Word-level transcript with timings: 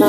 You 0.00 0.06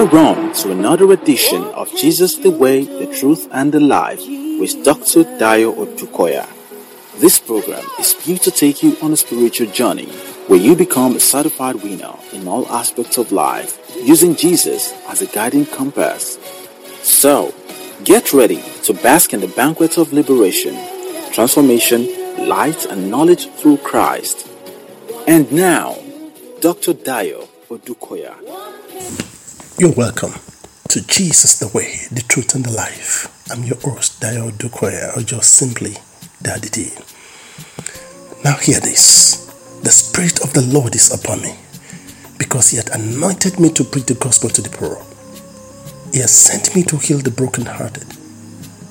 are 0.00 0.18
on 0.18 0.52
to 0.52 0.70
another 0.70 1.10
edition 1.12 1.62
of 1.62 1.88
Jesus 1.96 2.34
the 2.34 2.50
Way, 2.50 2.84
the 2.84 3.06
Truth, 3.06 3.48
and 3.52 3.72
the 3.72 3.80
Life 3.80 4.20
with 4.60 4.84
Dr. 4.84 5.24
Dayo 5.40 5.74
Odukoya. 5.74 6.46
This 7.18 7.38
program 7.38 7.86
is 7.98 8.12
built 8.12 8.42
to 8.42 8.50
take 8.50 8.82
you 8.82 8.98
on 9.00 9.14
a 9.14 9.16
spiritual 9.16 9.68
journey 9.68 10.10
where 10.46 10.60
you 10.60 10.76
become 10.76 11.16
a 11.16 11.20
certified 11.20 11.76
winner 11.76 12.12
in 12.34 12.46
all 12.46 12.68
aspects 12.68 13.16
of 13.16 13.32
life 13.32 13.80
using 14.04 14.36
Jesus 14.36 14.92
as 15.08 15.22
a 15.22 15.26
guiding 15.26 15.64
compass. 15.64 16.38
So, 17.02 17.54
get 18.04 18.34
ready 18.34 18.62
to 18.82 18.92
bask 18.92 19.32
in 19.32 19.40
the 19.40 19.48
banquet 19.48 19.96
of 19.96 20.12
liberation, 20.12 20.76
transformation, 21.32 22.46
light, 22.46 22.84
and 22.84 23.10
knowledge 23.10 23.48
through 23.52 23.78
Christ. 23.78 24.52
And 25.28 25.50
now, 25.50 25.96
Dr. 26.60 26.94
Dayo 26.94 27.48
Odukoya. 27.68 28.36
You're 29.76 29.92
welcome 29.92 30.32
to 30.88 31.04
Jesus 31.04 31.58
the 31.58 31.66
Way, 31.76 31.96
the 32.12 32.22
Truth, 32.28 32.54
and 32.54 32.64
the 32.64 32.70
Life. 32.70 33.26
I'm 33.50 33.64
your 33.64 33.76
host, 33.80 34.20
Dayo 34.20 34.52
Odukoya, 34.52 35.16
or 35.16 35.22
just 35.22 35.54
simply 35.54 35.94
Daddy 36.40 36.68
D. 36.68 36.90
Now, 38.44 38.54
hear 38.54 38.78
this 38.78 39.50
The 39.82 39.90
Spirit 39.90 40.44
of 40.44 40.52
the 40.52 40.62
Lord 40.62 40.94
is 40.94 41.10
upon 41.12 41.42
me 41.42 41.56
because 42.38 42.70
He 42.70 42.76
had 42.76 42.90
anointed 42.90 43.58
me 43.58 43.70
to 43.70 43.82
preach 43.82 44.06
the 44.06 44.14
gospel 44.14 44.48
to 44.50 44.62
the 44.62 44.70
poor. 44.70 45.04
He 46.12 46.20
has 46.20 46.30
sent 46.30 46.76
me 46.76 46.84
to 46.84 46.98
heal 46.98 47.18
the 47.18 47.32
brokenhearted, 47.32 48.06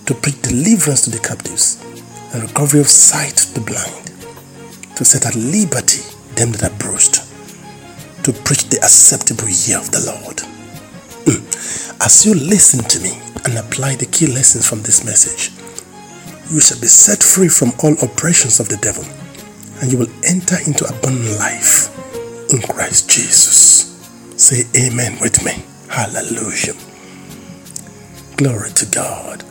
to 0.05 0.13
preach 0.13 0.41
deliverance 0.41 1.05
to 1.05 1.11
the 1.11 1.19
captives, 1.19 1.81
and 2.33 2.43
recovery 2.43 2.81
of 2.81 2.87
sight 2.87 3.37
to 3.37 3.53
the 3.53 3.61
blind, 3.61 4.11
to 4.97 5.05
set 5.05 5.25
at 5.25 5.35
liberty 5.37 6.01
them 6.35 6.51
that 6.53 6.71
are 6.71 6.77
bruised, 6.77 7.15
to 8.23 8.33
preach 8.43 8.69
the 8.69 8.79
acceptable 8.83 9.49
year 9.49 9.77
of 9.77 9.91
the 9.91 10.03
Lord. 10.05 10.37
Mm. 11.25 11.41
As 12.03 12.25
you 12.25 12.35
listen 12.35 12.83
to 12.83 12.99
me 12.99 13.19
and 13.45 13.57
apply 13.57 13.95
the 13.95 14.05
key 14.05 14.27
lessons 14.27 14.67
from 14.67 14.81
this 14.81 15.05
message, 15.05 15.51
you 16.51 16.59
shall 16.59 16.79
be 16.79 16.87
set 16.87 17.23
free 17.23 17.47
from 17.47 17.71
all 17.83 17.93
oppressions 18.03 18.59
of 18.59 18.69
the 18.69 18.77
devil, 18.77 19.03
and 19.81 19.91
you 19.91 19.97
will 19.97 20.11
enter 20.23 20.57
into 20.65 20.85
abundant 20.85 21.39
life 21.39 21.89
in 22.51 22.61
Christ 22.61 23.09
Jesus. 23.09 23.97
Say 24.37 24.63
amen 24.75 25.17
with 25.21 25.43
me. 25.43 25.63
Hallelujah. 25.89 26.75
Glory 28.37 28.71
to 28.71 28.85
God. 28.87 29.43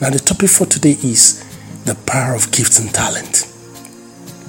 Now, 0.00 0.10
the 0.10 0.18
topic 0.18 0.50
for 0.50 0.66
today 0.66 0.98
is 1.02 1.44
the 1.84 1.94
power 2.06 2.34
of 2.34 2.50
gifts 2.50 2.80
and 2.80 2.92
talent. 2.92 3.51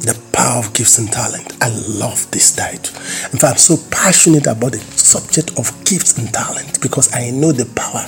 The 0.04 0.20
power 0.34 0.60
of 0.60 0.74
gifts 0.74 0.98
and 0.98 1.10
talent. 1.10 1.56
I 1.62 1.70
love 1.70 2.30
this 2.32 2.54
title. 2.54 2.94
In 3.32 3.40
fact, 3.40 3.56
I'm 3.56 3.58
so 3.58 3.78
passionate 3.90 4.48
about 4.48 4.74
the 4.74 4.80
subject 4.80 5.58
of 5.58 5.72
gifts 5.86 6.18
and 6.18 6.28
talent 6.34 6.82
because 6.82 7.14
I 7.16 7.32
know 7.32 7.54
the 7.54 7.72
power 7.72 8.04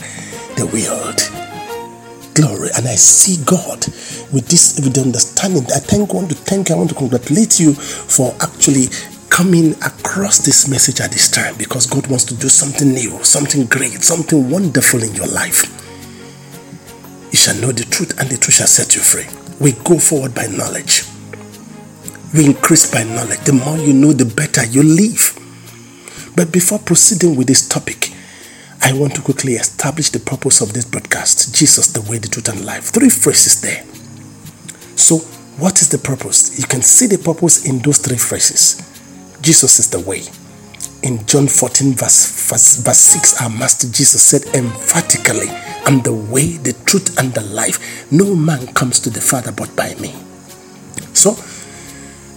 they 0.59 0.63
wield. 0.67 1.23
Glory. 2.35 2.67
And 2.75 2.85
I 2.85 2.95
see 2.95 3.41
God 3.45 3.87
with 4.35 4.49
this 4.49 4.75
with 4.83 4.93
the 4.93 5.01
understanding. 5.01 5.63
I 5.71 5.79
thank 5.79 6.09
God 6.09 6.27
to 6.27 6.35
thank. 6.35 6.69
I 6.69 6.75
want 6.75 6.89
to 6.89 6.95
congratulate 6.95 7.61
you 7.61 7.73
for 7.73 8.35
actually 8.41 8.87
coming 9.29 9.71
across 9.79 10.39
this 10.39 10.67
message 10.67 10.99
at 10.99 11.11
this 11.11 11.31
time 11.31 11.55
because 11.57 11.87
God 11.87 12.07
wants 12.07 12.25
to 12.25 12.35
do 12.35 12.49
something 12.49 12.91
new, 12.91 13.23
something 13.23 13.67
great, 13.67 14.03
something 14.03 14.49
wonderful 14.49 15.01
in 15.01 15.15
your 15.15 15.27
life. 15.27 15.63
You 17.31 17.37
shall 17.37 17.55
know 17.61 17.71
the 17.71 17.85
truth, 17.85 18.19
and 18.19 18.27
the 18.29 18.35
truth 18.35 18.55
shall 18.55 18.67
set 18.67 18.95
you 18.95 19.01
free. 19.01 19.27
We 19.61 19.71
go 19.83 19.97
forward 19.97 20.35
by 20.35 20.47
knowledge. 20.47 21.03
We 22.33 22.45
increase 22.45 22.91
by 22.91 23.03
knowledge. 23.03 23.39
The 23.41 23.53
more 23.53 23.77
you 23.77 23.93
know, 23.93 24.13
the 24.13 24.25
better 24.25 24.65
you 24.65 24.83
live. 24.83 25.39
But 26.35 26.51
before 26.51 26.79
proceeding 26.79 27.35
with 27.35 27.47
this 27.47 27.67
topic, 27.67 28.11
I 28.81 28.93
want 28.93 29.15
to 29.15 29.21
quickly 29.21 29.53
establish 29.53 30.09
the 30.09 30.19
purpose 30.19 30.61
of 30.61 30.73
this 30.73 30.85
broadcast 30.85 31.55
Jesus, 31.55 31.87
the 31.93 32.01
way, 32.01 32.17
the 32.17 32.27
truth, 32.27 32.49
and 32.49 32.65
life. 32.65 32.85
Three 32.85 33.09
phrases 33.09 33.61
there. 33.61 33.83
So, 34.97 35.17
what 35.57 35.81
is 35.81 35.89
the 35.89 35.97
purpose? 35.97 36.59
You 36.59 36.67
can 36.67 36.81
see 36.81 37.07
the 37.07 37.17
purpose 37.17 37.65
in 37.65 37.79
those 37.79 37.99
three 37.99 38.17
phrases. 38.17 38.81
Jesus 39.41 39.79
is 39.79 39.89
the 39.89 40.01
way. 40.01 40.23
In 41.03 41.25
John 41.25 41.47
14, 41.47 41.93
verse, 41.93 42.49
verse, 42.49 42.77
verse 42.77 42.99
6, 42.99 43.41
our 43.41 43.49
Master 43.49 43.87
Jesus 43.87 44.21
said 44.21 44.43
emphatically, 44.53 45.47
I'm 45.85 46.01
the 46.01 46.13
way, 46.13 46.57
the 46.57 46.73
truth, 46.85 47.17
and 47.17 47.33
the 47.33 47.41
life. 47.41 48.11
No 48.11 48.35
man 48.35 48.67
comes 48.73 48.99
to 49.01 49.09
the 49.09 49.21
Father 49.21 49.51
but 49.51 49.75
by 49.75 49.95
me. 49.95 50.13
So, 51.13 51.37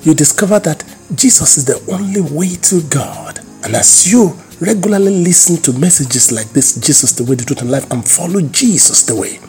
you 0.02 0.14
discover 0.14 0.58
that 0.60 0.84
Jesus 1.14 1.58
is 1.58 1.64
the 1.64 1.82
only 1.92 2.20
way 2.20 2.54
to 2.70 2.82
God. 2.88 3.40
And 3.64 3.74
as 3.74 4.10
you 4.10 4.36
regularly 4.60 5.24
listen 5.24 5.56
to 5.62 5.78
messages 5.78 6.30
like 6.30 6.48
this, 6.50 6.76
Jesus 6.76 7.12
the 7.12 7.24
way, 7.24 7.34
the 7.34 7.44
truth, 7.44 7.62
and 7.62 7.70
life, 7.70 7.90
and 7.90 8.06
follow 8.06 8.40
Jesus 8.40 9.02
the 9.02 9.16
way, 9.16 9.40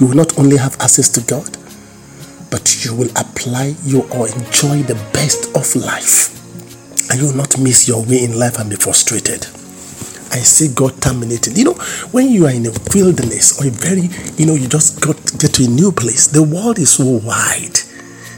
you 0.00 0.06
will 0.08 0.16
not 0.16 0.38
only 0.38 0.56
have 0.56 0.80
access 0.80 1.08
to 1.10 1.20
God, 1.22 1.56
but 2.50 2.84
you 2.84 2.94
will 2.94 3.10
apply 3.16 3.74
you 3.84 4.02
or 4.14 4.28
enjoy 4.28 4.82
the 4.84 4.94
best 5.12 5.54
of 5.56 5.74
life. 5.76 6.32
And 7.10 7.20
you 7.20 7.26
will 7.28 7.36
not 7.36 7.58
miss 7.58 7.86
your 7.86 8.02
way 8.02 8.24
in 8.24 8.38
life 8.38 8.58
and 8.58 8.70
be 8.70 8.76
frustrated. 8.76 9.46
I 10.32 10.40
see 10.42 10.72
God 10.74 11.00
terminating. 11.00 11.56
You 11.56 11.64
know, 11.64 11.74
when 12.12 12.28
you 12.28 12.46
are 12.46 12.52
in 12.52 12.66
a 12.66 12.72
wilderness 12.94 13.60
or 13.60 13.68
a 13.68 13.70
very, 13.70 14.08
you 14.36 14.46
know, 14.46 14.54
you 14.54 14.68
just 14.68 15.00
got 15.00 15.16
get 15.38 15.54
to 15.54 15.64
a 15.64 15.68
new 15.68 15.92
place, 15.92 16.26
the 16.26 16.42
world 16.42 16.78
is 16.78 16.90
so 16.90 17.04
wide 17.04 17.78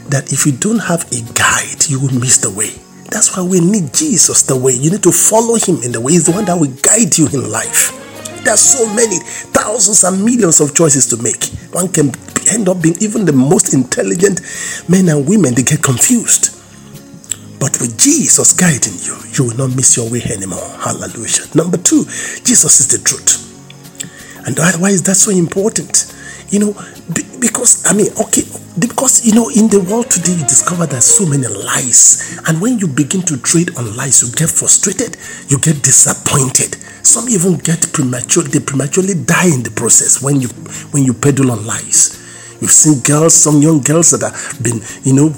that 0.09 0.33
if 0.33 0.45
you 0.45 0.51
don't 0.51 0.79
have 0.79 1.05
a 1.11 1.21
guide, 1.33 1.89
you 1.89 1.99
will 1.99 2.13
miss 2.13 2.37
the 2.37 2.49
way. 2.51 2.69
That's 3.09 3.35
why 3.35 3.43
we 3.43 3.59
need 3.59 3.93
Jesus 3.93 4.43
the 4.43 4.57
way. 4.57 4.73
You 4.73 4.91
need 4.91 5.03
to 5.03 5.11
follow 5.11 5.55
him 5.55 5.81
in 5.81 5.91
the 5.91 6.01
way. 6.01 6.13
He's 6.13 6.25
the 6.25 6.31
one 6.31 6.45
that 6.45 6.59
will 6.59 6.73
guide 6.81 7.17
you 7.17 7.27
in 7.27 7.49
life. 7.49 7.95
There's 8.43 8.61
so 8.61 8.85
many, 8.93 9.17
thousands 9.51 10.03
and 10.03 10.23
millions 10.23 10.61
of 10.61 10.75
choices 10.75 11.07
to 11.07 11.17
make. 11.21 11.43
One 11.73 11.89
can 11.89 12.11
end 12.49 12.69
up 12.69 12.81
being 12.81 12.95
even 13.01 13.25
the 13.25 13.33
most 13.33 13.73
intelligent 13.73 14.41
men 14.87 15.09
and 15.09 15.27
women, 15.27 15.53
they 15.53 15.63
get 15.63 15.83
confused. 15.83 16.55
But 17.59 17.77
with 17.81 17.99
Jesus 17.99 18.53
guiding 18.53 18.95
you, 19.03 19.17
you 19.35 19.49
will 19.49 19.57
not 19.67 19.75
miss 19.75 19.97
your 19.97 20.09
way 20.09 20.21
anymore. 20.31 20.69
Hallelujah. 20.79 21.45
Number 21.53 21.77
two, 21.77 22.05
Jesus 22.45 22.79
is 22.79 22.87
the 22.87 22.99
truth. 23.03 23.45
And 24.47 24.57
why 24.81 24.89
is 24.89 25.03
that 25.03 25.15
so 25.15 25.31
important? 25.31 26.07
You 26.51 26.59
know, 26.59 26.73
because, 27.39 27.85
I 27.85 27.93
mean, 27.93 28.07
okay, 28.19 28.43
because, 28.79 29.25
you 29.25 29.33
know, 29.33 29.49
in 29.49 29.69
the 29.69 29.79
world 29.89 30.09
today, 30.09 30.33
you 30.33 30.43
discover 30.43 30.85
there's 30.85 31.05
so 31.05 31.25
many 31.25 31.47
lies. 31.47 32.39
And 32.47 32.61
when 32.61 32.79
you 32.79 32.87
begin 32.87 33.21
to 33.23 33.37
trade 33.37 33.75
on 33.77 33.95
lies, 33.95 34.21
you 34.21 34.31
get 34.35 34.49
frustrated, 34.49 35.17
you 35.47 35.59
get 35.59 35.83
disappointed. 35.83 36.75
Some 37.05 37.29
even 37.29 37.57
get 37.57 37.91
premature, 37.93 38.43
they 38.43 38.59
prematurely 38.59 39.13
die 39.13 39.53
in 39.53 39.63
the 39.63 39.71
process 39.71 40.21
when 40.21 40.41
you 40.41 40.49
when 40.91 41.03
you 41.03 41.13
peddle 41.13 41.51
on 41.51 41.65
lies. 41.65 42.19
You've 42.61 42.71
seen 42.71 42.99
girls, 42.99 43.33
some 43.33 43.61
young 43.61 43.79
girls 43.79 44.11
that 44.11 44.21
have 44.21 44.61
been, 44.61 44.81
you 45.03 45.13
know, 45.13 45.29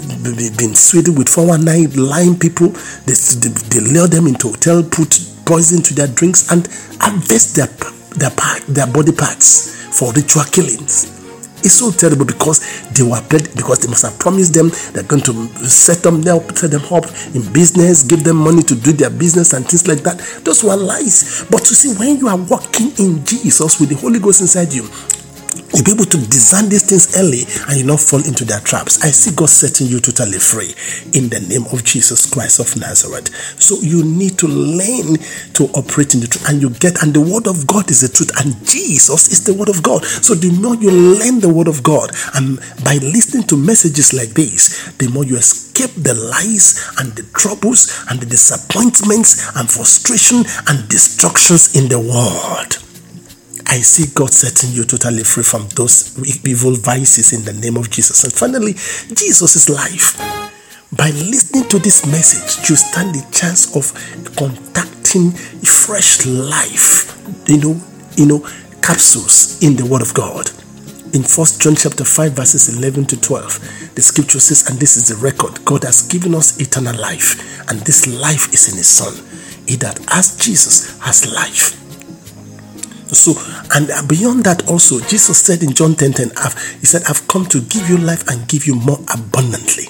been 0.57 0.73
sweated 0.73 1.17
with 1.17 1.29
419 1.29 1.93
lying 2.09 2.38
people. 2.38 2.69
They, 3.05 3.13
they, 3.13 3.49
they 3.69 3.79
lure 3.79 4.07
them 4.07 4.25
into 4.25 4.49
hotel, 4.49 4.81
put 4.81 5.19
poison 5.45 5.83
to 5.83 5.93
their 5.93 6.07
drinks, 6.07 6.51
and 6.51 6.67
harvest 6.99 7.55
their, 7.55 7.69
their, 8.16 8.31
their 8.67 8.88
body 8.88 9.11
parts 9.11 9.75
for 9.97 10.11
ritual 10.13 10.44
killings. 10.45 11.22
It's 11.63 11.75
so 11.75 11.91
terrible 11.91 12.25
because 12.25 12.59
they 12.89 13.03
were 13.03 13.22
paid 13.29 13.53
because 13.55 13.79
they 13.81 13.88
must 13.88 14.01
have 14.01 14.17
promised 14.17 14.53
them 14.53 14.72
they're 14.94 15.03
going 15.03 15.22
to 15.23 15.33
set 15.69 16.01
them 16.01 16.25
up, 16.27 16.57
set 16.57 16.72
them 16.72 16.81
up 16.91 17.05
in 17.35 17.53
business, 17.53 18.01
give 18.01 18.23
them 18.23 18.38
money 18.38 18.63
to 18.63 18.75
do 18.75 18.91
their 18.91 19.11
business 19.11 19.53
and 19.53 19.67
things 19.67 19.88
like 19.88 19.99
that. 19.99 20.17
Those 20.44 20.63
were 20.63 20.75
lies. 20.75 21.45
But 21.51 21.69
you 21.69 21.75
see, 21.75 21.94
when 21.99 22.17
you 22.17 22.27
are 22.27 22.38
walking 22.38 22.89
in 22.97 23.23
Jesus 23.25 23.79
with 23.79 23.89
the 23.89 23.95
Holy 23.95 24.19
Ghost 24.19 24.41
inside 24.41 24.73
you, 24.73 24.89
You'll 25.73 25.84
be 25.84 25.91
able 25.91 26.06
to 26.06 26.17
discern 26.17 26.69
these 26.69 26.84
things 26.84 27.16
early 27.17 27.44
and 27.67 27.79
you 27.79 27.85
not 27.85 28.00
fall 28.00 28.23
into 28.23 28.44
their 28.44 28.59
traps. 28.59 29.03
I 29.03 29.12
see 29.12 29.35
God 29.35 29.50
setting 29.50 29.88
you 29.88 30.00
totally 30.00 30.39
free 30.39 30.75
in 31.12 31.29
the 31.29 31.39
name 31.47 31.66
of 31.72 31.84
Jesus 31.84 32.29
Christ 32.29 32.59
of 32.59 32.76
Nazareth. 32.79 33.31
So 33.59 33.76
you 33.79 34.03
need 34.03 34.37
to 34.40 34.47
learn 34.47 35.17
to 35.55 35.64
operate 35.73 36.14
in 36.14 36.20
the 36.22 36.28
truth 36.28 36.47
and 36.47 36.61
you 36.61 36.70
get, 36.70 37.02
and 37.03 37.14
the 37.14 37.22
word 37.22 37.47
of 37.47 37.67
God 37.67 37.90
is 37.90 38.02
the 38.02 38.11
truth 38.11 38.31
and 38.40 38.55
Jesus 38.67 39.31
is 39.31 39.43
the 39.43 39.53
word 39.53 39.70
of 39.70 39.81
God. 39.81 40.03
So 40.05 40.35
the 40.35 40.52
more 40.52 40.76
you 40.76 40.91
learn 40.91 41.40
the 41.40 41.52
word 41.52 41.67
of 41.67 41.84
God 41.84 42.11
and 42.35 42.59
by 42.84 42.99
listening 42.99 43.47
to 43.47 43.58
messages 43.58 44.14
like 44.14 44.35
this, 44.35 44.91
the 44.99 45.09
more 45.09 45.26
you 45.26 45.37
escape 45.37 45.91
the 45.96 46.14
lies 46.14 46.84
and 46.99 47.11
the 47.14 47.23
troubles 47.34 47.91
and 48.09 48.20
the 48.20 48.26
disappointments 48.26 49.55
and 49.55 49.70
frustration 49.70 50.43
and 50.67 50.87
destructions 50.90 51.76
in 51.76 51.87
the 51.87 51.99
world. 51.99 52.91
I 53.72 53.79
see 53.79 54.14
God 54.14 54.32
setting 54.34 54.72
you 54.76 54.84
totally 54.84 55.23
free 55.23 55.44
from 55.44 55.66
those 55.78 56.20
evil 56.46 56.76
vices 56.76 57.32
in 57.32 57.46
the 57.46 57.53
name 57.53 57.78
of 57.78 57.90
Jesus. 57.90 58.26
And 58.26 58.34
finally, 58.34 58.73
Jesus 59.16 59.56
is 59.56 59.70
life. 59.70 60.18
By 60.91 61.09
listening 61.12 61.70
to 61.70 61.79
this 61.79 62.06
message, 62.06 62.70
you 62.70 62.76
stand 62.76 63.16
the 63.16 63.26
chance 63.32 63.73
of 63.73 63.94
contacting 64.35 65.32
fresh 65.64 66.26
life, 66.26 67.16
you 67.47 67.59
know, 67.62 67.79
you 68.18 68.26
know, 68.26 68.40
capsules 68.82 69.64
in 69.64 69.78
the 69.78 69.85
Word 69.85 70.02
of 70.02 70.14
God. 70.14 70.52
in 71.14 71.24
First 71.24 71.62
John 71.62 71.76
chapter 71.76 72.03
5, 72.06 72.34
verses 72.34 72.78
11 72.78 73.06
to 73.06 73.20
12, 73.20 73.96
the 73.96 74.02
scripture 74.02 74.40
says, 74.40 74.70
and 74.70 74.79
this 74.79 74.96
is 74.96 75.08
the 75.09 75.16
record 75.16 75.64
God 75.66 75.84
has 75.84 76.08
given 76.08 76.35
us 76.35 76.59
eternal 76.59 77.00
life, 77.00 77.70
and 77.70 77.79
this 77.82 78.08
life 78.08 78.53
is 78.53 78.72
in 78.72 78.78
His 78.78 78.88
Son. 78.88 79.14
He 79.67 79.76
that 79.78 80.00
has 80.09 80.38
Jesus 80.38 81.00
has 81.00 81.32
life. 81.34 81.80
So, 83.13 83.34
and 83.75 84.08
beyond 84.08 84.46
that, 84.46 84.67
also, 84.69 84.99
Jesus 85.02 85.41
said 85.41 85.63
in 85.63 85.73
John 85.73 85.96
10 85.96 86.13
10, 86.13 86.29
He 86.79 86.85
said, 86.85 87.03
I've 87.09 87.28
come 87.28 87.46
to 87.47 87.61
give 87.61 87.90
you 87.90 87.97
life 87.97 88.28
and 88.28 88.47
give 88.47 88.66
you 88.66 88.75
more 88.75 88.99
abundantly. 89.13 89.87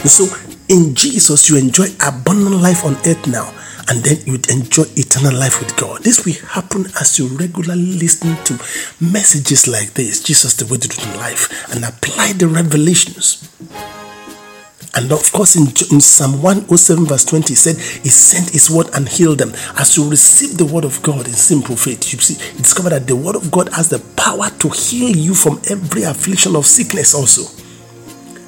And 0.00 0.10
so, 0.10 0.26
in 0.68 0.94
Jesus, 0.94 1.48
you 1.48 1.58
enjoy 1.58 1.86
abundant 2.04 2.62
life 2.62 2.84
on 2.84 2.96
earth 3.06 3.26
now 3.26 3.52
and 3.88 4.02
then 4.02 4.18
you'd 4.26 4.50
enjoy 4.50 4.84
eternal 4.96 5.38
life 5.38 5.60
with 5.60 5.76
God. 5.76 6.02
This 6.02 6.24
will 6.24 6.34
happen 6.48 6.86
as 7.00 7.18
you 7.18 7.28
regularly 7.28 7.98
listen 7.98 8.36
to 8.44 8.58
messages 9.00 9.68
like 9.68 9.94
this 9.94 10.22
Jesus, 10.22 10.54
the 10.54 10.66
way 10.66 10.78
to 10.78 10.88
do 10.88 11.18
life, 11.18 11.72
and 11.72 11.84
apply 11.84 12.32
the 12.32 12.48
revelations. 12.48 13.48
And 14.96 15.12
of 15.12 15.30
course, 15.30 15.56
in, 15.56 15.66
in 15.94 16.00
Psalm 16.00 16.40
107, 16.40 17.04
verse 17.04 17.24
20, 17.26 17.48
he 17.48 17.54
said, 17.54 17.76
He 18.02 18.08
sent 18.08 18.50
His 18.50 18.70
word 18.70 18.88
and 18.94 19.06
healed 19.06 19.38
them. 19.38 19.52
As 19.76 19.94
you 19.94 20.08
receive 20.08 20.56
the 20.56 20.64
word 20.64 20.84
of 20.84 21.02
God 21.02 21.26
in 21.26 21.34
simple 21.34 21.76
faith, 21.76 22.12
you 22.14 22.18
see, 22.18 22.42
you 22.52 22.58
discover 22.58 22.88
that 22.88 23.06
the 23.06 23.14
word 23.14 23.36
of 23.36 23.50
God 23.50 23.68
has 23.74 23.90
the 23.90 23.98
power 24.16 24.48
to 24.48 24.70
heal 24.70 25.14
you 25.14 25.34
from 25.34 25.60
every 25.68 26.04
affliction 26.04 26.56
of 26.56 26.64
sickness, 26.64 27.14
also. 27.14 27.44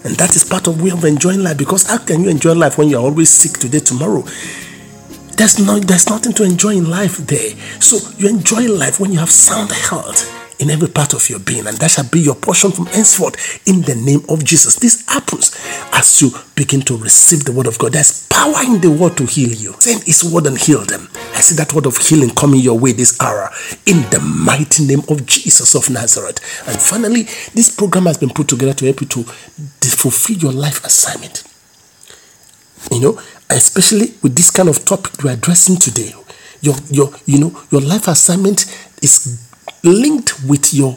And 0.05 0.17
that 0.17 0.37
is 0.37 0.45
part 0.45 0.67
of 0.69 0.81
way 0.81 0.91
of 0.91 1.05
enjoying 1.05 1.43
life 1.43 1.59
because 1.59 1.87
how 1.87 1.99
can 1.99 2.25
you 2.25 2.31
enjoy 2.31 2.55
life 2.55 2.79
when 2.79 2.89
you're 2.89 3.03
always 3.03 3.29
sick 3.29 3.61
today, 3.61 3.81
tomorrow? 3.81 4.23
There's 5.37 5.59
no 5.59 5.79
there's 5.79 6.09
nothing 6.09 6.33
to 6.33 6.45
enjoy 6.45 6.77
in 6.77 6.89
life 6.89 7.19
there. 7.19 7.51
So 7.81 7.99
you 8.17 8.29
enjoy 8.29 8.69
life 8.69 9.01
when 9.01 9.13
you 9.13 9.19
have 9.19 9.31
sound 9.31 9.71
health 9.71 10.48
in 10.59 10.71
every 10.71 10.89
part 10.89 11.15
of 11.15 11.29
your 11.31 11.39
being, 11.39 11.67
and 11.67 11.77
that 11.79 11.91
shall 11.91 12.09
be 12.09 12.21
your 12.21 12.35
portion 12.35 12.73
from 12.73 12.87
henceforth 12.87 13.67
in 13.67 13.83
the 13.83 13.95
name 13.95 14.21
of 14.29 14.45
Jesus. 14.45 14.77
This 14.77 15.07
happens 15.07 15.57
as 15.93 16.21
you 16.21 16.31
begin 16.55 16.81
to 16.83 16.97
receive 16.97 17.45
the 17.45 17.53
word 17.53 17.67
of 17.67 17.79
God. 17.79 17.93
There's 17.93 18.27
power 18.29 18.63
in 18.65 18.81
the 18.81 18.91
word 18.91 19.17
to 19.19 19.25
heal 19.27 19.51
you. 19.51 19.73
Send 19.79 20.03
his 20.05 20.25
word 20.25 20.47
and 20.47 20.59
heal 20.59 20.85
them. 20.85 21.09
I 21.35 21.41
see 21.41 21.55
that 21.57 21.73
word 21.73 21.87
of 21.87 21.97
healing 21.97 22.31
coming 22.31 22.61
your 22.61 22.79
way 22.79 22.93
this 22.93 23.21
hour 23.21 23.51
in 23.87 24.03
the 24.11 24.21
mighty 24.21 24.85
name 24.85 25.03
of 25.09 25.27
Jesus 25.27 25.75
of 25.75 25.89
Nazareth. 25.91 26.39
And 26.67 26.77
finally, 26.81 27.23
this 27.55 27.75
program 27.75 28.07
has 28.07 28.19
been 28.19 28.31
put 28.31 28.49
together 28.49 28.75
to 28.75 28.85
help 28.87 29.01
you 29.01 29.07
to 29.07 29.23
fulfill 29.25 30.37
your 30.37 30.53
life 30.53 30.85
assignment. 30.85 31.45
You 32.91 33.01
know, 33.01 33.21
especially 33.51 34.15
with 34.23 34.35
this 34.35 34.51
kind 34.51 34.69
of 34.69 34.85
topic 34.85 35.23
we're 35.23 35.33
addressing 35.33 35.77
today. 35.77 36.13
Your, 36.61 36.75
your, 36.91 37.13
you 37.27 37.39
know, 37.39 37.63
your 37.71 37.81
life 37.81 38.09
assignment 38.09 38.65
is 39.03 39.48
linked 39.83 40.45
with 40.45 40.73
your 40.75 40.97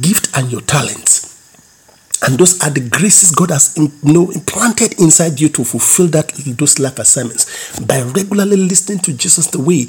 gift 0.00 0.36
and 0.36 0.50
your 0.50 0.60
talents. 0.62 1.32
And 2.26 2.38
those 2.38 2.62
are 2.62 2.70
the 2.70 2.80
graces 2.88 3.32
God 3.32 3.50
has 3.50 3.76
you 3.76 3.90
know, 4.02 4.30
implanted 4.30 4.98
inside 4.98 5.40
you 5.40 5.50
to 5.50 5.64
fulfill 5.64 6.06
that 6.08 6.28
those 6.58 6.78
life 6.78 6.98
assignments. 6.98 7.78
By 7.80 8.00
regularly 8.00 8.56
listening 8.56 9.00
to 9.00 9.12
Jesus 9.12 9.48
the 9.48 9.60
way, 9.60 9.84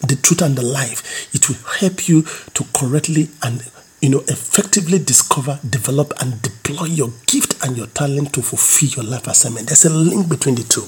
the 0.00 0.18
truth, 0.20 0.42
and 0.42 0.56
the 0.56 0.64
life, 0.64 1.32
it 1.32 1.48
will 1.48 1.56
help 1.78 2.08
you 2.08 2.22
to 2.54 2.64
correctly 2.74 3.28
and 3.42 3.62
you 4.00 4.10
know, 4.10 4.20
effectively 4.28 4.98
discover, 4.98 5.58
develop, 5.68 6.12
and 6.20 6.42
deploy 6.42 6.86
your 6.86 7.10
gift 7.26 7.64
and 7.64 7.76
your 7.76 7.86
talent 7.88 8.32
to 8.34 8.42
fulfill 8.42 9.02
your 9.02 9.10
life 9.10 9.26
assignment. 9.26 9.68
There's 9.68 9.84
a 9.84 9.94
link 9.94 10.28
between 10.28 10.56
the 10.56 10.64
two. 10.64 10.86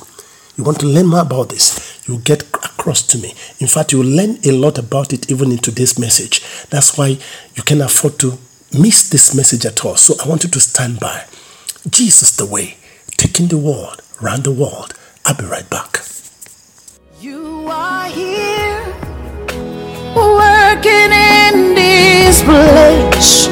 You 0.59 0.65
want 0.65 0.81
to 0.81 0.87
learn 0.87 1.07
more 1.07 1.21
about 1.21 1.51
this, 1.51 2.03
you 2.09 2.19
get 2.19 2.43
across 2.43 3.07
to 3.07 3.19
me. 3.19 3.33
In 3.61 3.69
fact, 3.69 3.93
you 3.93 4.03
learn 4.03 4.39
a 4.45 4.51
lot 4.51 4.77
about 4.77 5.13
it 5.13 5.31
even 5.31 5.53
in 5.53 5.59
today's 5.59 6.01
message. 6.01 6.41
That's 6.69 6.99
why 6.99 7.17
you 7.55 7.63
can 7.63 7.81
afford 7.81 8.19
to 8.19 8.37
miss 8.77 9.09
this 9.09 9.37
message 9.37 9.65
at 9.67 9.85
all. 9.85 9.95
So 9.95 10.15
I 10.21 10.29
want 10.29 10.43
you 10.43 10.51
to 10.51 10.59
stand 10.59 10.99
by. 10.99 11.27
Jesus 11.89 12.35
the 12.35 12.45
way, 12.45 12.77
taking 13.11 13.47
the 13.47 13.57
world 13.57 14.03
round 14.21 14.43
the 14.43 14.51
world. 14.51 14.95
I'll 15.25 15.37
be 15.37 15.45
right 15.45 15.71
back. 15.71 16.01
You 17.21 17.69
are 17.71 18.09
here 18.09 18.83
working 20.17 21.13
in 21.13 21.77
this 21.77 22.43
place. 22.43 23.47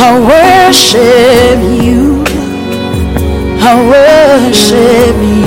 I 0.00 0.18
worship 0.24 1.60
you. 1.84 2.24
I 3.60 3.74
worship 3.92 5.16
you. 5.36 5.37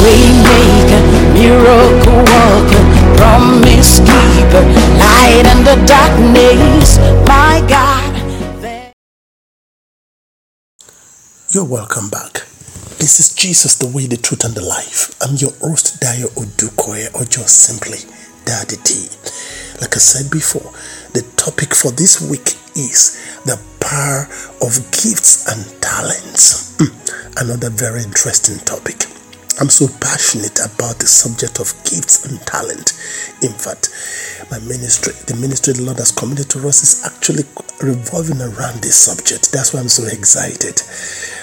Waymaker, 0.00 1.02
miracle 1.34 2.24
worker, 2.24 2.84
promise 3.16 4.00
keeper, 4.00 4.64
light 4.96 5.44
in 5.52 5.60
the 5.64 5.76
darkness, 5.86 6.98
my 7.28 7.60
God. 7.68 8.08
You're 11.52 11.64
welcome 11.68 12.08
back. 12.08 12.32
This 12.98 13.20
is 13.20 13.34
Jesus, 13.34 13.76
the 13.76 13.88
way, 13.88 14.06
the 14.06 14.16
truth, 14.16 14.44
and 14.44 14.54
the 14.54 14.64
life. 14.64 15.14
I'm 15.20 15.36
your 15.36 15.52
host, 15.60 16.00
Dayo 16.00 16.28
Odukoya, 16.36 17.14
or 17.14 17.24
just 17.24 17.60
simply 17.60 17.98
Daddy 18.46 18.76
D. 18.84 19.08
Like 19.80 19.96
I 19.96 19.98
said 19.98 20.30
before, 20.30 20.72
the 21.12 21.22
topic 21.36 21.74
for 21.74 21.90
this 21.92 22.20
week 22.20 22.56
is 22.76 23.20
the 23.44 23.60
power 23.80 24.28
of 24.62 24.76
gifts 24.92 25.48
and 25.48 25.82
talents. 25.82 26.76
Hmm, 26.78 26.92
another 27.36 27.70
very 27.70 28.02
interesting 28.02 28.58
topic. 28.64 29.06
I'm 29.60 29.68
so 29.68 29.88
passionate 30.00 30.58
about 30.58 30.98
the 30.98 31.06
subject 31.06 31.60
of 31.60 31.76
gifts 31.84 32.24
and 32.24 32.40
talent. 32.48 32.96
In 33.44 33.52
fact, 33.52 33.92
my 34.50 34.58
ministry, 34.60 35.12
the 35.28 35.36
ministry 35.36 35.74
the 35.74 35.84
Lord 35.84 35.98
has 35.98 36.12
committed 36.12 36.48
to 36.56 36.66
us, 36.66 36.80
is 36.80 37.04
actually 37.04 37.44
revolving 37.84 38.40
around 38.40 38.80
this 38.80 38.96
subject. 38.96 39.52
That's 39.52 39.74
why 39.74 39.80
I'm 39.80 39.92
so 39.92 40.08
excited 40.08 40.80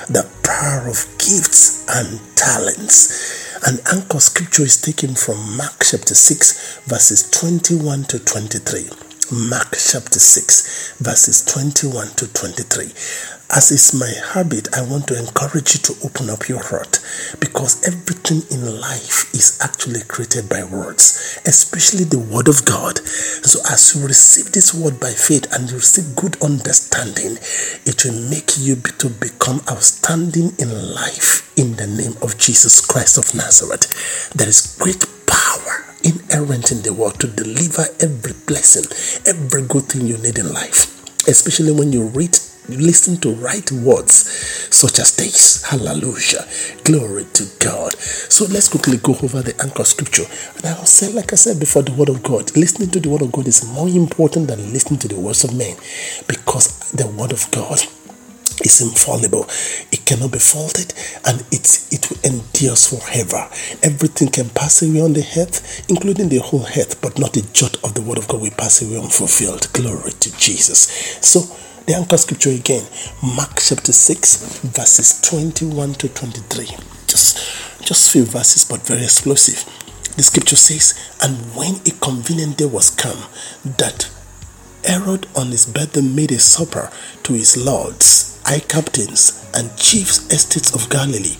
the 0.09 0.25
power 0.41 0.89
of 0.89 1.05
gifts 1.21 1.85
and 1.93 2.17
talents. 2.35 3.53
An 3.67 3.77
anchor 3.93 4.19
scripture 4.19 4.63
is 4.63 4.81
taken 4.81 5.13
from 5.13 5.57
Mark 5.57 5.77
chapter 5.83 6.15
6, 6.15 6.89
verses 6.89 7.29
21 7.29 8.03
to 8.05 8.17
23. 8.17 9.06
Mark 9.29 9.75
chapter 9.75 10.19
6, 10.19 10.99
verses 10.99 11.43
21 11.43 12.07
to 12.15 12.31
23. 12.31 12.85
As 13.51 13.71
is 13.71 13.93
my 13.93 14.07
habit, 14.31 14.73
I 14.73 14.87
want 14.87 15.07
to 15.07 15.19
encourage 15.19 15.75
you 15.75 15.81
to 15.83 16.05
open 16.05 16.29
up 16.29 16.47
your 16.47 16.63
heart 16.63 17.03
because 17.37 17.83
everything 17.85 18.47
in 18.55 18.79
life 18.79 19.27
is 19.35 19.59
actually 19.61 20.07
created 20.07 20.47
by 20.47 20.63
words, 20.63 21.39
especially 21.45 22.05
the 22.05 22.19
Word 22.19 22.47
of 22.47 22.63
God. 22.63 22.99
So, 22.99 23.59
as 23.69 23.95
you 23.95 24.07
receive 24.07 24.53
this 24.53 24.73
Word 24.73 24.97
by 24.97 25.11
faith 25.11 25.51
and 25.51 25.69
you 25.69 25.75
receive 25.75 26.15
good 26.15 26.41
understanding, 26.41 27.35
it 27.83 28.05
will 28.05 28.29
make 28.31 28.55
you 28.57 28.77
to 28.79 29.09
become 29.09 29.59
outstanding 29.67 30.55
in 30.57 30.71
life 30.95 31.51
in 31.59 31.75
the 31.75 31.87
name 31.87 32.15
of 32.21 32.37
Jesus 32.37 32.79
Christ 32.79 33.17
of 33.17 33.35
Nazareth. 33.35 33.91
There 34.31 34.47
is 34.47 34.77
great 34.79 35.03
power 35.27 35.86
inherent 36.07 36.71
in 36.71 36.81
the 36.81 36.93
Word 36.93 37.19
to 37.19 37.27
deliver 37.27 37.83
every 37.99 38.33
blessing, 38.47 38.87
every 39.27 39.67
good 39.67 39.83
thing 39.83 40.07
you 40.07 40.17
need 40.17 40.37
in 40.37 40.53
life, 40.53 41.03
especially 41.27 41.71
when 41.71 41.91
you 41.91 42.07
read 42.07 42.37
listen 42.69 43.17
to 43.17 43.33
right 43.35 43.71
words 43.71 44.13
such 44.75 44.99
as 44.99 45.15
this. 45.15 45.63
Hallelujah. 45.63 46.45
Glory 46.83 47.25
to 47.33 47.45
God. 47.59 47.93
So 47.97 48.45
let's 48.45 48.67
quickly 48.67 48.97
go 48.97 49.13
over 49.23 49.41
the 49.41 49.55
anchor 49.61 49.83
scripture. 49.83 50.25
And 50.57 50.65
I'll 50.65 50.85
say, 50.85 51.11
like 51.13 51.33
I 51.33 51.35
said 51.35 51.59
before, 51.59 51.83
the 51.83 51.93
word 51.93 52.09
of 52.09 52.23
God. 52.23 52.55
Listening 52.55 52.89
to 52.91 52.99
the 52.99 53.09
word 53.09 53.21
of 53.21 53.31
God 53.31 53.47
is 53.47 53.67
more 53.71 53.87
important 53.87 54.47
than 54.47 54.73
listening 54.73 54.99
to 54.99 55.07
the 55.07 55.19
words 55.19 55.43
of 55.43 55.55
men 55.55 55.77
because 56.27 56.91
the 56.91 57.07
word 57.07 57.31
of 57.31 57.49
God 57.51 57.79
is 58.63 58.81
infallible. 58.81 59.45
It 59.91 60.05
cannot 60.05 60.31
be 60.31 60.39
faulted 60.39 60.93
and 61.25 61.41
it, 61.51 61.87
it 61.91 62.09
will 62.09 62.19
endure 62.23 62.75
forever. 62.75 63.49
Everything 63.83 64.29
can 64.29 64.49
pass 64.49 64.81
away 64.81 65.01
on 65.01 65.13
the 65.13 65.25
earth, 65.37 65.85
including 65.89 66.29
the 66.29 66.39
whole 66.39 66.65
earth, 66.65 66.99
but 67.01 67.19
not 67.19 67.37
a 67.37 67.53
jot 67.53 67.75
of 67.83 67.93
the 67.93 68.01
word 68.01 68.17
of 68.17 68.27
God 68.27 68.41
will 68.41 68.51
pass 68.51 68.81
away 68.81 68.97
unfulfilled. 68.99 69.71
Glory 69.73 70.11
to 70.11 70.37
Jesus. 70.37 70.87
So 71.21 71.41
the 71.85 71.95
anchor 71.95 72.17
scripture 72.17 72.49
again, 72.49 72.83
Mark 73.23 73.59
chapter 73.59 73.93
6, 73.93 74.59
verses 74.63 75.21
21 75.21 75.93
to 75.93 76.09
23. 76.09 76.65
Just, 77.07 77.81
just 77.81 78.11
few 78.11 78.25
verses, 78.25 78.65
but 78.65 78.81
very 78.81 79.03
explosive. 79.03 79.63
The 80.17 80.23
scripture 80.23 80.55
says, 80.55 80.97
And 81.21 81.37
when 81.55 81.75
a 81.85 81.91
convenient 82.01 82.57
day 82.57 82.65
was 82.65 82.89
come, 82.89 83.29
that 83.77 84.09
Herod 84.83 85.27
on 85.35 85.47
his 85.47 85.65
birthday 85.65 86.01
made 86.01 86.31
a 86.31 86.39
supper 86.39 86.91
to 87.23 87.33
his 87.33 87.55
lords, 87.55 88.36
high 88.47 88.59
captains, 88.59 89.45
and 89.53 89.75
chiefs 89.75 90.31
estates 90.31 90.73
of 90.73 90.89
Galilee. 90.89 91.35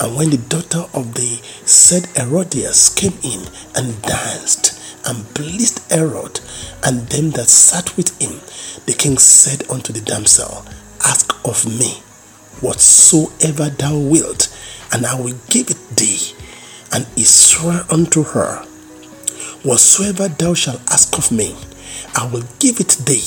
And 0.00 0.16
when 0.16 0.30
the 0.30 0.38
daughter 0.38 0.90
of 0.92 1.14
the 1.14 1.38
said 1.64 2.06
Herodias 2.16 2.88
came 2.94 3.14
in 3.22 3.46
and 3.76 4.02
danced, 4.02 4.74
and 5.06 5.24
pleased 5.34 5.80
Herod 5.90 6.40
and 6.84 7.06
them 7.08 7.30
that 7.30 7.48
sat 7.48 7.96
with 7.96 8.10
him, 8.20 8.40
the 8.86 8.92
king 8.92 9.18
said 9.18 9.70
unto 9.70 9.92
the 9.92 10.00
damsel, 10.00 10.64
Ask 11.06 11.32
of 11.46 11.64
me 11.64 12.02
whatsoever 12.60 13.70
thou 13.70 13.96
wilt, 13.96 14.48
and 14.92 15.06
I 15.06 15.14
will 15.14 15.38
give 15.48 15.70
it 15.70 15.78
thee. 15.96 16.34
And 16.92 17.06
he 17.14 17.22
swore 17.22 17.84
unto 17.88 18.24
her, 18.24 18.64
Whatsoever 19.62 20.26
thou 20.26 20.54
shalt 20.54 20.82
ask 20.90 21.16
of 21.18 21.30
me, 21.30 21.54
I 22.16 22.26
will 22.26 22.44
give 22.58 22.80
it 22.80 22.98
thee 23.06 23.26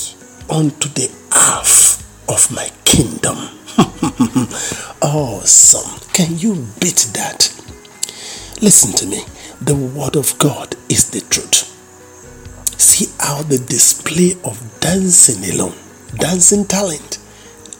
unto 0.50 0.90
the 0.90 1.10
half 1.32 2.28
of 2.28 2.54
my 2.54 2.68
kingdom. 2.92 3.38
awesome. 5.00 5.98
Can 6.12 6.36
you 6.36 6.66
beat 6.78 7.08
that? 7.14 7.48
Listen 8.60 8.92
to 8.92 9.06
me. 9.06 9.24
The 9.62 9.74
word 9.74 10.14
of 10.14 10.38
God 10.38 10.76
is 10.90 11.08
the 11.10 11.22
truth. 11.22 11.72
See 12.78 13.06
how 13.18 13.44
the 13.44 13.56
display 13.56 14.36
of 14.44 14.60
dancing 14.80 15.42
alone, 15.54 15.74
dancing 16.16 16.66
talent, 16.66 17.18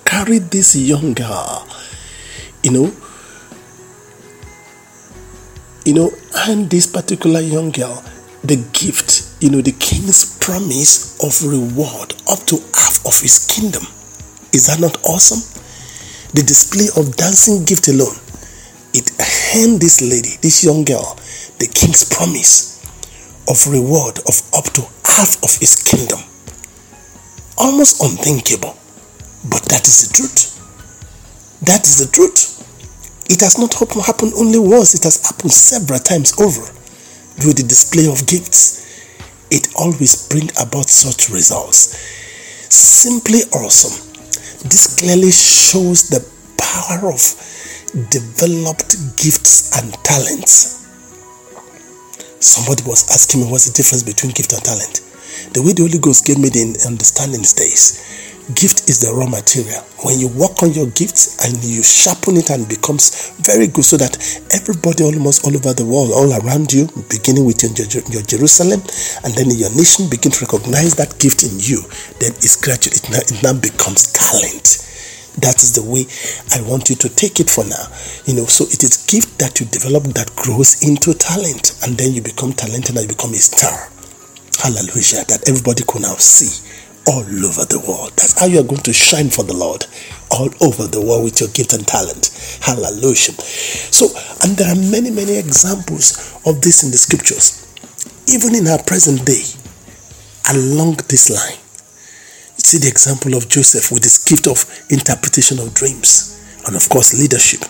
carried 0.07 0.50
this 0.50 0.75
young 0.75 1.12
girl, 1.12 1.69
you 2.62 2.71
know, 2.71 2.92
you 5.85 5.92
know, 5.92 6.11
and 6.49 6.71
this 6.71 6.87
particular 6.87 7.40
young 7.40 7.71
girl 7.71 8.02
the 8.45 8.57
gift, 8.73 9.37
you 9.42 9.50
know, 9.50 9.61
the 9.61 9.73
king's 9.73 10.38
promise 10.38 11.23
of 11.23 11.45
reward 11.45 12.14
up 12.31 12.40
to 12.47 12.57
half 12.75 13.04
of 13.04 13.21
his 13.21 13.47
kingdom. 13.47 13.85
Is 14.52 14.66
that 14.66 14.80
not 14.80 15.00
awesome? 15.04 15.40
The 16.35 16.42
display 16.42 16.88
of 16.97 17.16
dancing 17.16 17.64
gift 17.64 17.88
alone, 17.88 18.16
it 18.92 19.09
hand 19.16 19.80
this 19.80 20.00
lady, 20.00 20.37
this 20.40 20.64
young 20.64 20.85
girl, 20.85 21.16
the 21.59 21.66
king's 21.66 22.04
promise 22.04 22.80
of 23.49 23.66
reward 23.66 24.18
of 24.28 24.40
up 24.54 24.64
to 24.76 24.82
half 25.04 25.42
of 25.42 25.52
his 25.56 25.76
kingdom. 25.76 26.21
Almost 27.59 28.02
unthinkable, 28.02 28.76
but 29.49 29.62
that 29.68 29.88
is 29.88 30.09
the 30.09 30.14
truth. 30.14 30.52
That 31.62 31.87
is 31.87 32.04
the 32.04 32.12
truth. 32.12 32.61
It 33.30 33.40
has 33.40 33.59
not 33.59 33.73
happened 34.04 34.32
only 34.37 34.59
once, 34.59 34.94
it 34.94 35.04
has 35.04 35.25
happened 35.25 35.52
several 35.52 35.99
times 35.99 36.38
over 36.40 36.62
with 37.47 37.56
the 37.56 37.64
display 37.66 38.06
of 38.06 38.26
gifts. 38.26 38.85
It 39.50 39.68
always 39.76 40.28
brings 40.28 40.52
about 40.61 40.88
such 40.88 41.30
results. 41.30 41.97
Simply 42.68 43.40
awesome. 43.52 44.12
This 44.64 44.97
clearly 44.99 45.31
shows 45.33 46.09
the 46.09 46.23
power 46.57 47.11
of 47.11 47.21
developed 48.11 48.95
gifts 49.16 49.76
and 49.76 49.92
talents. 50.04 50.78
Somebody 52.38 52.83
was 52.85 53.11
asking 53.11 53.42
me 53.42 53.50
what's 53.50 53.66
the 53.66 53.75
difference 53.75 54.02
between 54.02 54.33
gift 54.33 54.52
and 54.52 54.62
talent. 54.62 55.02
The 55.52 55.62
way 55.62 55.73
the 55.73 55.83
Holy 55.83 55.99
Ghost 55.99 56.26
gave 56.26 56.38
me 56.38 56.49
the 56.49 56.78
understanding 56.87 57.40
is 57.42 57.54
this 57.54 58.32
gift 58.55 58.91
is 58.91 58.99
the 58.99 59.15
raw 59.15 59.31
material. 59.31 59.79
When 60.03 60.19
you 60.19 60.27
work 60.35 60.63
on 60.67 60.75
your 60.75 60.91
gifts 60.99 61.39
and 61.47 61.55
you 61.63 61.83
sharpen 61.83 62.37
it 62.37 62.51
and 62.51 62.67
becomes 62.67 63.31
very 63.39 63.71
good 63.71 63.87
so 63.87 63.97
that 64.03 64.19
everybody 64.51 65.07
almost 65.07 65.47
all 65.47 65.55
over 65.55 65.71
the 65.71 65.87
world, 65.87 66.11
all 66.11 66.27
around 66.43 66.75
you, 66.75 66.91
beginning 67.07 67.47
with 67.47 67.63
your, 67.63 67.71
your 68.11 68.27
Jerusalem 68.27 68.83
and 69.23 69.31
then 69.39 69.55
your 69.55 69.71
nation 69.79 70.11
begin 70.11 70.35
to 70.35 70.43
recognize 70.43 70.99
that 70.99 71.15
gift 71.23 71.47
in 71.47 71.55
you, 71.63 71.87
then 72.19 72.35
it's 72.43 72.59
gradually, 72.59 72.99
it 72.99 73.07
now, 73.11 73.23
it 73.23 73.39
now 73.47 73.55
becomes 73.55 74.11
talent. 74.11 74.83
That 75.41 75.63
is 75.63 75.73
the 75.79 75.87
way 75.87 76.05
I 76.53 76.61
want 76.69 76.91
you 76.91 76.97
to 76.99 77.09
take 77.09 77.41
it 77.41 77.49
for 77.49 77.65
now. 77.65 77.89
You 78.27 78.37
know, 78.37 78.47
so 78.51 78.67
it 78.69 78.83
is 78.85 79.07
gift 79.09 79.39
that 79.39 79.63
you 79.63 79.67
develop 79.71 80.05
that 80.13 80.29
grows 80.37 80.85
into 80.85 81.15
talent, 81.15 81.73
and 81.83 81.97
then 81.97 82.13
you 82.13 82.21
become 82.21 82.53
talented 82.53 82.93
and 83.01 83.09
you 83.09 83.17
become 83.17 83.33
a 83.33 83.41
star. 83.41 83.89
Hallelujah. 84.61 85.25
That 85.33 85.49
everybody 85.49 85.85
could 85.89 86.03
now 86.03 86.21
see 86.21 86.53
all 87.06 87.25
over 87.25 87.64
the 87.66 87.82
world. 87.87 88.12
That's 88.16 88.38
how 88.38 88.47
you 88.47 88.61
are 88.61 88.64
going 88.64 88.82
to 88.82 88.92
shine 88.92 89.28
for 89.28 89.44
the 89.44 89.56
Lord 89.56 89.87
all 90.32 90.49
over 90.64 90.87
the 90.88 91.00
world 91.00 91.25
with 91.25 91.40
your 91.40 91.50
gift 91.50 91.73
and 91.75 91.87
talent. 91.87 92.32
Hallelujah. 92.62 93.37
So, 93.92 94.09
and 94.42 94.56
there 94.56 94.73
are 94.73 94.80
many, 94.90 95.11
many 95.11 95.37
examples 95.37 96.40
of 96.47 96.61
this 96.62 96.82
in 96.82 96.90
the 96.90 96.99
scriptures, 96.99 97.68
even 98.28 98.54
in 98.54 98.66
our 98.66 98.82
present 98.82 99.26
day, 99.26 99.44
along 100.50 101.04
this 101.09 101.28
line. 101.28 101.59
You 102.56 102.64
see 102.64 102.78
the 102.78 102.88
example 102.88 103.35
of 103.35 103.49
Joseph 103.49 103.92
with 103.92 104.04
his 104.04 104.25
gift 104.25 104.47
of 104.47 104.64
interpretation 104.90 105.59
of 105.59 105.75
dreams 105.75 106.40
and, 106.66 106.76
of 106.76 106.88
course, 106.88 107.18
leadership. 107.18 107.61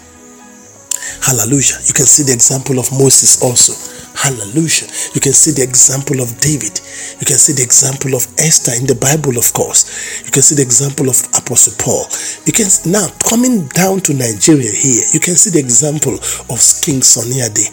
Hallelujah. 1.23 1.79
You 1.87 1.95
can 1.95 2.07
see 2.07 2.23
the 2.23 2.33
example 2.33 2.79
of 2.79 2.91
Moses 2.93 3.43
also 3.43 3.75
Hallelujah. 4.15 4.87
You 5.17 5.21
can 5.21 5.33
see 5.33 5.53
the 5.57 5.65
example 5.65 6.21
of 6.21 6.37
David. 6.41 6.79
You 7.19 7.27
can 7.27 7.41
see 7.41 7.57
the 7.57 7.65
example 7.65 8.15
of 8.15 8.29
Esther 8.37 8.77
in 8.77 8.85
the 8.87 8.95
Bible, 8.95 9.41
of 9.41 9.53
course. 9.57 9.89
You 10.25 10.31
can 10.31 10.43
see 10.45 10.55
the 10.55 10.63
example 10.63 11.09
of 11.09 11.17
Apostle 11.33 11.75
Paul. 11.81 12.05
You 12.45 12.53
can 12.53 12.69
now 12.87 13.09
coming 13.25 13.67
down 13.73 14.01
to 14.07 14.13
Nigeria 14.15 14.71
here, 14.71 15.03
you 15.13 15.21
can 15.21 15.35
see 15.37 15.51
the 15.51 15.59
example 15.59 16.15
of 16.53 16.61
King 16.85 17.01
Sunny 17.01 17.41
Adé, 17.41 17.67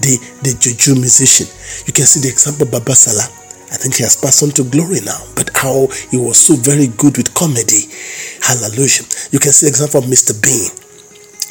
the, 0.00 0.16
the 0.42 0.56
Juju 0.58 0.96
musician. 0.96 1.46
You 1.86 1.92
can 1.92 2.08
see 2.08 2.24
the 2.24 2.32
example 2.32 2.66
of 2.66 2.72
Baba 2.72 2.96
Sala. 2.96 3.28
I 3.72 3.76
think 3.80 3.96
he 3.96 4.02
has 4.04 4.16
passed 4.16 4.42
on 4.42 4.50
to 4.60 4.64
glory 4.68 5.00
now, 5.04 5.16
but 5.36 5.48
how 5.56 5.88
he 6.10 6.16
was 6.16 6.36
so 6.36 6.56
very 6.56 6.88
good 6.98 7.16
with 7.16 7.32
comedy. 7.32 7.88
Hallelujah. 8.40 9.04
You 9.32 9.40
can 9.40 9.52
see 9.52 9.68
the 9.68 9.72
example 9.72 10.00
of 10.00 10.08
Mr. 10.08 10.36
Bean. 10.36 10.81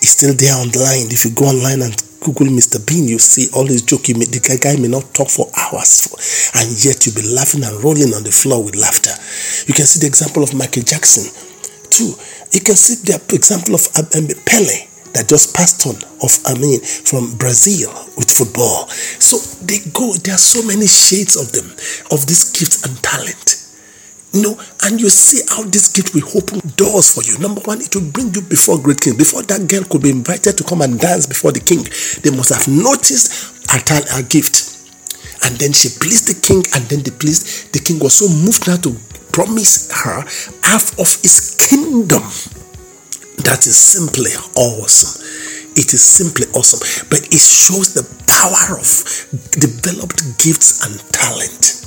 He's 0.02 0.18
still 0.18 0.34
there 0.34 0.58
online. 0.58 1.14
If 1.14 1.26
you 1.26 1.32
go 1.32 1.46
online 1.46 1.82
and 1.86 1.94
Google 2.22 2.48
Mr. 2.48 2.82
Bean, 2.82 3.08
you 3.08 3.20
see 3.20 3.50
all 3.54 3.66
his 3.66 3.82
joke. 3.82 4.10
May, 4.10 4.26
the 4.26 4.42
guy 4.58 4.76
may 4.82 4.90
not 4.90 5.14
talk 5.14 5.30
for 5.30 5.46
hours, 5.54 6.06
for, 6.06 6.18
and 6.58 6.70
yet 6.84 7.06
you'll 7.06 7.16
be 7.16 7.26
laughing 7.26 7.64
and 7.64 7.78
rolling 7.84 8.14
on 8.14 8.26
the 8.26 8.34
floor 8.34 8.64
with 8.64 8.76
laughter. 8.76 9.14
You 9.70 9.74
can 9.74 9.86
see 9.86 10.02
the 10.02 10.10
example 10.10 10.42
of 10.42 10.54
Michael 10.54 10.82
Jackson, 10.84 11.30
too. 11.90 12.18
You 12.52 12.62
can 12.62 12.76
see 12.76 12.98
the 13.06 13.22
example 13.34 13.78
of 13.78 13.86
um, 13.94 14.28
Pele 14.46 14.90
that 15.14 15.30
just 15.30 15.54
passed 15.54 15.86
on 15.86 15.96
of 16.24 16.32
I 16.46 16.58
mean 16.58 16.82
from 16.82 17.38
Brazil 17.38 17.92
with 18.18 18.32
football. 18.32 18.88
So 19.22 19.38
they 19.66 19.80
go. 19.94 20.14
There 20.18 20.34
are 20.34 20.42
so 20.42 20.66
many 20.66 20.88
shades 20.88 21.36
of 21.38 21.52
them 21.52 21.70
of 22.10 22.26
this 22.26 22.52
gift 22.52 22.86
and 22.88 22.98
talent. 23.04 23.61
You 24.34 24.42
know, 24.44 24.60
and 24.84 25.00
you 25.00 25.10
see 25.10 25.44
how 25.50 25.64
this 25.64 25.92
gift 25.92 26.16
will 26.16 26.24
open 26.38 26.62
doors 26.78 27.12
for 27.14 27.22
you. 27.24 27.38
Number 27.40 27.60
one, 27.62 27.82
it 27.82 27.94
will 27.94 28.10
bring 28.12 28.34
you 28.34 28.42
before 28.42 28.80
great 28.80 29.02
king. 29.02 29.18
Before 29.18 29.44
that 29.44 29.68
girl 29.68 29.84
could 29.84 30.04
be 30.04 30.10
invited 30.10 30.58
to 30.58 30.64
come 30.64 30.82
and 30.82 30.98
dance 31.00 31.28
before 31.28 31.52
the 31.52 31.60
king, 31.60 31.84
they 32.24 32.32
must 32.32 32.54
have 32.56 32.68
noticed 32.72 33.52
her, 33.72 34.24
gift. 34.24 34.72
And 35.44 35.58
then 35.58 35.74
she 35.74 35.90
pleased 35.90 36.32
the 36.32 36.40
king, 36.40 36.64
and 36.76 36.84
then 36.88 37.04
the 37.04 37.12
pleased 37.12 37.74
the 37.74 37.80
king 37.80 38.00
was 38.00 38.16
so 38.16 38.30
moved 38.30 38.68
now 38.68 38.78
to 38.78 38.96
promise 39.34 39.92
her 39.92 40.22
half 40.64 40.96
of 41.00 41.12
his 41.22 41.60
kingdom. 41.60 42.24
That 43.44 43.66
is 43.68 43.76
simply 43.76 44.32
awesome. 44.56 45.20
It 45.76 45.94
is 45.94 46.04
simply 46.04 46.48
awesome. 46.54 46.80
But 47.10 47.28
it 47.34 47.42
shows 47.42 47.94
the 47.96 48.04
power 48.28 48.80
of 48.80 48.88
developed 49.60 50.24
gifts 50.40 50.86
and 50.86 51.00
talent. 51.12 51.84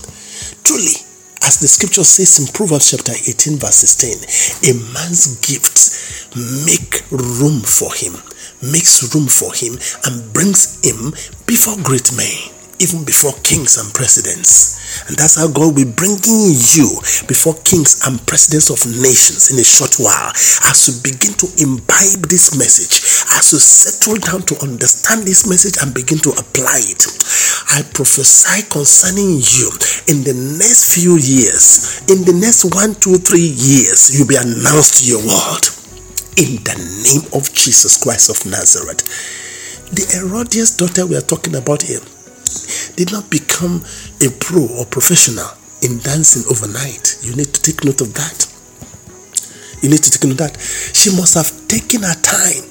Truly, 0.64 1.03
as 1.46 1.60
the 1.60 1.68
scripture 1.68 2.04
says 2.04 2.38
in 2.40 2.46
Proverbs 2.52 2.90
chapter 2.90 3.12
18, 3.12 3.58
verse 3.58 3.76
16, 3.84 4.72
a 4.72 4.92
man's 4.94 5.36
gifts 5.44 6.32
make 6.64 7.04
room 7.10 7.60
for 7.60 7.92
him, 7.92 8.14
makes 8.62 9.14
room 9.14 9.28
for 9.28 9.52
him, 9.52 9.76
and 10.06 10.32
brings 10.32 10.80
him 10.80 11.12
before 11.46 11.76
great 11.84 12.16
men 12.16 12.53
even 12.78 13.04
before 13.04 13.32
kings 13.42 13.78
and 13.78 13.92
presidents. 13.94 14.74
And 15.08 15.16
that's 15.16 15.36
how 15.36 15.50
God 15.50 15.74
will 15.74 15.84
be 15.84 15.90
bringing 15.90 16.54
you 16.74 16.88
before 17.26 17.54
kings 17.66 18.06
and 18.06 18.22
presidents 18.26 18.70
of 18.70 18.78
nations 18.86 19.50
in 19.50 19.58
a 19.58 19.66
short 19.66 19.98
while 19.98 20.30
as 20.70 20.86
you 20.86 20.94
begin 21.02 21.34
to 21.42 21.46
imbibe 21.58 22.30
this 22.30 22.54
message, 22.56 23.02
as 23.34 23.52
you 23.52 23.58
settle 23.58 24.16
down 24.22 24.46
to 24.46 24.54
understand 24.62 25.26
this 25.26 25.46
message 25.50 25.82
and 25.82 25.94
begin 25.94 26.18
to 26.22 26.30
apply 26.38 26.78
it. 26.86 27.02
I 27.74 27.82
prophesy 27.92 28.62
concerning 28.70 29.42
you 29.42 29.68
in 30.06 30.22
the 30.22 30.36
next 30.58 30.94
few 30.94 31.18
years, 31.18 32.00
in 32.06 32.22
the 32.22 32.36
next 32.36 32.64
one, 32.70 32.94
two, 32.96 33.18
three 33.18 33.50
years, 33.50 34.14
you'll 34.14 34.30
be 34.30 34.38
announced 34.38 35.02
to 35.02 35.10
your 35.10 35.22
world 35.26 35.74
in 36.38 36.62
the 36.62 36.76
name 37.02 37.26
of 37.34 37.50
Jesus 37.54 37.98
Christ 38.02 38.30
of 38.30 38.38
Nazareth. 38.46 39.02
The 39.90 40.06
Herodias 40.10 40.76
daughter 40.76 41.06
we 41.06 41.16
are 41.16 41.26
talking 41.26 41.54
about 41.54 41.82
here 41.82 42.00
did 42.96 43.12
not 43.12 43.30
become 43.30 43.82
a 44.22 44.30
pro 44.40 44.66
or 44.78 44.86
professional 44.86 45.48
in 45.82 45.98
dancing 46.00 46.44
overnight. 46.50 47.18
You 47.22 47.34
need 47.36 47.52
to 47.52 47.60
take 47.62 47.84
note 47.84 48.00
of 48.00 48.14
that. 48.14 48.46
You 49.82 49.90
need 49.90 50.02
to 50.02 50.10
take 50.10 50.24
note 50.24 50.40
of 50.40 50.54
that. 50.54 50.60
She 50.94 51.10
must 51.12 51.34
have 51.34 51.50
taken 51.68 52.02
her 52.02 52.18
time 52.22 52.64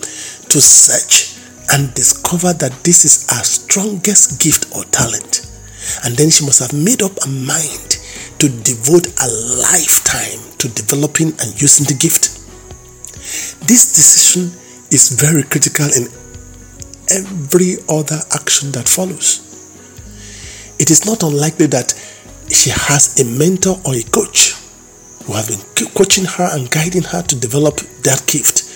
to 0.50 0.62
search 0.62 1.38
and 1.72 1.94
discover 1.94 2.54
that 2.54 2.74
this 2.84 3.06
is 3.06 3.30
her 3.30 3.44
strongest 3.44 4.42
gift 4.42 4.74
or 4.76 4.84
talent. 4.86 5.46
And 6.04 6.16
then 6.16 6.30
she 6.30 6.46
must 6.46 6.60
have 6.60 6.74
made 6.74 7.02
up 7.02 7.14
her 7.24 7.30
mind 7.30 7.98
to 8.40 8.50
devote 8.64 9.08
a 9.22 9.28
lifetime 9.62 10.42
to 10.58 10.68
developing 10.70 11.36
and 11.40 11.62
using 11.62 11.86
the 11.86 11.98
gift. 12.00 12.40
This 13.68 13.94
decision 13.94 14.52
is 14.92 15.20
very 15.20 15.44
critical 15.44 15.86
in 15.86 16.08
every 17.10 17.78
other 17.90 18.20
action 18.34 18.72
that 18.72 18.88
follows 18.88 19.53
it 20.84 20.92
is 20.92 21.06
not 21.06 21.24
unlikely 21.24 21.66
that 21.68 21.96
she 22.52 22.70
has 22.70 23.16
a 23.16 23.24
mentor 23.24 23.80
or 23.88 23.96
a 23.96 24.04
coach 24.12 24.52
who 25.24 25.32
have 25.32 25.48
been 25.48 25.64
coaching 25.96 26.26
her 26.26 26.50
and 26.52 26.70
guiding 26.70 27.04
her 27.04 27.22
to 27.24 27.40
develop 27.40 27.78
that 28.04 28.20
gift. 28.28 28.68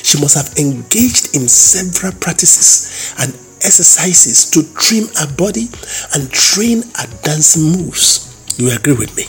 She 0.00 0.16
must 0.18 0.40
have 0.40 0.56
engaged 0.56 1.36
in 1.36 1.44
several 1.52 2.16
practices 2.16 3.12
and 3.20 3.34
exercises 3.60 4.48
to 4.56 4.64
trim 4.72 5.12
her 5.20 5.28
body 5.36 5.68
and 6.16 6.32
train 6.32 6.80
her 6.96 7.08
dancing 7.20 7.76
moves. 7.76 8.24
You 8.56 8.72
agree 8.72 8.96
with 8.96 9.14
me? 9.14 9.24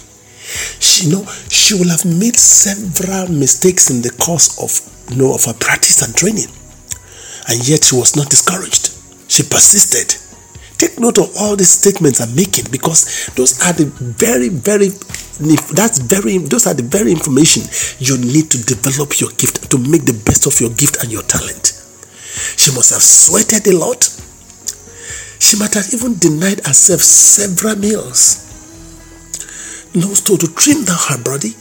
She 0.79 1.11
know 1.11 1.25
she 1.51 1.75
will 1.75 1.91
have 1.91 2.05
made 2.07 2.39
several 2.39 3.27
mistakes 3.27 3.89
in 3.91 4.01
the 4.01 4.11
course 4.23 4.55
of 4.55 4.71
you 5.11 5.17
know 5.21 5.35
of 5.35 5.43
her 5.43 5.53
practice 5.59 6.01
and 6.01 6.15
training. 6.15 6.47
And 7.51 7.67
yet 7.67 7.83
she 7.83 7.95
was 7.99 8.15
not 8.15 8.29
discouraged. 8.29 8.95
She 9.27 9.43
persisted. 9.43 10.20
Take 10.81 10.97
note 10.99 11.19
of 11.19 11.29
all 11.37 11.55
these 11.55 11.69
statements 11.69 12.19
I'm 12.21 12.33
making 12.33 12.65
because 12.71 13.29
those 13.35 13.61
are 13.61 13.71
the 13.71 13.85
very, 14.17 14.49
very 14.49 14.89
that's 15.77 15.99
very 15.99 16.39
those 16.39 16.65
are 16.65 16.73
the 16.73 16.81
very 16.81 17.11
information 17.11 17.61
you 17.99 18.17
need 18.17 18.49
to 18.49 18.57
develop 18.65 19.21
your 19.21 19.29
gift 19.37 19.69
to 19.69 19.77
make 19.77 20.05
the 20.09 20.17
best 20.25 20.47
of 20.47 20.59
your 20.59 20.71
gift 20.71 21.03
and 21.03 21.11
your 21.11 21.21
talent. 21.21 21.77
She 22.57 22.73
must 22.73 22.89
have 22.97 23.03
sweated 23.05 23.67
a 23.67 23.77
lot. 23.77 24.09
She 25.37 25.53
might 25.61 25.75
have 25.75 25.85
even 25.93 26.17
denied 26.17 26.65
herself 26.65 27.01
several 27.01 27.75
meals. 27.75 28.41
No, 29.93 30.15
so 30.17 30.35
to 30.35 30.47
trim 30.49 30.83
down 30.83 30.97
her 30.97 31.21
body 31.21 31.53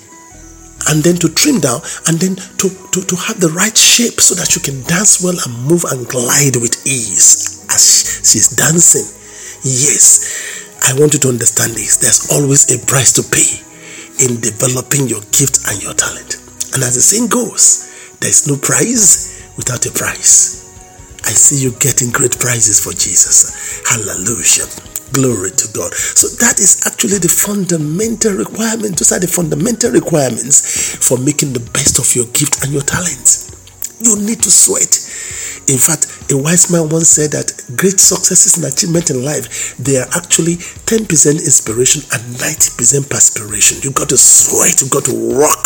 and 0.89 1.03
then 1.03 1.17
to 1.17 1.29
trim 1.29 1.61
down 1.61 1.81
and 2.09 2.19
then 2.19 2.37
to, 2.57 2.69
to, 2.93 3.05
to 3.05 3.17
have 3.17 3.41
the 3.41 3.53
right 3.53 3.77
shape 3.77 4.21
so 4.21 4.35
that 4.35 4.57
you 4.57 4.63
can 4.63 4.81
dance 4.89 5.21
well 5.23 5.37
and 5.37 5.53
move 5.69 5.85
and 5.93 6.09
glide 6.09 6.57
with 6.57 6.81
ease 6.87 7.67
as 7.69 8.25
she's 8.25 8.57
dancing. 8.57 9.05
Yes, 9.63 10.81
I 10.89 10.99
want 10.99 11.13
you 11.13 11.21
to 11.21 11.29
understand 11.29 11.73
this. 11.73 11.99
There's 12.01 12.33
always 12.33 12.71
a 12.73 12.81
price 12.87 13.13
to 13.21 13.23
pay 13.29 13.61
in 14.25 14.41
developing 14.41 15.09
your 15.09 15.21
gift 15.33 15.69
and 15.69 15.83
your 15.83 15.95
talent. 15.95 16.37
And 16.73 16.83
as 16.85 16.95
the 16.97 17.05
saying 17.05 17.29
goes, 17.29 18.17
there's 18.21 18.49
no 18.49 18.57
prize 18.57 19.53
without 19.57 19.85
a 19.87 19.93
price. 19.93 20.61
I 21.25 21.33
see 21.33 21.63
you 21.63 21.73
getting 21.79 22.11
great 22.11 22.39
prizes 22.39 22.81
for 22.81 22.93
Jesus. 22.93 23.85
Hallelujah. 23.89 24.69
Glory 25.13 25.51
to 25.51 25.67
God. 25.73 25.93
So 25.95 26.29
that 26.39 26.61
is 26.61 26.87
actually 26.87 27.19
the 27.19 27.29
fundamental 27.29 28.35
requirement. 28.35 28.99
Those 28.99 29.13
are 29.13 29.19
the 29.19 29.27
fundamental 29.27 29.91
requirements 29.91 30.95
for 30.97 31.19
making 31.19 31.53
the 31.53 31.65
best 31.75 31.99
of 31.99 32.07
your 32.15 32.27
gift 32.31 32.63
and 32.63 32.73
your 32.73 32.83
talents. 32.83 33.51
You 34.01 34.17
need 34.17 34.43
to 34.43 34.51
sweat. 34.51 34.95
In 35.69 35.79
fact, 35.79 36.07
a 36.31 36.37
wise 36.39 36.71
man 36.71 36.89
once 36.89 37.11
said 37.11 37.31
that 37.31 37.51
great 37.77 38.01
successes 38.01 38.57
and 38.59 38.67
achievement 38.67 39.11
in 39.11 39.23
life, 39.23 39.77
they 39.79 39.99
are 39.99 40.09
actually 40.15 40.57
10% 40.91 41.07
inspiration 41.07 42.03
and 42.11 42.23
90% 42.39 43.11
perspiration. 43.11 43.79
You 43.83 43.91
got 43.91 44.09
to 44.11 44.19
sweat, 44.19 44.83
you 44.83 44.89
got 44.89 45.05
to 45.07 45.15
work 45.15 45.63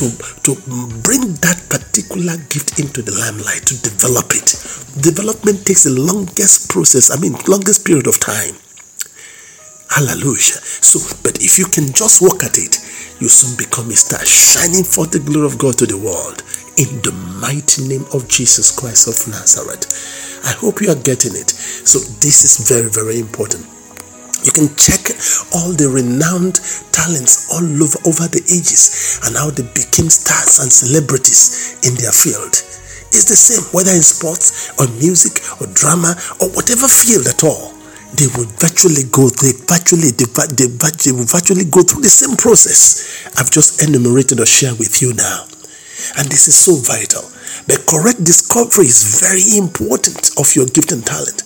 to, 0.00 0.04
to 0.44 0.52
bring 1.00 1.32
that 1.40 1.60
particular 1.72 2.36
gift 2.52 2.80
into 2.80 3.00
the 3.00 3.12
limelight, 3.16 3.64
to 3.68 3.76
develop 3.80 4.32
it. 4.36 4.52
Development 5.00 5.64
takes 5.64 5.84
the 5.84 5.96
longest 5.96 6.68
process, 6.68 7.08
I 7.08 7.20
mean, 7.20 7.32
longest 7.48 7.86
period 7.86 8.06
of 8.06 8.20
time. 8.20 8.52
Hallelujah. 9.88 10.60
So, 10.84 11.00
but 11.24 11.40
if 11.40 11.58
you 11.58 11.64
can 11.64 11.92
just 11.96 12.20
work 12.20 12.44
at 12.44 12.60
it, 12.60 12.76
you 13.20 13.28
soon 13.28 13.56
become 13.56 13.88
a 13.88 13.96
star, 13.96 14.20
shining 14.20 14.84
forth 14.84 15.10
the 15.10 15.18
glory 15.18 15.48
of 15.48 15.58
God 15.58 15.80
to 15.80 15.86
the 15.88 15.96
world 15.96 16.44
in 16.76 17.00
the 17.00 17.10
mighty 17.40 17.88
name 17.88 18.04
of 18.12 18.28
Jesus 18.28 18.68
Christ 18.68 19.08
of 19.08 19.16
Nazareth. 19.32 19.88
I 20.44 20.52
hope 20.52 20.84
you 20.84 20.92
are 20.92 21.02
getting 21.08 21.34
it. 21.34 21.50
So, 21.50 21.98
this 22.20 22.44
is 22.44 22.68
very, 22.68 22.92
very 22.92 23.18
important. 23.18 23.64
You 24.44 24.52
can 24.52 24.68
check 24.76 25.02
all 25.56 25.72
the 25.72 25.88
renowned 25.88 26.60
talents 26.92 27.48
all 27.50 27.64
over, 27.64 27.98
over 28.06 28.28
the 28.28 28.44
ages 28.52 29.18
and 29.24 29.34
how 29.34 29.50
they 29.50 29.66
became 29.72 30.12
stars 30.12 30.60
and 30.60 30.70
celebrities 30.70 31.80
in 31.82 31.96
their 31.96 32.14
field. 32.14 32.60
It's 33.10 33.26
the 33.26 33.40
same 33.40 33.64
whether 33.72 33.90
in 33.90 34.04
sports 34.04 34.68
or 34.78 34.86
music 35.00 35.40
or 35.58 35.66
drama 35.74 36.14
or 36.44 36.52
whatever 36.54 36.86
field 36.86 37.26
at 37.26 37.42
all 37.42 37.77
they 38.14 38.26
will 38.36 38.48
virtually 38.56 39.04
go 39.12 39.28
they 39.28 39.52
virtually 39.68 40.10
they, 40.16 40.24
they, 40.56 40.66
they 40.66 41.12
will 41.12 41.28
virtually 41.28 41.64
go 41.64 41.82
through 41.82 42.00
the 42.00 42.08
same 42.08 42.36
process 42.36 43.18
I've 43.38 43.50
just 43.50 43.82
enumerated 43.82 44.40
or 44.40 44.46
shared 44.46 44.78
with 44.78 45.02
you 45.02 45.12
now. 45.14 45.44
And 46.16 46.28
this 46.30 46.48
is 46.48 46.56
so 46.56 46.74
vital. 46.74 47.22
The 47.66 47.82
correct 47.86 48.24
discovery 48.24 48.86
is 48.86 49.20
very 49.20 49.58
important 49.58 50.30
of 50.38 50.54
your 50.54 50.66
gift 50.66 50.92
and 50.92 51.04
talent. 51.04 51.42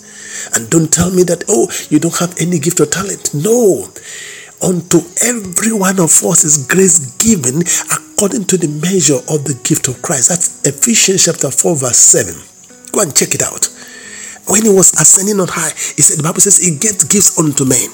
And 0.55 0.71
don't 0.71 0.93
tell 0.93 1.11
me 1.11 1.23
that, 1.25 1.45
oh, 1.49 1.69
you 1.91 1.99
don't 1.99 2.17
have 2.19 2.37
any 2.41 2.59
gift 2.59 2.81
or 2.81 2.87
talent. 2.87 3.35
No. 3.35 3.89
Unto 4.63 5.01
every 5.25 5.73
one 5.73 5.99
of 5.99 6.13
us 6.25 6.45
is 6.45 6.67
grace 6.67 7.17
given 7.19 7.61
according 7.91 8.45
to 8.47 8.57
the 8.57 8.69
measure 8.81 9.21
of 9.29 9.45
the 9.45 9.59
gift 9.65 9.89
of 9.89 10.01
Christ. 10.01 10.29
That's 10.29 10.63
Ephesians 10.65 11.25
chapter 11.25 11.51
4, 11.51 11.77
verse 11.77 11.99
7. 11.99 12.35
Go 12.93 13.03
and 13.03 13.15
check 13.17 13.35
it 13.35 13.43
out. 13.43 13.69
When 14.47 14.63
he 14.65 14.71
was 14.71 14.93
ascending 14.95 15.41
on 15.41 15.49
high, 15.49 15.71
he 15.71 16.03
said, 16.03 16.19
the 16.19 16.23
Bible 16.23 16.41
says, 16.41 16.59
he 16.59 16.77
gets 16.79 17.05
gifts 17.05 17.39
unto 17.39 17.65
men. 17.65 17.91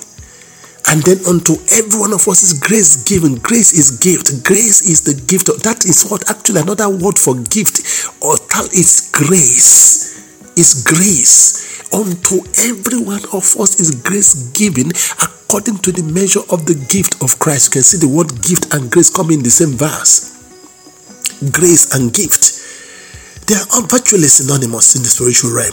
And 0.88 1.02
then 1.02 1.20
unto 1.28 1.60
every 1.76 2.00
one 2.00 2.14
of 2.14 2.26
us 2.28 2.42
is 2.42 2.56
grace 2.56 3.04
given. 3.04 3.36
Grace 3.36 3.76
is 3.76 4.00
gift. 4.00 4.42
Grace 4.42 4.88
is 4.88 5.04
the 5.04 5.12
gift. 5.28 5.52
That 5.62 5.84
is 5.84 6.08
what 6.08 6.30
actually 6.30 6.62
another 6.62 6.88
word 6.88 7.18
for 7.18 7.36
gift 7.36 7.84
or 8.24 8.40
is 8.72 9.10
grace. 9.12 10.16
Is 10.56 10.82
grace. 10.88 11.92
Unto 11.92 12.40
every 12.64 13.04
one 13.04 13.20
of 13.36 13.44
us 13.60 13.80
is 13.80 14.00
grace 14.00 14.50
given 14.56 14.88
according 15.20 15.78
to 15.84 15.92
the 15.92 16.02
measure 16.02 16.44
of 16.48 16.64
the 16.64 16.74
gift 16.88 17.22
of 17.22 17.38
Christ. 17.38 17.68
You 17.68 17.72
can 17.72 17.82
see 17.82 17.98
the 18.00 18.08
word 18.08 18.32
gift 18.40 18.72
and 18.72 18.90
grace 18.90 19.10
come 19.10 19.30
in 19.30 19.42
the 19.42 19.50
same 19.52 19.76
verse. 19.76 20.32
Grace 21.52 21.94
and 21.94 22.12
gift. 22.14 22.56
They 23.48 23.56
are 23.56 23.82
virtually 23.88 24.28
synonymous 24.28 24.94
in 24.94 25.02
the 25.02 25.08
spiritual 25.08 25.56
realm. 25.56 25.72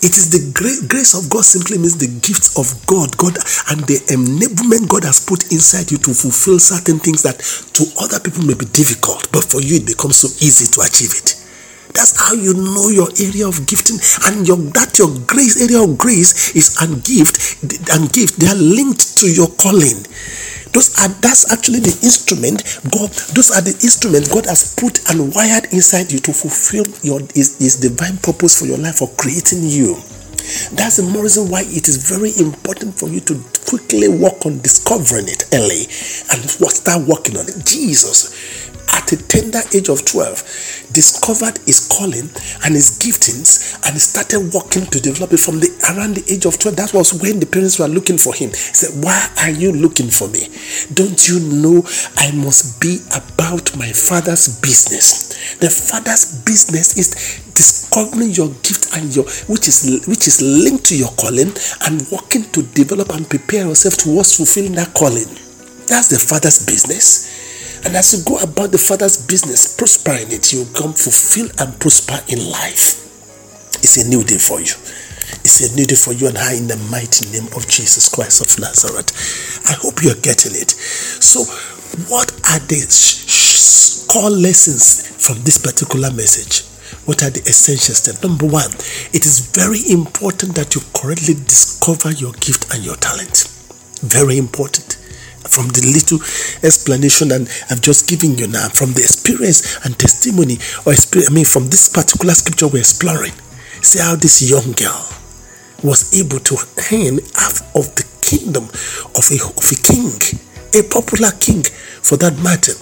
It 0.00 0.16
is 0.16 0.32
the 0.32 0.40
grace 0.88 1.12
of 1.12 1.28
God 1.28 1.44
simply 1.44 1.76
means 1.76 1.98
the 2.00 2.08
gifts 2.08 2.56
of 2.56 2.72
God, 2.86 3.12
God 3.20 3.36
and 3.68 3.84
the 3.84 4.00
enablement 4.08 4.88
God 4.88 5.04
has 5.04 5.20
put 5.20 5.52
inside 5.52 5.92
you 5.92 5.98
to 5.98 6.14
fulfill 6.14 6.58
certain 6.58 6.98
things 6.98 7.22
that 7.22 7.44
to 7.76 7.84
other 8.00 8.20
people 8.20 8.44
may 8.44 8.54
be 8.54 8.64
difficult, 8.72 9.28
but 9.32 9.44
for 9.44 9.60
you 9.60 9.76
it 9.76 9.86
becomes 9.86 10.16
so 10.16 10.28
easy 10.40 10.64
to 10.72 10.80
achieve 10.80 11.12
it. 11.12 11.33
That's 11.94 12.18
how 12.18 12.34
you 12.34 12.54
know 12.54 12.90
your 12.90 13.08
area 13.22 13.46
of 13.46 13.66
gifting 13.70 14.02
and 14.26 14.46
your 14.46 14.58
that 14.74 14.98
your 14.98 15.14
grace 15.30 15.62
area 15.62 15.78
of 15.78 15.96
grace 15.96 16.54
is 16.58 16.74
and 16.82 16.98
gift 17.06 17.62
and 17.94 18.10
gift 18.12 18.42
they 18.42 18.50
are 18.50 18.58
linked 18.58 19.16
to 19.22 19.30
your 19.30 19.46
calling. 19.62 20.02
Those 20.74 20.90
are 20.98 21.06
that's 21.22 21.54
actually 21.54 21.86
the 21.86 21.94
instrument 22.02 22.66
God. 22.90 23.14
Those 23.38 23.54
are 23.54 23.62
the 23.62 23.78
instruments 23.86 24.26
God 24.26 24.46
has 24.50 24.74
put 24.74 25.06
and 25.08 25.30
wired 25.38 25.70
inside 25.70 26.10
you 26.10 26.18
to 26.26 26.34
fulfill 26.34 26.82
your 27.06 27.22
his, 27.30 27.62
his 27.62 27.78
divine 27.78 28.18
purpose 28.18 28.58
for 28.58 28.66
your 28.66 28.78
life 28.78 28.98
for 28.98 29.06
creating 29.14 29.62
you. 29.62 29.94
That's 30.74 30.98
the 30.98 31.06
more 31.06 31.22
reason 31.22 31.48
why 31.48 31.62
it 31.62 31.86
is 31.86 32.02
very 32.02 32.34
important 32.42 32.98
for 32.98 33.06
you 33.08 33.20
to 33.30 33.38
quickly 33.70 34.10
work 34.10 34.44
on 34.44 34.58
discovering 34.60 35.30
it 35.30 35.46
early 35.54 35.86
and 36.34 36.42
start 36.74 37.06
working 37.06 37.38
on 37.38 37.46
it. 37.46 37.62
Jesus 37.64 38.73
at 38.92 39.12
a 39.12 39.16
tender 39.28 39.60
age 39.74 39.88
of 39.88 40.04
12 40.04 40.90
discovered 40.92 41.58
his 41.66 41.88
calling 41.88 42.28
and 42.64 42.74
his 42.74 42.98
giftings 42.98 43.74
and 43.86 44.00
started 44.00 44.52
working 44.54 44.86
to 44.86 45.00
develop 45.00 45.32
it 45.32 45.40
from 45.40 45.60
the 45.60 45.68
around 45.92 46.14
the 46.14 46.24
age 46.32 46.46
of 46.46 46.58
12 46.58 46.76
that 46.76 46.94
was 46.94 47.12
when 47.20 47.40
the 47.40 47.46
parents 47.46 47.78
were 47.78 47.88
looking 47.88 48.18
for 48.18 48.34
him. 48.34 48.50
He 48.50 48.74
said 48.74 49.04
why 49.04 49.18
are 49.42 49.50
you 49.50 49.72
looking 49.72 50.08
for 50.08 50.28
me? 50.28 50.48
Don't 50.94 51.28
you 51.28 51.40
know 51.40 51.84
i 52.18 52.30
must 52.32 52.80
be 52.80 53.00
about 53.12 53.76
my 53.76 53.90
father's 53.92 54.60
business? 54.60 55.34
The 55.58 55.70
father's 55.70 56.44
business 56.44 56.96
is 56.96 57.42
discovering 57.54 58.30
your 58.30 58.48
gift 58.62 58.96
and 58.96 59.14
your 59.14 59.24
which 59.50 59.68
is 59.68 60.04
which 60.06 60.26
is 60.26 60.40
linked 60.40 60.86
to 60.86 60.96
your 60.96 61.10
calling 61.18 61.52
and 61.86 62.02
working 62.10 62.44
to 62.52 62.62
develop 62.74 63.10
and 63.10 63.28
prepare 63.28 63.66
yourself 63.66 63.96
towards 63.96 64.36
fulfilling 64.36 64.72
that 64.74 64.94
calling. 64.94 65.28
That's 65.86 66.08
the 66.08 66.18
father's 66.18 66.64
business 66.64 67.33
and 67.84 67.96
as 67.96 68.16
you 68.16 68.24
go 68.24 68.38
about 68.40 68.72
the 68.72 68.78
Father's 68.78 69.20
business, 69.26 69.76
prospering 69.76 70.32
it, 70.32 70.52
you 70.52 70.64
will 70.64 70.72
come 70.72 70.92
fulfill 70.92 71.48
and 71.60 71.78
prosper 71.80 72.16
in 72.32 72.40
life. 72.50 73.04
It's 73.84 74.00
a 74.00 74.08
new 74.08 74.24
day 74.24 74.38
for 74.38 74.60
you. 74.60 74.72
It's 75.44 75.60
a 75.60 75.76
new 75.76 75.84
day 75.84 75.94
for 75.94 76.12
you 76.12 76.28
and 76.28 76.38
I 76.38 76.56
in 76.56 76.66
the 76.66 76.80
mighty 76.90 77.28
name 77.28 77.52
of 77.52 77.68
Jesus 77.68 78.08
Christ 78.08 78.40
of 78.40 78.48
Nazareth. 78.58 79.12
I 79.68 79.76
hope 79.76 80.02
you're 80.02 80.16
getting 80.24 80.56
it. 80.56 80.70
So, 80.72 81.44
what 82.08 82.32
are 82.48 82.60
the 82.64 82.80
core 84.08 84.30
lessons 84.32 85.04
from 85.20 85.44
this 85.44 85.58
particular 85.58 86.10
message? 86.10 86.64
What 87.04 87.22
are 87.22 87.30
the 87.30 87.40
essential 87.44 87.94
steps? 87.94 88.22
Number 88.22 88.46
one, 88.46 88.72
it 89.12 89.28
is 89.28 89.52
very 89.52 89.84
important 89.92 90.56
that 90.56 90.74
you 90.74 90.80
correctly 90.96 91.34
discover 91.34 92.12
your 92.12 92.32
gift 92.40 92.72
and 92.72 92.82
your 92.82 92.96
talent. 92.96 93.44
Very 94.00 94.38
important 94.38 95.03
from 95.48 95.68
the 95.68 95.82
little 95.84 96.18
explanation 96.66 97.32
and 97.32 97.48
I've 97.70 97.80
just 97.80 98.08
given 98.08 98.36
you 98.38 98.46
now, 98.46 98.68
from 98.68 98.92
the 98.92 99.02
experience 99.02 99.78
and 99.84 99.98
testimony, 99.98 100.58
or 100.86 100.92
experience, 100.92 101.30
I 101.30 101.34
mean, 101.34 101.44
from 101.44 101.68
this 101.68 101.88
particular 101.88 102.34
scripture 102.34 102.68
we're 102.68 102.80
exploring, 102.80 103.32
see 103.82 104.00
how 104.00 104.16
this 104.16 104.42
young 104.42 104.72
girl 104.72 105.04
was 105.82 106.16
able 106.18 106.40
to 106.40 106.56
earn 106.92 107.20
half 107.36 107.60
of 107.76 107.92
the 107.94 108.06
kingdom 108.24 108.64
of 109.14 109.24
a, 109.28 109.38
of 109.44 109.66
a 109.68 109.78
king, 109.84 110.08
a 110.72 110.82
popular 110.88 111.30
king 111.38 111.62
for 112.00 112.16
that 112.16 112.32
matter. 112.40 112.72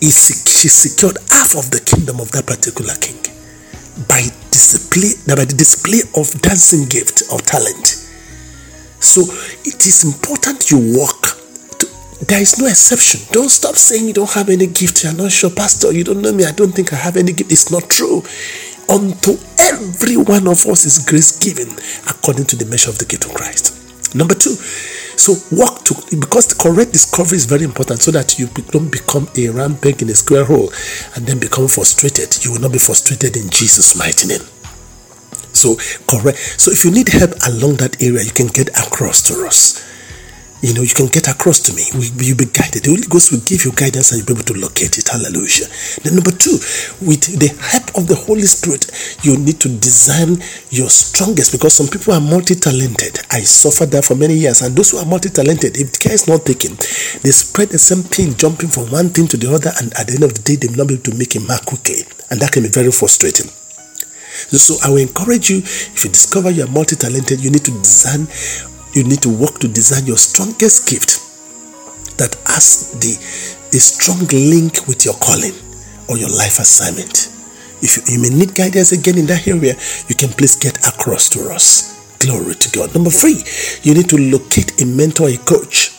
He, 0.00 0.10
she 0.10 0.68
secured 0.68 1.18
half 1.30 1.56
of 1.56 1.70
the 1.70 1.80
kingdom 1.80 2.20
of 2.20 2.30
that 2.32 2.46
particular 2.46 2.94
king 3.00 3.18
by 4.06 4.22
display, 4.50 5.14
by 5.26 5.44
the 5.44 5.54
display 5.56 6.02
of 6.14 6.30
dancing 6.42 6.86
gift 6.88 7.22
or 7.32 7.38
talent. 7.40 8.03
So 9.04 9.22
it 9.64 9.86
is 9.86 10.04
important 10.04 10.70
you 10.70 10.98
work 10.98 11.44
there 12.28 12.40
is 12.40 12.58
no 12.58 12.66
exception. 12.66 13.20
Don't 13.32 13.50
stop 13.50 13.74
saying 13.74 14.06
you 14.06 14.14
don't 14.14 14.30
have 14.32 14.48
any 14.48 14.66
gift. 14.66 15.04
You're 15.04 15.12
not 15.12 15.30
sure, 15.30 15.50
Pastor. 15.50 15.92
You 15.92 16.04
don't 16.04 16.22
know 16.22 16.32
me. 16.32 16.44
I 16.44 16.52
don't 16.52 16.72
think 16.72 16.92
I 16.92 16.96
have 16.96 17.16
any 17.16 17.32
gift. 17.32 17.52
It's 17.52 17.70
not 17.70 17.90
true. 17.90 18.22
Unto 18.88 19.36
every 19.58 20.16
one 20.16 20.46
of 20.48 20.64
us 20.66 20.84
is 20.84 21.04
grace 21.04 21.38
given 21.38 21.68
according 22.08 22.46
to 22.46 22.56
the 22.56 22.64
measure 22.66 22.90
of 22.90 22.98
the 22.98 23.04
gift 23.04 23.24
of 23.26 23.34
Christ. 23.34 24.14
Number 24.14 24.34
two, 24.34 24.54
so 24.54 25.34
walk 25.52 25.84
to 25.84 25.94
because 26.18 26.46
the 26.48 26.56
correct 26.60 26.92
discovery 26.92 27.36
is 27.36 27.46
very 27.46 27.64
important 27.64 28.00
so 28.00 28.10
that 28.12 28.38
you 28.38 28.46
don't 28.70 28.90
become 28.90 29.28
a 29.36 29.48
rampant 29.48 30.02
in 30.02 30.08
a 30.08 30.14
square 30.14 30.44
hole 30.44 30.72
and 31.16 31.26
then 31.26 31.38
become 31.38 31.68
frustrated. 31.68 32.44
You 32.44 32.52
will 32.52 32.60
not 32.60 32.72
be 32.72 32.78
frustrated 32.78 33.36
in 33.36 33.50
Jesus' 33.50 33.96
mighty 33.96 34.28
name. 34.28 34.53
So 35.54 35.76
correct. 36.06 36.38
So 36.60 36.70
if 36.70 36.84
you 36.84 36.90
need 36.90 37.08
help 37.08 37.32
along 37.46 37.76
that 37.76 38.02
area, 38.02 38.22
you 38.22 38.32
can 38.32 38.48
get 38.48 38.68
across 38.78 39.22
to 39.28 39.46
us 39.46 39.84
you 40.64 40.72
know, 40.72 40.80
you 40.80 40.94
can 40.94 41.08
get 41.08 41.28
across 41.28 41.60
to 41.60 41.76
me. 41.76 41.84
We, 41.92 42.08
you'll 42.24 42.40
be 42.40 42.48
guided. 42.48 42.88
The 42.88 42.90
Holy 42.96 43.04
Ghost 43.04 43.32
will 43.32 43.44
give 43.44 43.68
you 43.68 43.72
guidance 43.76 44.12
and 44.12 44.24
you'll 44.24 44.32
be 44.32 44.40
able 44.40 44.48
to 44.48 44.56
locate 44.56 44.96
it. 44.96 45.04
Hallelujah. 45.12 45.68
Then, 46.00 46.16
number 46.16 46.32
two, 46.32 46.56
with 47.04 47.36
the 47.36 47.52
help 47.60 47.92
of 48.00 48.08
the 48.08 48.16
Holy 48.16 48.48
Spirit, 48.48 48.88
you 49.20 49.36
need 49.36 49.60
to 49.60 49.68
design 49.68 50.40
your 50.72 50.88
strongest 50.88 51.52
because 51.52 51.76
some 51.76 51.92
people 51.92 52.16
are 52.16 52.20
multi 52.24 52.56
talented. 52.56 53.20
I 53.28 53.44
suffered 53.44 53.92
that 53.92 54.08
for 54.08 54.16
many 54.16 54.40
years. 54.40 54.64
And 54.64 54.72
those 54.72 54.96
who 54.96 55.04
are 55.04 55.06
multi 55.06 55.28
talented, 55.28 55.76
if 55.76 56.00
care 56.00 56.16
is 56.16 56.24
not 56.24 56.48
taken, 56.48 56.72
they 57.20 57.36
spread 57.36 57.68
the 57.68 57.78
same 57.78 58.00
thing, 58.00 58.32
jumping 58.32 58.72
from 58.72 58.88
one 58.88 59.12
thing 59.12 59.28
to 59.28 59.36
the 59.36 59.52
other. 59.52 59.68
And 59.76 59.92
at 60.00 60.08
the 60.08 60.16
end 60.16 60.24
of 60.24 60.32
the 60.32 60.40
day, 60.40 60.56
they 60.56 60.72
will 60.72 60.80
not 60.80 60.88
be 60.88 60.96
able 60.96 61.12
to 61.12 61.18
make 61.20 61.36
a 61.36 61.44
mark 61.44 61.68
quickly. 61.68 62.08
And 62.32 62.40
that 62.40 62.56
can 62.56 62.64
be 62.64 62.72
very 62.72 62.90
frustrating. 62.90 63.52
So 64.34 64.76
I 64.82 64.90
will 64.90 64.98
encourage 64.98 65.50
you 65.50 65.58
if 65.58 66.04
you 66.04 66.10
discover 66.10 66.50
you 66.50 66.64
are 66.64 66.70
multi 66.70 66.96
talented, 66.96 67.40
you 67.40 67.50
need 67.50 67.64
to 67.64 67.72
design 67.72 68.26
you 68.94 69.02
need 69.02 69.22
to 69.22 69.28
work 69.28 69.58
to 69.58 69.68
design 69.68 70.06
your 70.06 70.16
strongest 70.16 70.88
gift 70.88 71.18
that 72.16 72.34
has 72.46 72.94
the 73.02 73.18
a 73.74 73.80
strong 73.80 74.22
link 74.30 74.86
with 74.86 75.04
your 75.04 75.14
calling 75.14 75.54
or 76.08 76.16
your 76.16 76.30
life 76.30 76.60
assignment. 76.60 77.26
If 77.82 77.98
you, 77.98 78.14
you 78.14 78.22
may 78.22 78.30
need 78.30 78.54
guidance 78.54 78.92
again 78.92 79.18
in 79.18 79.26
that 79.26 79.48
area, 79.48 79.74
you 80.06 80.14
can 80.14 80.30
please 80.30 80.54
get 80.54 80.78
across 80.86 81.28
to 81.30 81.50
us. 81.50 81.90
Glory 82.22 82.54
to 82.54 82.70
God. 82.70 82.94
Number 82.94 83.10
three, 83.10 83.42
you 83.82 83.94
need 83.94 84.08
to 84.10 84.16
locate 84.16 84.80
a 84.80 84.86
mentor, 84.86 85.28
a 85.28 85.36
coach. 85.38 85.90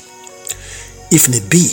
If 1.11 1.27
need 1.27 1.49
be, 1.51 1.67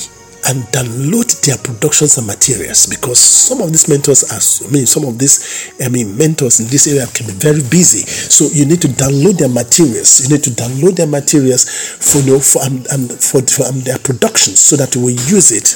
and 0.46 0.62
download 0.74 1.28
their 1.42 1.58
productions 1.58 2.18
and 2.18 2.26
materials 2.26 2.86
because 2.86 3.18
some 3.18 3.60
of 3.60 3.70
these 3.70 3.88
mentors 3.88 4.24
are 4.30 4.42
I 4.66 4.72
mean 4.72 4.86
some 4.86 5.04
of 5.04 5.18
these 5.18 5.72
I 5.80 5.88
mean 5.88 6.16
mentors 6.16 6.60
in 6.60 6.66
this 6.66 6.86
area 6.86 7.06
can 7.06 7.26
be 7.26 7.32
very 7.32 7.62
busy. 7.62 8.02
So 8.06 8.46
you 8.52 8.66
need 8.66 8.82
to 8.82 8.88
download 8.88 9.38
their 9.38 9.48
materials. 9.48 10.22
You 10.22 10.34
need 10.34 10.44
to 10.44 10.50
download 10.50 10.96
their 10.96 11.06
materials 11.06 11.68
for 11.68 12.18
you 12.20 12.34
know, 12.34 12.40
for 12.40 12.62
um, 12.62 12.84
um, 12.92 13.08
for, 13.08 13.42
for 13.42 13.66
um, 13.66 13.80
their 13.80 13.98
productions 13.98 14.60
so 14.60 14.76
that 14.76 14.94
you 14.94 15.02
will 15.02 15.18
use 15.30 15.52
it. 15.52 15.66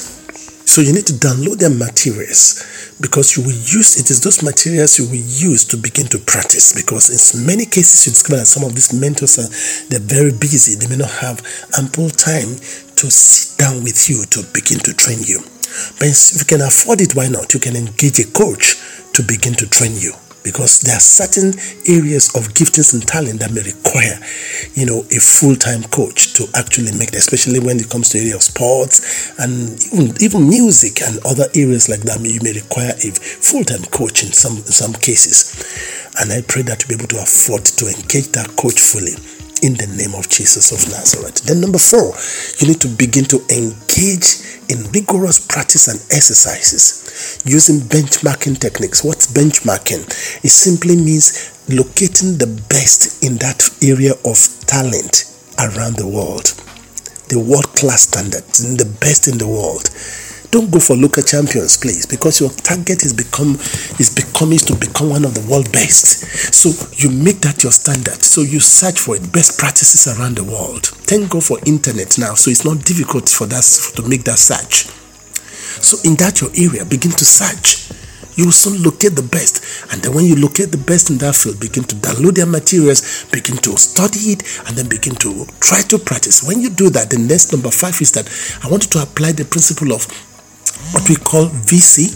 So 0.67 0.81
you 0.81 0.93
need 0.93 1.07
to 1.07 1.13
download 1.13 1.57
their 1.59 1.71
materials 1.71 2.61
because 2.99 3.37
you 3.37 3.43
will 3.43 3.55
use 3.55 3.97
it 3.99 4.09
is 4.09 4.21
those 4.21 4.43
materials 4.43 4.99
you 4.99 5.05
will 5.05 5.15
use 5.15 5.63
to 5.65 5.77
begin 5.77 6.07
to 6.07 6.17
practice 6.19 6.73
because 6.73 7.07
in 7.09 7.45
many 7.45 7.65
cases 7.65 8.05
you 8.05 8.11
discover 8.11 8.37
that 8.39 8.47
some 8.47 8.63
of 8.63 8.73
these 8.75 8.91
mentors 8.93 9.37
are 9.39 9.49
they're 9.89 10.03
very 10.03 10.31
busy. 10.31 10.75
They 10.75 10.87
may 10.87 10.97
not 10.97 11.11
have 11.23 11.41
ample 11.77 12.09
time 12.09 12.57
to 12.97 13.09
sit 13.11 13.57
down 13.57 13.83
with 13.83 14.09
you 14.09 14.25
to 14.25 14.43
begin 14.53 14.79
to 14.79 14.93
train 14.93 15.19
you. 15.21 15.39
But 15.99 16.09
if 16.09 16.39
you 16.39 16.45
can 16.45 16.61
afford 16.61 17.01
it, 17.01 17.15
why 17.15 17.27
not? 17.27 17.53
You 17.53 17.59
can 17.59 17.75
engage 17.75 18.19
a 18.19 18.27
coach 18.31 18.75
to 19.13 19.23
begin 19.23 19.53
to 19.55 19.69
train 19.69 19.93
you 19.95 20.13
because 20.43 20.79
there 20.81 20.95
are 20.95 21.03
certain 21.03 21.51
areas 21.91 22.33
of 22.33 22.53
giftings 22.55 22.93
and 22.93 23.05
talent 23.05 23.41
that 23.41 23.51
may 23.51 23.61
require, 23.67 24.15
you 24.75 24.85
know, 24.85 25.03
a 25.11 25.19
full-time 25.19 25.83
coach 25.91 26.33
to 26.33 26.47
actually 26.55 26.95
make 26.97 27.11
especially 27.13 27.59
when 27.59 27.77
it 27.77 27.89
comes 27.89 28.09
to 28.09 28.17
area 28.17 28.35
of 28.35 28.41
sports 28.41 29.35
and 29.39 29.75
even, 29.91 30.15
even 30.21 30.47
music 30.47 31.01
and 31.01 31.19
other 31.25 31.45
areas 31.53 31.89
like 31.89 32.01
that. 32.01 32.23
You 32.23 32.39
may 32.41 32.53
require 32.53 32.95
a 32.95 33.11
full-time 33.11 33.83
coach 33.91 34.23
in 34.23 34.31
some 34.31 34.55
some 34.63 34.93
cases. 34.93 35.51
And 36.19 36.31
I 36.31 36.41
pray 36.41 36.63
that 36.63 36.79
to 36.79 36.87
be 36.87 36.95
able 36.95 37.11
to 37.13 37.21
afford 37.21 37.65
to 37.77 37.85
engage 37.85 38.31
that 38.33 38.55
coach 38.55 38.79
fully 38.79 39.13
in 39.63 39.73
the 39.73 39.87
name 39.97 40.15
of 40.15 40.29
Jesus 40.29 40.71
of 40.71 40.89
Nazareth. 40.91 41.43
Then, 41.43 41.61
number 41.61 41.77
four, 41.77 42.13
you 42.59 42.67
need 42.67 42.81
to 42.81 42.87
begin 42.87 43.25
to 43.25 43.39
engage 43.49 44.43
in 44.69 44.89
rigorous 44.91 45.39
practice 45.39 45.87
and 45.87 45.99
exercises 46.11 47.41
using 47.45 47.79
benchmarking 47.79 48.59
techniques. 48.59 49.03
What's 49.03 49.31
benchmarking? 49.31 50.05
It 50.43 50.49
simply 50.49 50.95
means 50.95 51.53
locating 51.69 52.37
the 52.37 52.47
best 52.69 53.23
in 53.23 53.37
that 53.37 53.63
area 53.81 54.13
of 54.25 54.37
talent 54.67 55.25
around 55.59 55.95
the 55.95 56.07
world, 56.07 56.53
the 57.29 57.39
world 57.39 57.67
class 57.75 58.03
standards, 58.03 58.59
the 58.77 58.85
best 58.99 59.27
in 59.27 59.37
the 59.37 59.47
world 59.47 59.89
don't 60.51 60.71
go 60.71 60.79
for 60.79 60.95
local 60.95 61.23
champions, 61.23 61.77
please, 61.77 62.05
because 62.05 62.39
your 62.39 62.49
target 62.49 63.03
is 63.03 63.13
become 63.13 63.55
is 63.99 64.13
becoming 64.13 64.59
to 64.59 64.75
become 64.75 65.09
one 65.09 65.25
of 65.25 65.33
the 65.33 65.45
world 65.49 65.71
best. 65.71 66.53
So 66.53 66.69
you 66.95 67.09
make 67.09 67.41
that 67.41 67.63
your 67.63 67.71
standard. 67.71 68.23
So 68.23 68.41
you 68.41 68.59
search 68.59 68.99
for 68.99 69.15
it, 69.15 69.31
best 69.31 69.59
practices 69.59 70.07
around 70.07 70.37
the 70.37 70.43
world. 70.43 70.87
Thank 71.07 71.31
God 71.31 71.43
for 71.43 71.59
internet 71.65 72.17
now, 72.17 72.35
so 72.35 72.51
it's 72.51 72.65
not 72.65 72.83
difficult 72.85 73.29
for 73.29 73.45
that 73.47 73.63
to 73.95 74.01
make 74.07 74.23
that 74.23 74.39
search. 74.39 74.87
So 75.83 75.97
in 76.03 76.15
that 76.17 76.41
your 76.41 76.49
area, 76.55 76.85
begin 76.85 77.11
to 77.11 77.25
search. 77.25 77.91
You 78.37 78.45
will 78.45 78.51
soon 78.51 78.83
locate 78.83 79.15
the 79.15 79.23
best. 79.23 79.65
And 79.91 80.01
then 80.01 80.13
when 80.13 80.25
you 80.25 80.35
locate 80.35 80.71
the 80.71 80.77
best 80.77 81.09
in 81.09 81.17
that 81.19 81.35
field, 81.35 81.59
begin 81.59 81.83
to 81.85 81.95
download 81.95 82.35
their 82.35 82.45
materials, 82.45 83.25
begin 83.31 83.57
to 83.57 83.75
study 83.77 84.37
it, 84.37 84.45
and 84.67 84.77
then 84.77 84.87
begin 84.87 85.15
to 85.25 85.45
try 85.59 85.81
to 85.89 85.97
practice. 85.97 86.43
When 86.43 86.61
you 86.61 86.69
do 86.69 86.89
that, 86.91 87.09
the 87.09 87.17
next 87.17 87.51
number 87.51 87.71
five 87.71 87.99
is 87.99 88.11
that 88.13 88.29
I 88.63 88.69
want 88.69 88.85
you 88.85 88.89
to 88.91 89.01
apply 89.01 89.33
the 89.33 89.45
principle 89.45 89.91
of 89.91 90.05
what 90.93 91.07
we 91.09 91.15
call 91.15 91.45
VC, 91.47 92.09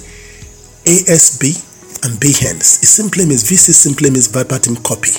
ASB, 0.85 1.71
and 2.03 2.19
BN. 2.19 2.57
It 2.57 2.89
simply 2.89 3.25
means 3.25 3.43
VC 3.43 3.73
simply 3.73 4.09
means 4.09 4.27
verbatim 4.27 4.75
copy. 4.77 5.11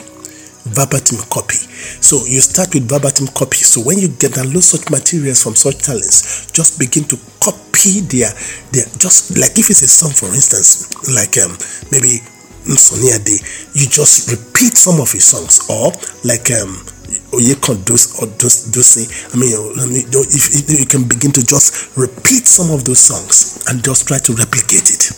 Verbatim 0.65 1.19
copy. 1.31 1.59
So 2.03 2.25
you 2.27 2.41
start 2.41 2.75
with 2.75 2.89
verbatim 2.89 3.27
copy. 3.29 3.59
So 3.59 3.83
when 3.83 3.99
you 3.99 4.09
get 4.09 4.33
download 4.33 4.63
such 4.63 4.91
materials 4.91 5.43
from 5.43 5.55
such 5.55 5.79
talents, 5.83 6.51
just 6.53 6.79
begin 6.79 7.05
to 7.11 7.17
copy 7.43 8.01
their 8.07 8.31
their 8.71 8.87
just 8.99 9.35
like 9.39 9.59
if 9.59 9.71
it's 9.71 9.83
a 9.83 9.91
song 9.91 10.13
for 10.15 10.27
instance, 10.31 10.87
like 11.11 11.35
um 11.39 11.57
maybe 11.91 12.23
Sunny 12.65 13.11
Adé, 13.11 13.39
you 13.75 13.87
just 13.89 14.31
repeat 14.31 14.77
some 14.77 15.01
of 15.01 15.11
his 15.13 15.25
songs, 15.25 15.69
or 15.69 15.93
like 16.25 16.51
um 16.51 16.87
Oyekon 17.33 17.85
those 17.85 18.13
or 18.21 18.27
those 18.39 18.71
those 18.73 18.97
I 19.33 19.37
mean, 19.37 19.51
if, 19.51 20.71
if 20.71 20.81
you 20.81 20.87
can 20.87 21.09
begin 21.09 21.33
to 21.33 21.45
just 21.45 21.97
repeat 21.97 22.47
some 22.47 22.71
of 22.71 22.85
those 22.85 23.01
songs 23.01 23.65
and 23.69 23.83
just 23.83 24.07
try 24.07 24.19
to 24.19 24.33
replicate 24.35 24.91
it. 24.93 25.11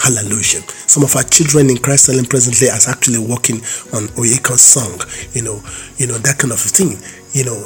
Hallelujah. 0.00 0.64
Some 0.88 1.04
of 1.04 1.14
our 1.16 1.24
children 1.24 1.68
in 1.68 1.76
Christ 1.76 2.08
Allen 2.08 2.24
presently 2.24 2.68
are 2.68 2.80
actually 2.88 3.18
working 3.20 3.56
on 3.92 4.08
Oyekon's 4.16 4.62
song, 4.62 4.96
you 5.32 5.42
know, 5.42 5.60
you 5.98 6.06
know, 6.08 6.16
that 6.24 6.38
kind 6.38 6.52
of 6.52 6.60
thing, 6.60 6.96
you 7.32 7.44
know, 7.44 7.60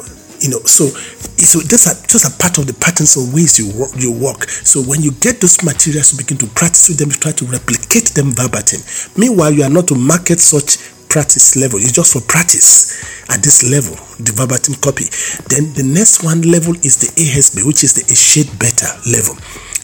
you 0.45 0.51
know, 0.51 0.61
so 0.69 0.85
so 1.41 1.59
these 1.59 1.89
are 1.89 1.97
just 2.05 2.23
a 2.23 2.33
part 2.37 2.57
of 2.61 2.69
the 2.69 2.77
patterns 2.77 3.17
or 3.17 3.25
ways 3.33 3.57
you 3.57 3.73
work 3.73 3.89
you 3.97 4.13
work. 4.13 4.45
So 4.45 4.81
when 4.85 5.01
you 5.01 5.11
get 5.17 5.41
those 5.41 5.57
materials, 5.65 6.13
you 6.13 6.21
begin 6.21 6.37
to 6.45 6.47
practice 6.53 6.87
with 6.87 7.01
them, 7.01 7.09
you 7.09 7.17
try 7.17 7.33
to 7.33 7.45
replicate 7.45 8.13
them 8.13 8.31
verbatim. 8.31 8.85
Meanwhile, 9.17 9.51
you 9.57 9.63
are 9.65 9.73
not 9.73 9.89
to 9.89 9.95
market 9.95 10.39
such 10.39 10.77
practice 11.09 11.55
level. 11.57 11.79
It's 11.79 11.91
just 11.91 12.13
for 12.13 12.21
practice 12.21 12.93
at 13.33 13.41
this 13.41 13.65
level, 13.65 13.97
the 14.21 14.31
verbatim 14.37 14.77
copy. 14.85 15.09
Then 15.49 15.73
the 15.73 15.83
next 15.83 16.21
one 16.21 16.45
level 16.45 16.77
is 16.85 17.01
the 17.01 17.09
ASB, 17.17 17.65
which 17.65 17.83
is 17.83 17.97
the 17.97 18.05
a 18.05 18.15
shade 18.15 18.53
better 18.61 18.87
level 19.09 19.33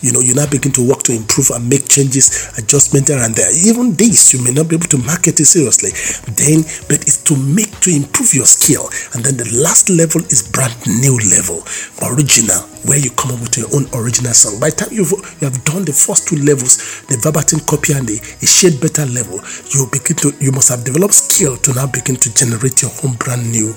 you 0.01 0.11
know, 0.11 0.19
you 0.19 0.33
now 0.33 0.49
begin 0.49 0.71
to 0.73 0.87
work 0.87 1.03
to 1.03 1.13
improve 1.13 1.49
and 1.51 1.69
make 1.69 1.87
changes, 1.87 2.51
adjustment 2.57 3.09
and 3.09 3.35
there. 3.35 3.49
Even 3.65 3.93
this, 3.95 4.33
you 4.33 4.43
may 4.43 4.51
not 4.51 4.67
be 4.67 4.75
able 4.75 4.89
to 4.89 4.97
market 4.97 5.39
it 5.39 5.45
seriously. 5.45 5.91
Then, 6.33 6.65
but 6.89 7.05
it's 7.05 7.23
to 7.29 7.37
make 7.37 7.71
to 7.81 7.89
improve 7.93 8.33
your 8.33 8.45
skill. 8.45 8.89
And 9.13 9.23
then 9.23 9.37
the 9.37 9.49
last 9.61 9.89
level 9.89 10.21
is 10.33 10.41
brand 10.43 10.75
new 10.87 11.17
level, 11.29 11.63
original, 12.01 12.61
where 12.89 12.97
you 12.97 13.11
come 13.11 13.31
up 13.31 13.41
with 13.41 13.57
your 13.57 13.69
own 13.73 13.85
original 13.93 14.33
song. 14.33 14.59
By 14.59 14.69
the 14.71 14.85
time 14.85 14.91
you've 14.91 15.11
you 15.41 15.47
have 15.47 15.63
done 15.65 15.85
the 15.85 15.93
first 15.93 16.27
two 16.27 16.37
levels, 16.37 17.05
the 17.07 17.17
verbatim 17.17 17.59
copy 17.61 17.93
and 17.93 18.07
the 18.07 18.17
a 18.17 18.45
shade 18.45 18.81
better 18.81 19.05
level, 19.05 19.39
you 19.73 19.85
begin 19.91 20.17
to 20.17 20.33
you 20.39 20.51
must 20.51 20.69
have 20.69 20.83
developed 20.83 21.13
skill 21.13 21.57
to 21.57 21.73
now 21.73 21.87
begin 21.87 22.15
to 22.15 22.33
generate 22.33 22.81
your 22.81 22.91
own 23.03 23.13
brand 23.15 23.45
new 23.51 23.73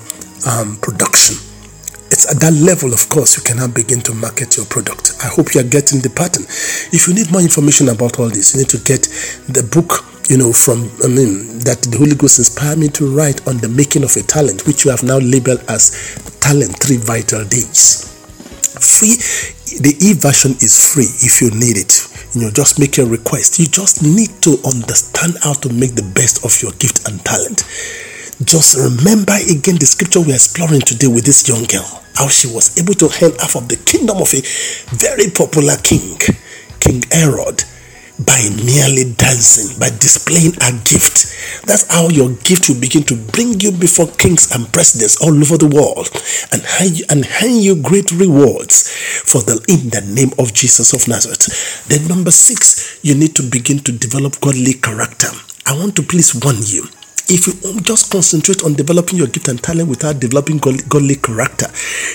um, 0.47 0.77
production. 0.81 1.54
It's 2.11 2.29
at 2.29 2.39
that 2.41 2.53
level, 2.53 2.93
of 2.93 3.09
course, 3.09 3.35
you 3.35 3.43
can 3.43 3.57
now 3.57 3.67
begin 3.67 3.99
to 4.01 4.13
market 4.13 4.57
your 4.57 4.65
product. 4.67 5.17
I 5.23 5.27
hope 5.27 5.53
you 5.53 5.61
are 5.61 5.67
getting 5.67 6.01
the 6.01 6.13
pattern. 6.13 6.45
If 6.93 7.07
you 7.07 7.13
need 7.17 7.31
more 7.31 7.41
information 7.41 7.89
about 7.89 8.19
all 8.19 8.29
this, 8.29 8.53
you 8.53 8.61
need 8.61 8.69
to 8.69 8.81
get 8.85 9.09
the 9.49 9.65
book, 9.65 10.05
you 10.29 10.37
know, 10.37 10.53
from, 10.53 10.85
I 11.01 11.09
mean, 11.09 11.59
that 11.65 11.81
the 11.81 11.97
Holy 11.97 12.13
Ghost 12.15 12.37
inspired 12.37 12.77
me 12.77 12.89
to 12.93 13.09
write 13.09 13.41
on 13.47 13.57
the 13.57 13.69
making 13.69 14.03
of 14.05 14.13
a 14.15 14.21
talent, 14.21 14.67
which 14.69 14.85
you 14.85 14.91
have 14.91 15.01
now 15.01 15.17
labeled 15.17 15.65
as 15.67 15.97
Talent 16.39 16.77
Three 16.77 16.97
Vital 17.01 17.43
Ds. 17.43 18.13
Free, 18.77 19.17
the 19.81 19.97
e 19.97 20.13
version 20.13 20.51
is 20.61 20.77
free 20.77 21.09
if 21.25 21.41
you 21.41 21.49
need 21.57 21.77
it. 21.77 22.05
You 22.35 22.45
know, 22.45 22.51
just 22.51 22.77
make 22.77 22.97
your 22.97 23.07
request. 23.07 23.57
You 23.57 23.65
just 23.65 24.03
need 24.03 24.29
to 24.43 24.61
understand 24.67 25.41
how 25.41 25.53
to 25.65 25.73
make 25.73 25.95
the 25.95 26.05
best 26.13 26.45
of 26.45 26.53
your 26.61 26.71
gift 26.77 27.07
and 27.09 27.17
talent 27.25 27.65
Just 28.43 28.75
remember 28.75 29.33
again 29.49 29.77
the 29.79 29.85
scripture 29.85 30.19
we 30.19 30.31
are 30.31 30.35
exploring 30.35 30.81
today 30.81 31.07
with 31.07 31.23
this 31.25 31.47
young 31.47 31.63
girl. 31.63 32.03
How 32.15 32.27
she 32.27 32.47
was 32.47 32.77
able 32.77 32.93
to 32.95 33.07
hand 33.07 33.35
half 33.39 33.55
of 33.55 33.69
the 33.69 33.77
kingdom 33.77 34.17
of 34.17 34.33
a 34.33 34.41
very 34.95 35.31
popular 35.31 35.77
king, 35.77 36.19
King 36.79 37.03
Herod 37.11 37.63
by 38.19 38.47
merely 38.63 39.11
dancing, 39.15 39.77
by 39.79 39.89
displaying 39.99 40.55
a 40.63 40.71
gift. 40.87 41.27
That's 41.67 41.87
how 41.91 42.07
your 42.07 42.31
gift 42.47 42.69
will 42.69 42.79
begin 42.79 43.03
to 43.11 43.15
bring 43.15 43.59
you 43.59 43.71
before 43.71 44.07
kings 44.07 44.55
and 44.55 44.71
presidents 44.71 45.19
all 45.21 45.35
over 45.35 45.57
the 45.57 45.67
world 45.67 46.07
and 46.51 46.61
hand 46.61 46.99
you, 46.99 47.05
and 47.09 47.25
hand 47.25 47.63
you 47.63 47.75
great 47.81 48.11
rewards 48.11 48.87
for 49.23 49.41
the 49.41 49.59
in 49.67 49.89
the 49.91 50.01
name 50.07 50.31
of 50.39 50.53
Jesus 50.53 50.93
of 50.93 51.07
Nazareth. 51.07 51.87
Then 51.87 52.07
number 52.07 52.31
six, 52.31 52.99
you 53.03 53.15
need 53.15 53.35
to 53.35 53.43
begin 53.43 53.79
to 53.79 53.91
develop 53.91 54.39
godly 54.39 54.73
character. 54.73 55.27
I 55.65 55.77
want 55.77 55.95
to 55.97 56.03
please 56.03 56.35
warn 56.35 56.57
you 56.59 56.87
if 57.27 57.47
you 57.47 57.81
just 57.81 58.11
concentrate 58.11 58.63
on 58.63 58.73
developing 58.73 59.17
your 59.17 59.27
gift 59.27 59.47
and 59.47 59.61
talent 59.61 59.89
without 59.89 60.19
developing 60.19 60.57
godly 60.57 61.15
character, 61.15 61.67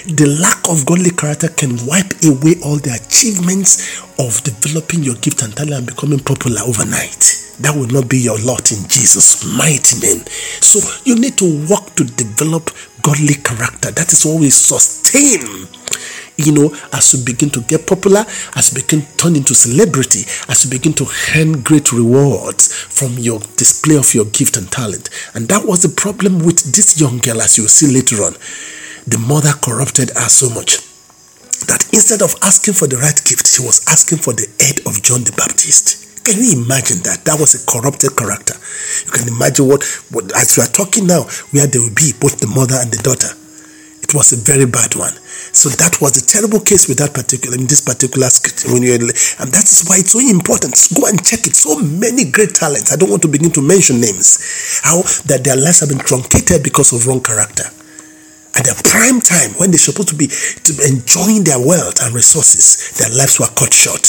the 0.07 0.39
lack 0.41 0.69
of 0.69 0.87
godly 0.87 1.11
character 1.11 1.49
can 1.49 1.75
wipe 1.87 2.15
away 2.25 2.55
all 2.65 2.77
the 2.77 2.95
achievements 2.95 4.01
of 4.19 4.43
developing 4.45 5.03
your 5.03 5.17
gift 5.17 5.43
and 5.43 5.57
talent 5.57 5.75
and 5.75 5.87
becoming 5.87 6.21
popular 6.21 6.61
overnight. 6.63 7.37
That 7.61 7.75
will 7.77 7.89
not 7.89 8.09
be 8.09 8.19
your 8.19 8.39
lot 8.39 8.73
in 8.73 8.87
Jesus' 8.89 9.45
mighty 9.45 10.01
name. 10.01 10.25
So 10.63 10.81
you 11.05 11.17
need 11.17 11.37
to 11.39 11.67
work 11.69 11.95
to 11.97 12.05
develop 12.05 12.71
godly 13.03 13.35
character. 13.35 13.91
That 13.91 14.13
is 14.13 14.25
what 14.25 14.41
will 14.41 14.51
sustain 14.51 15.69
you 16.45 16.53
know, 16.53 16.75
as 16.93 17.15
you 17.15 17.25
begin 17.25 17.51
to 17.51 17.61
get 17.63 17.87
popular, 17.87 18.25
as 18.57 18.73
you 18.73 18.83
begin 18.83 19.03
to 19.03 19.17
turn 19.17 19.37
into 19.37 19.55
celebrity, 19.55 20.21
as 20.49 20.65
you 20.65 20.71
begin 20.71 20.93
to 20.95 21.07
earn 21.37 21.63
great 21.63 21.93
rewards 21.93 22.73
from 22.73 23.19
your 23.19 23.41
display 23.57 23.97
of 23.97 24.13
your 24.15 24.27
gift 24.27 24.57
and 24.57 24.71
talent. 24.71 25.11
And 25.35 25.49
that 25.49 25.65
was 25.65 25.83
the 25.83 25.89
problem 25.89 26.41
with 26.41 26.75
this 26.75 27.01
young 27.01 27.19
girl, 27.19 27.41
as 27.41 27.57
you 27.57 27.65
will 27.65 27.69
see 27.69 27.93
later 27.93 28.23
on. 28.23 28.35
The 29.07 29.19
mother 29.19 29.53
corrupted 29.63 30.11
her 30.11 30.29
so 30.29 30.51
much 30.51 30.79
that 31.67 31.85
instead 31.93 32.23
of 32.23 32.35
asking 32.43 32.75
for 32.75 32.87
the 32.87 32.97
right 32.97 33.21
gift, 33.25 33.47
she 33.47 33.63
was 33.63 33.85
asking 33.89 34.19
for 34.19 34.33
the 34.33 34.49
head 34.61 34.81
of 34.87 35.03
John 35.03 35.25
the 35.25 35.33
Baptist. 35.33 36.25
Can 36.25 36.37
you 36.37 36.63
imagine 36.63 37.01
that? 37.09 37.25
That 37.25 37.41
was 37.41 37.57
a 37.57 37.65
corrupted 37.65 38.17
character. 38.17 38.55
You 39.07 39.13
can 39.13 39.29
imagine 39.29 39.67
what, 39.67 39.83
what 40.13 40.29
as 40.37 40.57
we 40.57 40.63
are 40.63 40.73
talking 40.73 41.07
now, 41.07 41.25
where 41.51 41.67
they 41.67 41.79
will 41.79 41.95
be, 41.97 42.13
both 42.21 42.41
the 42.41 42.47
mother 42.47 42.77
and 42.77 42.93
the 42.93 43.01
daughter. 43.03 43.40
It 44.11 44.19
was 44.19 44.33
a 44.35 44.43
very 44.43 44.67
bad 44.67 44.97
one. 44.99 45.15
So 45.55 45.71
that 45.79 46.03
was 46.03 46.19
a 46.19 46.27
terrible 46.27 46.59
case 46.59 46.91
with 46.91 46.99
that 46.99 47.15
particular, 47.15 47.55
in 47.55 47.71
this 47.71 47.79
particular. 47.79 48.27
When 48.75 48.83
you 48.83 48.99
and 48.99 49.55
that 49.55 49.67
is 49.71 49.87
why 49.87 50.03
it's 50.03 50.11
so 50.11 50.19
important. 50.19 50.75
Go 50.99 51.07
and 51.07 51.15
check 51.23 51.47
it. 51.47 51.55
So 51.55 51.79
many 51.79 52.27
great 52.27 52.59
talents. 52.59 52.91
I 52.91 52.99
don't 52.99 53.07
want 53.07 53.23
to 53.23 53.31
begin 53.31 53.55
to 53.55 53.63
mention 53.63 54.03
names. 54.03 54.83
How 54.83 55.07
that 55.31 55.47
their 55.47 55.55
lives 55.55 55.79
have 55.79 55.95
been 55.95 56.03
truncated 56.03 56.67
because 56.67 56.91
of 56.91 57.07
wrong 57.07 57.23
character. 57.23 57.71
At 58.59 58.67
the 58.67 58.75
prime 58.83 59.23
time 59.23 59.55
when 59.63 59.71
they're 59.71 59.79
supposed 59.79 60.11
to 60.11 60.19
be 60.19 60.27
to 60.27 60.73
enjoying 60.91 61.47
their 61.47 61.63
wealth 61.63 62.03
and 62.03 62.11
resources, 62.11 62.99
their 62.99 63.15
lives 63.15 63.39
were 63.39 63.47
cut 63.55 63.71
short 63.71 64.03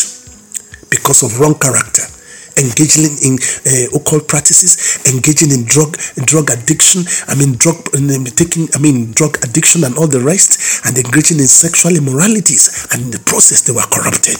because 0.89 1.21
of 1.21 1.37
wrong 1.37 1.53
character 1.61 2.09
engaging 2.61 3.17
in 3.25 3.41
uh, 3.65 3.97
occult 3.97 4.27
practices, 4.27 5.01
engaging 5.09 5.51
in 5.51 5.65
drug 5.65 5.97
drug 6.25 6.49
addiction. 6.49 7.03
I 7.27 7.35
mean, 7.35 7.57
drug 7.57 7.89
taking. 8.37 8.69
I 8.73 8.79
mean, 8.79 9.11
drug 9.11 9.37
addiction 9.43 9.83
and 9.83 9.97
all 9.97 10.07
the 10.07 10.21
rest, 10.21 10.85
and 10.85 10.97
engaging 10.97 11.39
in 11.39 11.49
sexual 11.49 11.97
immoralities. 11.97 12.87
And 12.93 13.09
in 13.09 13.11
the 13.11 13.19
process, 13.19 13.61
they 13.61 13.73
were 13.73 13.89
corrupted. 13.89 14.39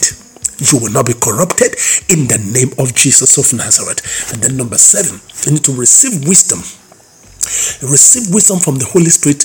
You 0.62 0.78
will 0.78 0.92
not 0.92 1.06
be 1.06 1.14
corrupted 1.14 1.74
in 2.08 2.28
the 2.30 2.38
name 2.38 2.70
of 2.78 2.94
Jesus 2.94 3.36
of 3.36 3.50
Nazareth. 3.52 4.00
And 4.32 4.40
then 4.42 4.56
number 4.56 4.78
seven, 4.78 5.18
you 5.44 5.58
need 5.58 5.64
to 5.64 5.74
receive 5.74 6.22
wisdom 6.28 6.62
Receive 7.82 8.32
wisdom 8.32 8.58
from 8.58 8.76
the 8.78 8.86
Holy 8.86 9.10
Spirit 9.10 9.44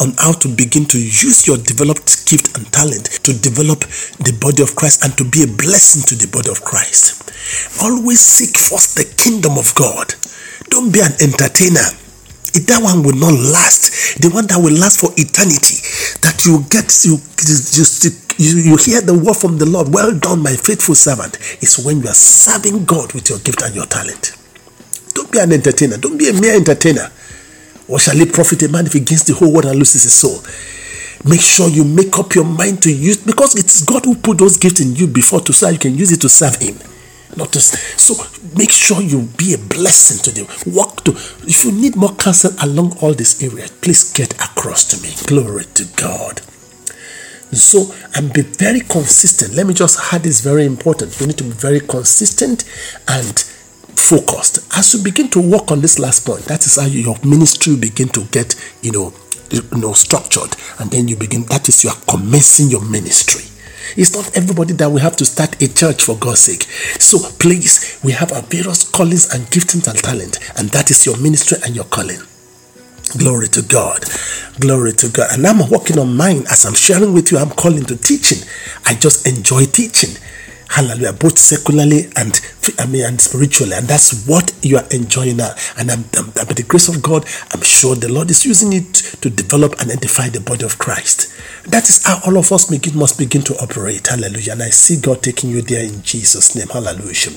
on 0.00 0.12
how 0.18 0.32
to 0.32 0.48
begin 0.48 0.84
to 0.86 0.98
use 0.98 1.46
your 1.46 1.56
developed 1.56 2.26
gift 2.28 2.56
and 2.56 2.70
talent 2.72 3.06
to 3.24 3.32
develop 3.32 3.80
the 4.20 4.36
body 4.40 4.62
of 4.62 4.76
Christ 4.76 5.04
and 5.04 5.16
to 5.16 5.24
be 5.24 5.42
a 5.44 5.50
blessing 5.50 6.02
to 6.08 6.14
the 6.14 6.28
body 6.28 6.50
of 6.50 6.62
Christ. 6.62 7.24
Always 7.80 8.20
seek 8.20 8.56
first 8.56 8.96
the 8.96 9.08
kingdom 9.16 9.56
of 9.56 9.74
God. 9.74 10.14
Don't 10.68 10.92
be 10.92 11.00
an 11.00 11.16
entertainer. 11.20 11.88
If 12.54 12.66
That 12.66 12.82
one 12.82 13.02
will 13.02 13.16
not 13.16 13.32
last. 13.32 14.20
The 14.20 14.28
one 14.30 14.46
that 14.48 14.58
will 14.58 14.74
last 14.76 15.00
for 15.00 15.10
eternity. 15.16 15.80
That 16.24 16.44
you 16.44 16.64
get 16.68 16.88
you 17.04 17.16
just 17.40 18.04
you, 18.38 18.54
you 18.72 18.76
hear 18.76 19.00
the 19.00 19.14
word 19.14 19.36
from 19.36 19.58
the 19.58 19.66
Lord. 19.66 19.92
Well 19.92 20.16
done, 20.18 20.42
my 20.42 20.54
faithful 20.54 20.94
servant. 20.94 21.38
Is 21.62 21.78
when 21.84 22.00
you 22.00 22.08
are 22.08 22.14
serving 22.16 22.84
God 22.84 23.12
with 23.12 23.28
your 23.30 23.38
gift 23.40 23.62
and 23.62 23.74
your 23.74 23.86
talent. 23.86 24.36
Don't 25.14 25.30
be 25.32 25.38
an 25.38 25.52
entertainer. 25.52 25.96
Don't 25.96 26.18
be 26.18 26.28
a 26.28 26.32
mere 26.32 26.54
entertainer. 26.54 27.10
What 27.88 28.02
shall 28.02 28.20
it 28.20 28.32
profit 28.32 28.62
a 28.62 28.68
man 28.68 28.86
if 28.86 28.92
he 28.92 29.00
gains 29.00 29.24
the 29.24 29.34
whole 29.34 29.50
world 29.52 29.64
and 29.64 29.78
loses 29.78 30.04
his 30.04 30.14
soul? 30.14 30.44
Make 31.24 31.40
sure 31.40 31.68
you 31.68 31.84
make 31.84 32.16
up 32.18 32.34
your 32.34 32.44
mind 32.44 32.82
to 32.82 32.92
use 32.92 33.16
because 33.16 33.56
it's 33.56 33.82
God 33.84 34.04
who 34.04 34.14
put 34.14 34.38
those 34.38 34.56
gifts 34.56 34.80
in 34.80 34.94
you 34.94 35.08
before 35.08 35.40
to 35.40 35.52
so 35.52 35.68
you 35.68 35.78
can 35.78 35.96
use 35.96 36.12
it 36.12 36.20
to 36.20 36.28
serve 36.28 36.56
Him. 36.56 36.76
Not 37.36 37.54
so 37.54 38.14
make 38.56 38.70
sure 38.70 39.02
you 39.02 39.22
be 39.36 39.54
a 39.54 39.58
blessing 39.58 40.18
to 40.24 40.30
them. 40.30 40.46
Walk 40.74 41.04
to 41.04 41.12
if 41.12 41.64
you 41.64 41.72
need 41.72 41.96
more 41.96 42.14
counsel 42.14 42.52
along 42.62 42.98
all 43.00 43.14
these 43.14 43.42
areas, 43.42 43.70
please 43.70 44.12
get 44.12 44.32
across 44.34 44.84
to 44.90 45.02
me. 45.02 45.12
Glory 45.26 45.64
to 45.74 45.84
God. 45.96 46.40
So 47.52 47.92
and 48.14 48.32
be 48.32 48.42
very 48.42 48.80
consistent. 48.80 49.54
Let 49.54 49.66
me 49.66 49.74
just 49.74 50.12
add 50.12 50.22
this 50.22 50.40
very 50.40 50.64
important. 50.66 51.18
You 51.20 51.26
need 51.26 51.38
to 51.38 51.44
be 51.44 51.50
very 51.50 51.80
consistent 51.80 52.64
and 53.08 53.44
focused. 53.98 54.58
As 54.76 54.94
you 54.94 55.02
begin 55.02 55.28
to 55.30 55.40
work 55.40 55.70
on 55.70 55.80
this 55.80 55.98
last 55.98 56.24
point, 56.24 56.44
that 56.44 56.64
is 56.64 56.76
how 56.76 56.86
your 56.86 57.16
ministry 57.24 57.76
begin 57.76 58.08
to 58.10 58.24
get, 58.26 58.54
you 58.82 58.92
know, 58.92 59.12
you 59.50 59.62
know, 59.72 59.92
structured, 59.92 60.54
and 60.78 60.90
then 60.90 61.08
you 61.08 61.16
begin. 61.16 61.44
That 61.46 61.68
is 61.68 61.84
you 61.84 61.90
are 61.90 62.00
commencing 62.08 62.68
your 62.68 62.84
ministry. 62.84 63.44
It's 63.96 64.14
not 64.14 64.36
everybody 64.36 64.74
that 64.74 64.90
we 64.90 65.00
have 65.00 65.16
to 65.16 65.24
start 65.24 65.60
a 65.62 65.72
church 65.72 66.04
for 66.04 66.16
God's 66.16 66.40
sake. 66.40 66.62
So 67.00 67.18
please, 67.38 67.98
we 68.04 68.12
have 68.12 68.32
our 68.32 68.42
various 68.42 68.88
callings 68.88 69.34
and 69.34 69.44
giftings 69.46 69.88
and 69.88 69.98
talent, 69.98 70.38
and 70.58 70.68
that 70.70 70.90
is 70.90 71.06
your 71.06 71.16
ministry 71.18 71.58
and 71.64 71.74
your 71.74 71.86
calling. 71.86 72.20
Glory 73.16 73.48
to 73.48 73.62
God. 73.62 74.04
Glory 74.60 74.92
to 74.92 75.08
God. 75.08 75.28
And 75.32 75.46
I'm 75.46 75.66
working 75.70 75.98
on 75.98 76.14
mine 76.14 76.44
as 76.50 76.66
I'm 76.66 76.74
sharing 76.74 77.14
with 77.14 77.32
you. 77.32 77.38
I'm 77.38 77.50
calling 77.50 77.84
to 77.86 77.96
teaching. 77.96 78.46
I 78.84 78.94
just 78.94 79.26
enjoy 79.26 79.64
teaching. 79.64 80.14
Hallelujah. 80.68 81.12
Both 81.14 81.38
secularly 81.38 82.10
and 82.16 82.40
I 82.78 82.86
mean 82.86 83.04
and 83.04 83.20
spiritually. 83.20 83.72
And 83.74 83.88
that's 83.88 84.26
what 84.26 84.52
you 84.62 84.76
are 84.76 84.86
enjoying 84.90 85.38
now. 85.38 85.54
And 85.78 85.90
I'm, 85.90 86.04
I'm, 86.16 86.30
by 86.30 86.44
the 86.44 86.64
grace 86.66 86.88
of 86.88 87.02
God, 87.02 87.24
I'm 87.52 87.62
sure 87.62 87.94
the 87.94 88.12
Lord 88.12 88.30
is 88.30 88.44
using 88.44 88.72
it 88.72 88.94
to 89.22 89.30
develop 89.30 89.80
and 89.80 89.90
edify 89.90 90.28
the 90.28 90.40
body 90.40 90.64
of 90.64 90.78
Christ. 90.78 91.32
That 91.64 91.88
is 91.88 92.04
how 92.06 92.20
all 92.26 92.36
of 92.36 92.52
us 92.52 92.70
must 92.94 93.18
begin 93.18 93.42
to 93.42 93.54
operate. 93.62 94.06
Hallelujah. 94.06 94.52
And 94.52 94.62
I 94.62 94.70
see 94.70 95.00
God 95.00 95.22
taking 95.22 95.50
you 95.50 95.62
there 95.62 95.84
in 95.84 96.02
Jesus' 96.02 96.54
name. 96.54 96.68
Hallelujah. 96.68 97.32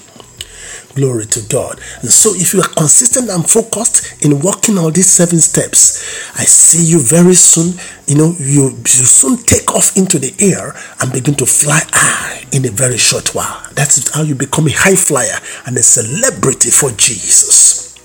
Glory 0.96 1.26
to 1.26 1.42
God. 1.48 1.80
And 2.02 2.10
so, 2.10 2.34
if 2.34 2.54
you 2.54 2.62
are 2.62 2.68
consistent 2.68 3.30
and 3.30 3.50
focused 3.50 4.24
in 4.24 4.42
walking 4.42 4.78
all 4.78 4.92
these 4.92 5.10
seven 5.10 5.40
steps, 5.40 6.04
I 6.38 6.44
see 6.44 6.84
you 6.84 7.00
very 7.00 7.36
soon. 7.36 7.80
You 8.08 8.18
know, 8.18 8.36
you, 8.40 8.72
you 8.72 9.06
soon 9.08 9.38
take 9.38 9.74
off 9.74 9.96
into 9.96 10.20
the 10.20 10.34
air 10.40 10.76
and 11.00 11.14
begin 11.14 11.36
to 11.36 11.46
fly 11.46 11.82
high 11.92 12.44
in 12.52 12.66
a 12.66 12.70
very 12.72 12.98
short 12.98 13.34
while. 13.34 13.62
That's 13.74 14.14
how 14.14 14.24
you 14.24 14.36
become 14.36 14.68
a 14.68 14.72
high 14.72 14.96
flyer 14.96 15.40
and 15.66 15.78
a 15.78 15.84
celebrity 15.84 16.72
for 16.72 16.92
Jesus. 16.92 17.98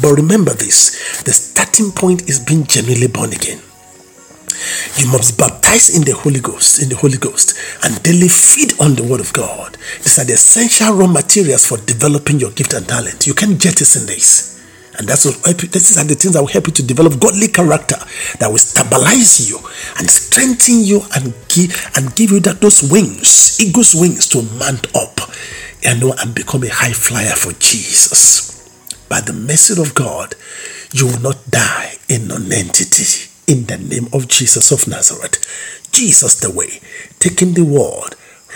But 0.00 0.14
remember 0.14 0.54
this 0.54 1.22
the 1.24 1.32
starting 1.32 1.92
point 1.92 2.28
is 2.28 2.40
being 2.40 2.64
genuinely 2.64 3.08
born 3.08 3.32
again. 3.32 3.60
You 5.00 5.08
must 5.10 5.38
baptize 5.38 5.96
in 5.96 6.04
the 6.04 6.12
Holy 6.12 6.40
Ghost, 6.40 6.82
in 6.82 6.90
the 6.90 6.96
Holy 6.96 7.16
Ghost, 7.16 7.56
and 7.82 8.02
daily 8.02 8.28
feed 8.28 8.78
on 8.78 8.94
the 8.96 9.02
Word 9.02 9.20
of 9.20 9.32
God. 9.32 9.78
These 10.04 10.18
are 10.18 10.26
the 10.26 10.34
essential 10.34 10.92
raw 10.92 11.06
materials 11.06 11.64
for 11.64 11.78
developing 11.78 12.38
your 12.38 12.50
gift 12.50 12.74
and 12.74 12.86
talent. 12.86 13.26
You 13.26 13.32
can 13.32 13.58
jettison 13.58 14.04
this. 14.04 14.60
And 14.98 15.08
that's 15.08 15.24
what 15.24 15.56
these 15.56 15.96
are 15.96 16.04
the 16.04 16.14
things 16.14 16.34
that 16.34 16.40
will 16.40 16.52
help 16.52 16.66
you 16.66 16.74
to 16.74 16.82
develop 16.82 17.18
godly 17.18 17.48
character 17.48 17.96
that 18.40 18.50
will 18.50 18.58
stabilize 18.60 19.48
you 19.48 19.56
and 19.96 20.10
strengthen 20.10 20.84
you 20.84 21.00
and 21.16 21.32
give 21.48 21.72
and 21.96 22.14
give 22.14 22.30
you 22.30 22.40
that 22.40 22.60
those 22.60 22.84
wings, 22.84 23.56
eagle's 23.58 23.94
wings 23.94 24.28
to 24.28 24.42
mount 24.60 24.94
up 24.94 25.16
and, 25.82 26.02
and 26.02 26.34
become 26.34 26.62
a 26.64 26.68
high 26.68 26.92
flyer 26.92 27.32
for 27.32 27.52
Jesus. 27.56 28.68
By 29.08 29.22
the 29.22 29.32
mercy 29.32 29.80
of 29.80 29.94
God, 29.94 30.34
you 30.92 31.06
will 31.06 31.20
not 31.22 31.40
die 31.48 31.94
in 32.10 32.28
nonentity 32.28 33.29
in 33.50 33.66
the 33.66 33.78
name 33.78 34.06
of 34.12 34.28
Jesus 34.28 34.70
of 34.70 34.86
Nazareth. 34.86 35.36
Jesus 35.90 36.38
the 36.38 36.52
way, 36.52 36.78
taking 37.18 37.54
the 37.54 37.64
world 37.64 38.14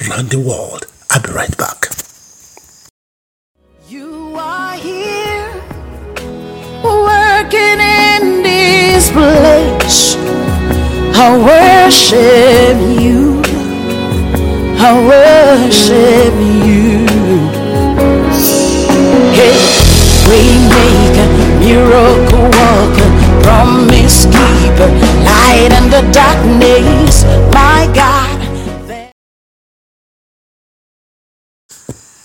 round 0.09 0.31
the 0.31 0.39
world. 0.39 0.87
I'll 1.11 1.21
be 1.21 1.33
right 1.33 1.57
back. 1.59 1.89
You 3.89 4.37
are 4.39 4.77
here 4.77 5.51
working 6.85 7.81
in 7.83 8.45
this 8.45 9.11
place. 9.11 10.15
I 11.17 11.27
worship 11.51 12.79
you. 13.03 13.43
I 14.79 14.93
worship 15.11 16.35
you. 16.69 17.03
Hey, 19.35 19.59
we 20.31 20.41
make 20.71 21.19
a 21.19 21.59
miracle 21.59 22.49
walker 22.59 23.15
the 25.95 26.11
darkness, 26.13 27.23
my 27.55 27.89
God. 27.95 28.41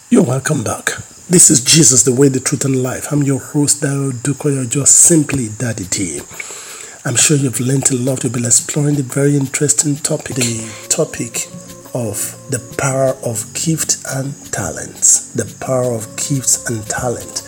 You're 0.09 0.23
welcome 0.23 0.63
back. 0.63 0.85
This 1.29 1.51
is 1.51 1.63
Jesus, 1.63 2.01
the 2.01 2.11
way, 2.11 2.29
the 2.29 2.39
truth, 2.39 2.65
and 2.65 2.81
life. 2.81 3.11
I'm 3.11 3.21
your 3.21 3.39
host, 3.39 3.83
Dayo 3.83 4.11
Odukoya, 4.11 4.67
just 4.67 4.95
simply 4.95 5.49
Daddy 5.59 5.85
D. 5.85 6.21
I'm 7.05 7.15
sure 7.15 7.37
you've 7.37 7.59
learned 7.59 7.91
a 7.91 7.95
lot. 7.95 8.23
We've 8.23 8.33
been 8.33 8.45
exploring 8.45 8.95
the 8.95 9.03
very 9.03 9.37
interesting 9.37 9.95
topic, 9.97 10.35
the 10.37 10.87
topic 10.89 11.45
of 11.93 12.35
the 12.49 12.59
power 12.79 13.13
of 13.23 13.53
gift 13.53 13.97
and 14.15 14.33
talents. 14.51 15.31
The 15.33 15.45
power 15.63 15.93
of 15.93 16.07
gifts 16.17 16.67
and 16.67 16.83
talent. 16.87 17.43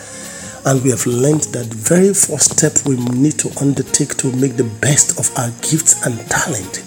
And 0.63 0.83
we 0.83 0.91
have 0.91 1.07
learned 1.07 1.41
that 1.53 1.69
the 1.69 1.75
very 1.75 2.13
first 2.13 2.57
step 2.57 2.85
we 2.85 2.95
need 3.17 3.39
to 3.39 3.49
undertake 3.59 4.15
to 4.17 4.31
make 4.35 4.57
the 4.57 4.69
best 4.79 5.17
of 5.17 5.35
our 5.37 5.49
gifts 5.61 6.05
and 6.05 6.19
talent 6.29 6.83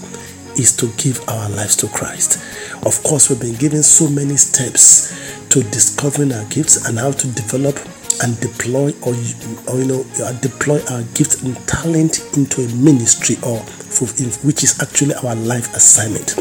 is 0.57 0.77
to 0.77 0.87
give 0.97 1.21
our 1.29 1.51
lives 1.51 1.75
to 1.77 1.89
Christ. 1.89 2.39
Of 2.87 3.03
course, 3.03 3.29
we've 3.29 3.41
been 3.41 3.57
given 3.57 3.83
so 3.83 4.09
many 4.09 4.37
steps 4.37 5.11
to 5.49 5.63
discovering 5.65 6.33
our 6.33 6.45
gifts 6.51 6.87
and 6.87 6.99
how 6.99 7.11
to 7.11 7.27
develop 7.33 7.77
and 8.23 8.39
deploy 8.39 8.93
or, 9.03 9.15
or 9.67 9.79
you 9.81 9.87
know 9.87 10.07
uh, 10.23 10.33
deploy 10.39 10.81
our 10.91 11.03
gifts 11.15 11.43
and 11.43 11.57
talent 11.67 12.23
into 12.37 12.63
a 12.63 12.69
ministry 12.77 13.35
or 13.43 13.59
which 14.47 14.63
is 14.63 14.79
actually 14.81 15.15
our 15.27 15.35
life 15.35 15.75
assignment 15.75 16.39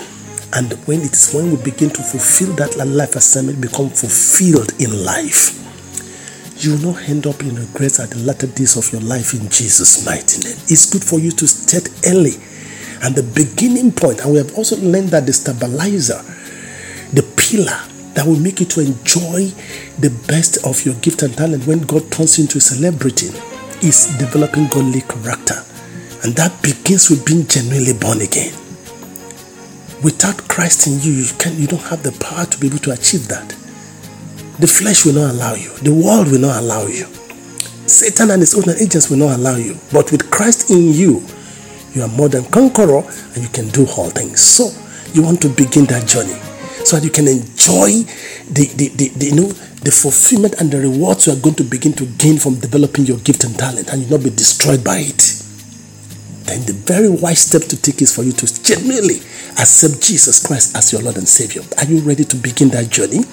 and 0.53 0.73
when 0.85 1.01
it 1.01 1.13
is 1.13 1.33
when 1.33 1.49
we 1.49 1.57
begin 1.63 1.89
to 1.89 2.03
fulfill 2.03 2.53
that 2.55 2.75
life 2.77 3.15
assignment 3.15 3.59
become 3.59 3.89
fulfilled 3.89 4.71
in 4.79 5.03
life 5.03 5.62
you 6.63 6.71
will 6.71 6.93
not 6.93 7.09
end 7.09 7.27
up 7.27 7.41
in 7.41 7.55
regrets 7.55 7.99
at 7.99 8.09
the 8.11 8.19
latter 8.19 8.47
days 8.47 8.77
of 8.77 8.91
your 8.91 9.01
life 9.01 9.33
in 9.33 9.47
jesus 9.49 10.05
mighty 10.05 10.39
name 10.43 10.57
it's 10.67 10.91
good 10.91 11.03
for 11.03 11.19
you 11.19 11.31
to 11.31 11.47
start 11.47 11.89
early 12.07 12.33
and 13.03 13.15
the 13.15 13.23
beginning 13.35 13.91
point 13.91 14.21
and 14.21 14.31
we 14.31 14.37
have 14.37 14.53
also 14.57 14.75
learned 14.77 15.09
that 15.09 15.25
the 15.25 15.33
stabilizer 15.33 16.21
the 17.13 17.23
pillar 17.37 17.79
that 18.13 18.25
will 18.25 18.39
make 18.39 18.59
you 18.59 18.65
to 18.65 18.81
enjoy 18.81 19.45
the 19.99 20.09
best 20.27 20.65
of 20.65 20.85
your 20.85 20.95
gift 20.95 21.23
and 21.23 21.35
talent 21.35 21.65
when 21.65 21.79
God 21.81 22.11
turns 22.11 22.37
you 22.37 22.43
into 22.45 22.59
a 22.59 22.61
celebrity 22.61 23.27
is 23.85 24.15
developing 24.17 24.67
godly 24.67 25.01
character. 25.01 25.61
And 26.23 26.33
that 26.35 26.61
begins 26.61 27.09
with 27.09 27.25
being 27.25 27.45
genuinely 27.47 27.93
born 27.93 28.21
again. 28.21 28.53
Without 30.03 30.37
Christ 30.47 30.87
in 30.87 30.99
you, 31.01 31.11
you 31.11 31.25
can 31.37 31.57
you 31.57 31.67
don't 31.67 31.81
have 31.83 32.03
the 32.03 32.11
power 32.23 32.45
to 32.45 32.57
be 32.59 32.67
able 32.67 32.79
to 32.79 32.91
achieve 32.91 33.27
that. 33.27 33.55
The 34.59 34.67
flesh 34.67 35.05
will 35.05 35.13
not 35.13 35.31
allow 35.31 35.55
you, 35.55 35.73
the 35.79 35.93
world 35.93 36.31
will 36.31 36.39
not 36.39 36.61
allow 36.61 36.85
you. 36.87 37.05
Satan 37.87 38.31
and 38.31 38.41
his 38.41 38.53
own 38.55 38.73
agents 38.79 39.09
will 39.09 39.17
not 39.17 39.37
allow 39.37 39.55
you. 39.55 39.77
But 39.91 40.11
with 40.11 40.31
Christ 40.31 40.71
in 40.71 40.93
you, 40.93 41.25
you 41.93 42.01
are 42.01 42.07
more 42.07 42.29
than 42.29 42.45
conqueror 42.45 43.03
and 43.35 43.43
you 43.43 43.49
can 43.49 43.69
do 43.69 43.85
all 43.97 44.09
things. 44.09 44.41
So 44.41 44.69
you 45.13 45.21
want 45.21 45.41
to 45.41 45.49
begin 45.49 45.85
that 45.85 46.07
journey 46.07 46.39
so 46.85 46.97
that 46.97 47.03
you 47.05 47.11
can 47.11 47.27
enjoy 47.27 48.03
the, 48.51 48.65
the, 48.75 48.89
the, 48.95 49.07
the, 49.09 49.25
you 49.27 49.35
know 49.35 49.47
the 49.83 49.91
fulfillment 49.91 50.55
and 50.59 50.71
the 50.71 50.79
rewards 50.79 51.27
you 51.27 51.33
are 51.33 51.39
going 51.39 51.55
to 51.55 51.63
begin 51.63 51.93
to 51.93 52.05
gain 52.17 52.37
from 52.37 52.55
developing 52.59 53.05
your 53.05 53.17
gift 53.19 53.43
and 53.43 53.57
talent 53.57 53.89
and 53.91 54.01
you 54.03 54.09
not 54.09 54.23
be 54.23 54.29
destroyed 54.29 54.83
by 54.83 54.97
it 54.97 55.39
then 56.45 56.65
the 56.65 56.73
very 56.85 57.09
wise 57.09 57.39
step 57.39 57.61
to 57.63 57.79
take 57.81 58.01
is 58.01 58.13
for 58.13 58.23
you 58.23 58.31
to 58.31 58.47
genuinely 58.63 59.17
accept 59.59 60.01
jesus 60.01 60.45
christ 60.45 60.75
as 60.75 60.91
your 60.91 61.01
lord 61.01 61.17
and 61.17 61.27
savior 61.27 61.61
are 61.77 61.85
you 61.85 61.99
ready 61.99 62.23
to 62.23 62.35
begin 62.37 62.69
that 62.69 62.89
journey 62.89 63.23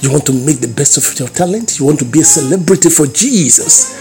you 0.00 0.10
want 0.10 0.26
to 0.26 0.32
make 0.32 0.60
the 0.60 0.72
best 0.76 0.96
of 0.98 1.18
your 1.18 1.28
talent 1.28 1.78
you 1.78 1.86
want 1.86 1.98
to 1.98 2.04
be 2.04 2.20
a 2.20 2.24
celebrity 2.24 2.90
for 2.90 3.06
jesus 3.06 3.96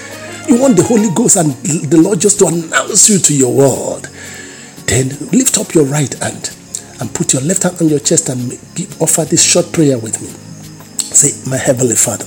you 0.48 0.60
want 0.60 0.76
the 0.76 0.84
holy 0.84 1.10
ghost 1.16 1.38
and 1.38 1.52
the 1.90 1.98
lord 1.98 2.20
just 2.20 2.40
to 2.40 2.46
announce 2.48 3.10
you 3.10 3.18
to 3.20 3.36
your 3.36 3.54
world 3.54 4.10
then 4.86 5.10
lift 5.32 5.58
up 5.58 5.74
your 5.74 5.86
right 5.86 6.14
hand 6.22 6.56
and 7.00 7.14
put 7.14 7.34
your 7.34 7.42
left 7.42 7.64
hand 7.64 7.82
on 7.82 7.90
your 7.90 8.00
chest 8.00 8.30
and 8.30 8.40
offer 9.02 9.26
this 9.26 9.44
short 9.44 9.72
prayer 9.74 9.98
with 9.98 10.22
me. 10.22 10.28
Say, 10.98 11.50
My 11.50 11.58
Heavenly 11.58 11.96
Father, 11.96 12.26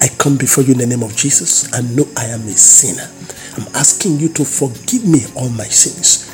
I 0.00 0.08
come 0.18 0.36
before 0.36 0.64
you 0.64 0.72
in 0.72 0.78
the 0.78 0.86
name 0.86 1.02
of 1.02 1.14
Jesus 1.16 1.72
and 1.72 1.96
know 1.96 2.06
I 2.16 2.26
am 2.26 2.40
a 2.42 2.52
sinner. 2.52 3.08
I'm 3.56 3.66
asking 3.74 4.18
you 4.18 4.28
to 4.30 4.44
forgive 4.44 5.06
me 5.06 5.20
all 5.34 5.48
my 5.50 5.64
sins. 5.64 6.30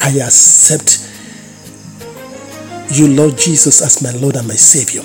I 0.00 0.10
accept 0.24 1.04
you, 2.90 3.08
Lord 3.08 3.36
Jesus, 3.36 3.82
as 3.82 4.02
my 4.02 4.12
Lord 4.18 4.36
and 4.36 4.48
my 4.48 4.54
Savior. 4.54 5.02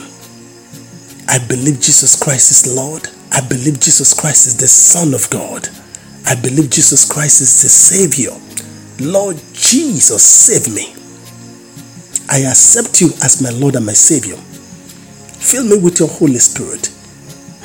I 1.28 1.40
believe 1.48 1.80
Jesus 1.82 2.22
Christ 2.22 2.52
is 2.52 2.76
Lord. 2.76 3.08
I 3.32 3.42
believe 3.48 3.80
Jesus 3.80 4.14
Christ 4.14 4.48
is 4.48 4.58
the 4.58 4.68
Son 4.68 5.14
of 5.14 5.30
God. 5.30 5.68
I 6.26 6.36
believe 6.36 6.70
Jesus 6.70 7.10
Christ 7.12 7.42
is 7.42 7.62
the 7.64 7.70
Savior. 7.70 8.32
Lord 9.00 9.38
Jesus, 9.54 10.24
save 10.24 10.74
me. 10.74 10.94
I 12.30 12.50
accept 12.50 13.02
you 13.02 13.08
as 13.24 13.42
my 13.42 13.50
Lord 13.50 13.76
and 13.76 13.86
my 13.86 13.94
Savior. 13.94 14.36
Fill 14.36 15.66
me 15.66 15.78
with 15.78 16.00
your 16.00 16.10
Holy 16.10 16.40
Spirit 16.40 16.92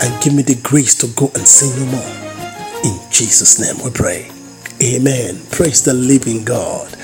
and 0.01 0.23
give 0.23 0.35
me 0.35 0.43
the 0.43 0.59
grace 0.63 0.95
to 0.99 1.07
go 1.09 1.31
and 1.35 1.47
sin 1.47 1.71
no 1.79 1.93
more. 1.93 2.83
In 2.85 2.99
Jesus' 3.11 3.59
name 3.61 3.83
we 3.85 3.91
pray. 3.91 4.31
Amen. 4.83 5.41
Praise 5.51 5.83
the 5.83 5.95
living 5.95 6.45
God. 6.45 6.97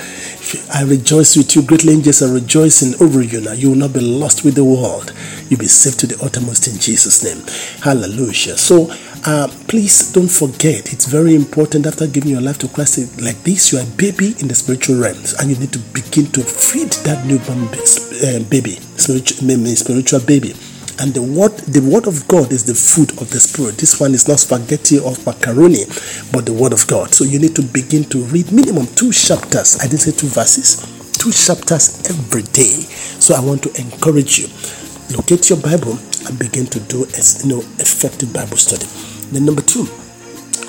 I 0.72 0.82
rejoice 0.84 1.36
with 1.36 1.54
you. 1.54 1.62
Great 1.62 1.86
angels 1.86 2.22
are 2.22 2.32
rejoicing 2.32 2.94
over 3.00 3.22
you 3.22 3.40
now. 3.40 3.52
You 3.52 3.70
will 3.70 3.76
not 3.76 3.92
be 3.92 4.00
lost 4.00 4.44
with 4.44 4.54
the 4.54 4.64
world. 4.64 5.12
You'll 5.48 5.60
be 5.60 5.66
saved 5.66 6.00
to 6.00 6.06
the 6.06 6.22
uttermost 6.24 6.68
in 6.68 6.78
Jesus' 6.78 7.22
name. 7.24 7.44
Hallelujah. 7.82 8.56
So, 8.56 8.90
uh, 9.26 9.48
please 9.68 10.12
don't 10.12 10.28
forget, 10.28 10.92
it's 10.92 11.06
very 11.06 11.34
important 11.34 11.86
after 11.86 12.06
giving 12.06 12.30
your 12.30 12.42
life 12.42 12.58
to 12.58 12.68
Christ 12.68 13.20
like 13.22 13.42
this, 13.42 13.72
you 13.72 13.78
are 13.78 13.82
a 13.82 13.96
baby 13.96 14.34
in 14.38 14.48
the 14.48 14.54
spiritual 14.54 15.00
realms 15.00 15.32
and 15.34 15.50
you 15.50 15.56
need 15.56 15.72
to 15.72 15.78
begin 15.78 16.26
to 16.32 16.42
feed 16.42 16.92
that 17.04 17.24
newborn 17.26 17.64
uh, 17.64 18.44
baby, 18.50 18.72
spiritual 18.96 20.20
baby. 20.20 20.54
And 21.00 21.12
the 21.12 21.22
word, 21.22 21.52
the 21.66 21.82
word 21.82 22.06
of 22.06 22.26
God 22.28 22.52
is 22.52 22.64
the 22.64 22.74
food 22.74 23.10
of 23.20 23.30
the 23.30 23.40
spirit. 23.40 23.78
This 23.78 23.98
one 23.98 24.14
is 24.14 24.28
not 24.28 24.38
spaghetti 24.38 24.98
or 24.98 25.14
macaroni, 25.26 25.86
but 26.30 26.46
the 26.46 26.52
word 26.52 26.72
of 26.72 26.86
God. 26.86 27.14
So 27.14 27.24
you 27.24 27.38
need 27.38 27.56
to 27.56 27.62
begin 27.62 28.04
to 28.14 28.22
read 28.30 28.52
minimum 28.52 28.86
two 28.94 29.10
chapters. 29.10 29.78
I 29.80 29.90
didn't 29.90 30.06
say 30.06 30.12
two 30.12 30.28
verses, 30.28 30.86
two 31.18 31.32
chapters 31.32 31.98
every 32.08 32.42
day. 32.54 32.86
So 33.18 33.34
I 33.34 33.40
want 33.40 33.62
to 33.64 33.74
encourage 33.80 34.38
you. 34.38 34.46
Locate 35.16 35.50
your 35.50 35.60
Bible 35.60 35.98
and 36.26 36.38
begin 36.38 36.66
to 36.66 36.80
do 36.80 37.04
a 37.04 37.22
you 37.42 37.48
know, 37.50 37.60
effective 37.82 38.32
Bible 38.32 38.56
study. 38.56 38.86
Then 39.32 39.44
number 39.46 39.62
two, 39.62 39.88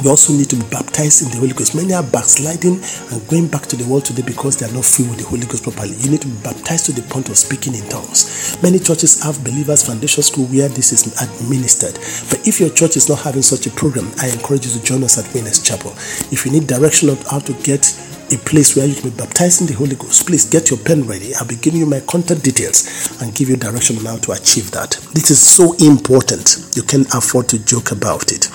you 0.04 0.10
also 0.10 0.34
need 0.34 0.50
to 0.50 0.56
be 0.56 0.66
baptized 0.70 1.24
in 1.24 1.32
the 1.32 1.38
Holy 1.38 1.54
Ghost. 1.54 1.76
Many 1.76 1.94
are 1.94 2.04
backsliding 2.04 2.82
and 3.12 3.28
going 3.28 3.48
back 3.48 3.64
to 3.68 3.76
the 3.76 3.88
world 3.88 4.06
today 4.06 4.24
because 4.24 4.58
they 4.58 4.66
are 4.66 4.74
not 4.74 4.86
filled 4.86 5.10
with 5.10 5.20
the 5.20 5.26
Holy 5.26 5.46
Ghost 5.46 5.64
properly. 5.64 5.96
You 5.98 6.12
need 6.12 6.22
to 6.22 6.28
be 6.28 6.38
baptized 6.44 6.86
to 6.88 6.92
the 6.92 7.02
point 7.04 7.30
of 7.30 7.38
speaking 7.38 7.76
in 7.76 7.88
tongues. 7.90 8.58
Many 8.62 8.80
churches 8.80 9.22
have 9.24 9.44
believers 9.44 9.86
foundation 9.86 10.24
school 10.24 10.46
where 10.48 10.70
this 10.70 10.92
is 10.92 11.08
administered. 11.22 11.96
But 12.30 12.48
if 12.48 12.60
your 12.60 12.70
church 12.70 12.98
is 12.98 13.10
not 13.10 13.20
having 13.20 13.42
such 13.42 13.68
a 13.68 13.72
program, 13.72 14.12
I 14.20 14.30
encourage 14.30 14.66
you 14.66 14.72
to 14.74 14.84
join 14.84 15.04
us 15.04 15.18
at 15.18 15.32
Winners 15.34 15.62
Chapel. 15.62 15.92
If 16.32 16.46
you 16.46 16.52
need 16.52 16.68
direction 16.68 17.10
of 17.10 17.22
how 17.28 17.40
to 17.40 17.54
get 17.64 17.86
a 18.32 18.38
place 18.38 18.76
where 18.76 18.86
you 18.88 18.96
can 18.96 19.10
be 19.10 19.16
baptized 19.18 19.62
in 19.62 19.68
the 19.68 19.74
Holy 19.74 19.96
Ghost, 19.96 20.26
please 20.26 20.46
get 20.50 20.70
your 20.70 20.80
pen 20.80 21.08
ready. 21.08 21.36
I'll 21.36 21.48
be 21.48 21.56
giving 21.56 21.80
you 21.80 21.86
my 21.86 22.00
contact 22.02 22.44
details 22.44 23.22
and 23.22 23.36
give 23.36 23.50
you 23.50 23.58
direction 23.58 23.98
on 23.98 24.06
how 24.06 24.18
to 24.18 24.32
achieve 24.32 24.72
that. 24.72 24.92
This 25.14 25.30
is 25.30 25.40
so 25.40 25.74
important. 25.78 26.74
You 26.76 26.84
can't 26.84 27.08
afford 27.14 27.50
to 27.50 27.64
joke 27.64 27.92
about 27.92 28.32
it. 28.32 28.50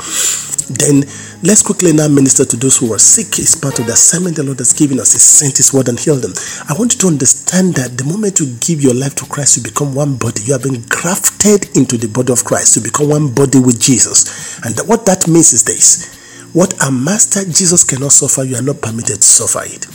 Then 0.70 1.02
let's 1.42 1.62
quickly 1.62 1.92
now 1.92 2.06
minister 2.06 2.44
to 2.44 2.56
those 2.56 2.78
who 2.78 2.92
are 2.92 2.98
sick. 2.98 3.38
It's 3.38 3.54
part 3.54 3.78
of 3.80 3.86
the 3.86 3.92
assignment 3.92 4.36
the 4.36 4.44
Lord 4.44 4.58
has 4.58 4.72
given 4.72 5.00
us. 5.00 5.12
He 5.12 5.18
sent 5.18 5.56
His 5.56 5.74
word 5.74 5.88
and 5.88 5.98
healed 5.98 6.22
them. 6.22 6.34
I 6.68 6.74
want 6.78 6.94
you 6.94 7.00
to 7.00 7.08
understand 7.08 7.74
that 7.74 7.98
the 7.98 8.04
moment 8.04 8.38
you 8.38 8.54
give 8.60 8.80
your 8.80 8.94
life 8.94 9.14
to 9.16 9.26
Christ, 9.26 9.56
you 9.56 9.62
become 9.62 9.94
one 9.94 10.16
body. 10.16 10.42
You 10.42 10.54
have 10.54 10.62
been 10.62 10.82
grafted 10.88 11.76
into 11.76 11.98
the 11.98 12.06
body 12.06 12.32
of 12.32 12.44
Christ. 12.44 12.76
You 12.76 12.82
become 12.82 13.08
one 13.08 13.34
body 13.34 13.58
with 13.58 13.80
Jesus. 13.80 14.62
And 14.64 14.78
what 14.86 15.06
that 15.06 15.26
means 15.26 15.52
is 15.52 15.64
this 15.64 16.19
what 16.52 16.74
a 16.82 16.90
master 16.90 17.44
Jesus 17.44 17.84
cannot 17.84 18.12
suffer, 18.12 18.42
you 18.42 18.56
are 18.56 18.62
not 18.62 18.80
permitted 18.80 19.16
to 19.16 19.28
suffer 19.28 19.62
it. 19.64 19.86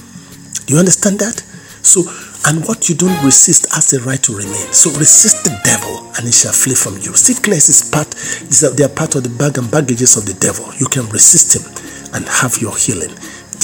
Do 0.65 0.73
you 0.73 0.79
understand 0.79 1.19
that? 1.19 1.41
So, 1.85 2.01
and 2.47 2.65
what 2.65 2.89
you 2.89 2.95
don't 2.95 3.23
resist 3.23 3.73
has 3.73 3.89
the 3.91 3.99
right 4.01 4.21
to 4.23 4.33
remain. 4.33 4.71
So 4.73 4.89
resist 4.97 5.43
the 5.43 5.53
devil 5.63 6.09
and 6.17 6.25
he 6.25 6.31
shall 6.31 6.53
flee 6.53 6.73
from 6.75 6.95
you. 6.97 7.13
Sickness 7.13 7.69
is 7.69 7.89
part, 7.89 8.09
they 8.77 8.83
are 8.83 8.89
part 8.89 9.15
of 9.15 9.23
the 9.23 9.33
bag 9.37 9.57
and 9.57 9.69
baggages 9.69 10.17
of 10.17 10.25
the 10.25 10.33
devil. 10.39 10.65
You 10.79 10.87
can 10.87 11.05
resist 11.09 11.53
him 11.53 11.65
and 12.13 12.25
have 12.25 12.57
your 12.57 12.75
healing. 12.77 13.13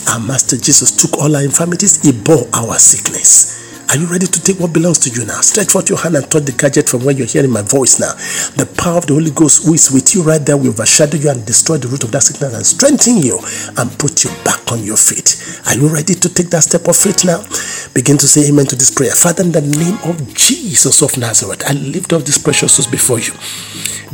Our 0.09 0.19
Master 0.19 0.57
Jesus 0.57 0.91
took 0.91 1.17
all 1.17 1.35
our 1.35 1.43
infirmities, 1.43 2.01
he 2.01 2.11
bore 2.11 2.45
our 2.53 2.75
sickness. 2.77 3.57
Are 3.91 3.97
you 3.97 4.05
ready 4.05 4.25
to 4.25 4.41
take 4.41 4.57
what 4.57 4.71
belongs 4.71 4.99
to 4.99 5.09
you 5.09 5.25
now? 5.25 5.41
Stretch 5.41 5.67
forth 5.67 5.89
your 5.89 5.99
hand 5.99 6.15
and 6.15 6.23
touch 6.31 6.43
the 6.43 6.53
gadget 6.53 6.87
from 6.87 7.03
where 7.03 7.13
you're 7.13 7.27
hearing 7.27 7.51
my 7.51 7.61
voice 7.61 7.99
now. 7.99 8.15
The 8.55 8.63
power 8.79 8.99
of 8.99 9.05
the 9.05 9.13
Holy 9.15 9.31
Ghost 9.31 9.65
who 9.67 9.73
is 9.73 9.91
with 9.91 10.15
you 10.15 10.23
right 10.23 10.39
there 10.39 10.55
will 10.55 10.69
overshadow 10.69 11.17
you 11.17 11.29
and 11.29 11.45
destroy 11.45 11.75
the 11.75 11.89
root 11.89 12.05
of 12.05 12.11
that 12.13 12.23
sickness 12.23 12.55
and 12.55 12.65
strengthen 12.65 13.17
you 13.17 13.35
and 13.75 13.91
put 13.99 14.23
you 14.23 14.31
back 14.47 14.71
on 14.71 14.81
your 14.81 14.95
feet. 14.95 15.35
Are 15.67 15.75
you 15.75 15.91
ready 15.91 16.15
to 16.15 16.33
take 16.33 16.47
that 16.55 16.63
step 16.63 16.87
of 16.87 16.95
faith 16.95 17.27
now? 17.27 17.43
Begin 17.91 18.15
to 18.15 18.31
say 18.31 18.47
amen 18.47 18.71
to 18.71 18.79
this 18.79 18.95
prayer. 18.95 19.11
Father, 19.11 19.43
in 19.43 19.51
the 19.51 19.59
name 19.59 19.99
of 20.07 20.15
Jesus 20.39 21.03
of 21.03 21.17
Nazareth, 21.19 21.67
I 21.67 21.73
lift 21.73 22.13
up 22.13 22.23
this 22.23 22.37
precious 22.37 22.71
souls 22.71 22.87
before 22.87 23.19
you. 23.19 23.35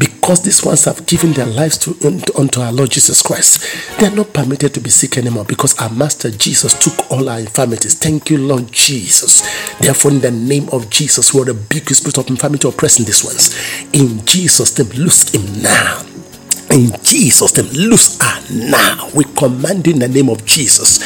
Because 0.01 0.16
because 0.27 0.43
these 0.43 0.61
ones 0.65 0.83
have 0.83 1.05
given 1.05 1.31
their 1.31 1.45
lives 1.45 1.77
to 1.77 1.95
unto 2.37 2.59
our 2.59 2.73
Lord 2.73 2.91
Jesus 2.91 3.21
Christ, 3.21 3.97
they 3.97 4.07
are 4.07 4.13
not 4.13 4.33
permitted 4.33 4.73
to 4.73 4.81
be 4.81 4.89
sick 4.89 5.17
anymore 5.17 5.45
because 5.45 5.79
our 5.79 5.89
Master 5.89 6.29
Jesus 6.29 6.77
took 6.77 7.09
all 7.09 7.29
our 7.29 7.39
infirmities. 7.39 7.97
Thank 7.97 8.29
you, 8.29 8.37
Lord 8.37 8.69
Jesus. 8.69 9.39
Therefore, 9.77 10.11
in 10.11 10.19
the 10.19 10.31
name 10.31 10.67
of 10.73 10.89
Jesus, 10.89 11.33
we 11.33 11.43
rebuke 11.43 11.85
the 11.85 11.95
spirit 11.95 12.17
of 12.17 12.29
infirmity 12.29 12.67
oppressing 12.67 13.05
these 13.05 13.23
ones. 13.23 13.55
In 13.93 14.25
Jesus' 14.25 14.77
name, 14.77 15.01
loose 15.01 15.33
him 15.33 15.61
now 15.61 16.03
in 16.71 16.91
Jesus' 17.03 17.57
name, 17.57 17.89
loose 17.89 18.19
her 18.21 18.69
now. 18.69 19.09
We 19.15 19.23
command 19.23 19.87
in 19.87 19.99
the 19.99 20.07
name 20.07 20.29
of 20.29 20.45
Jesus. 20.45 21.01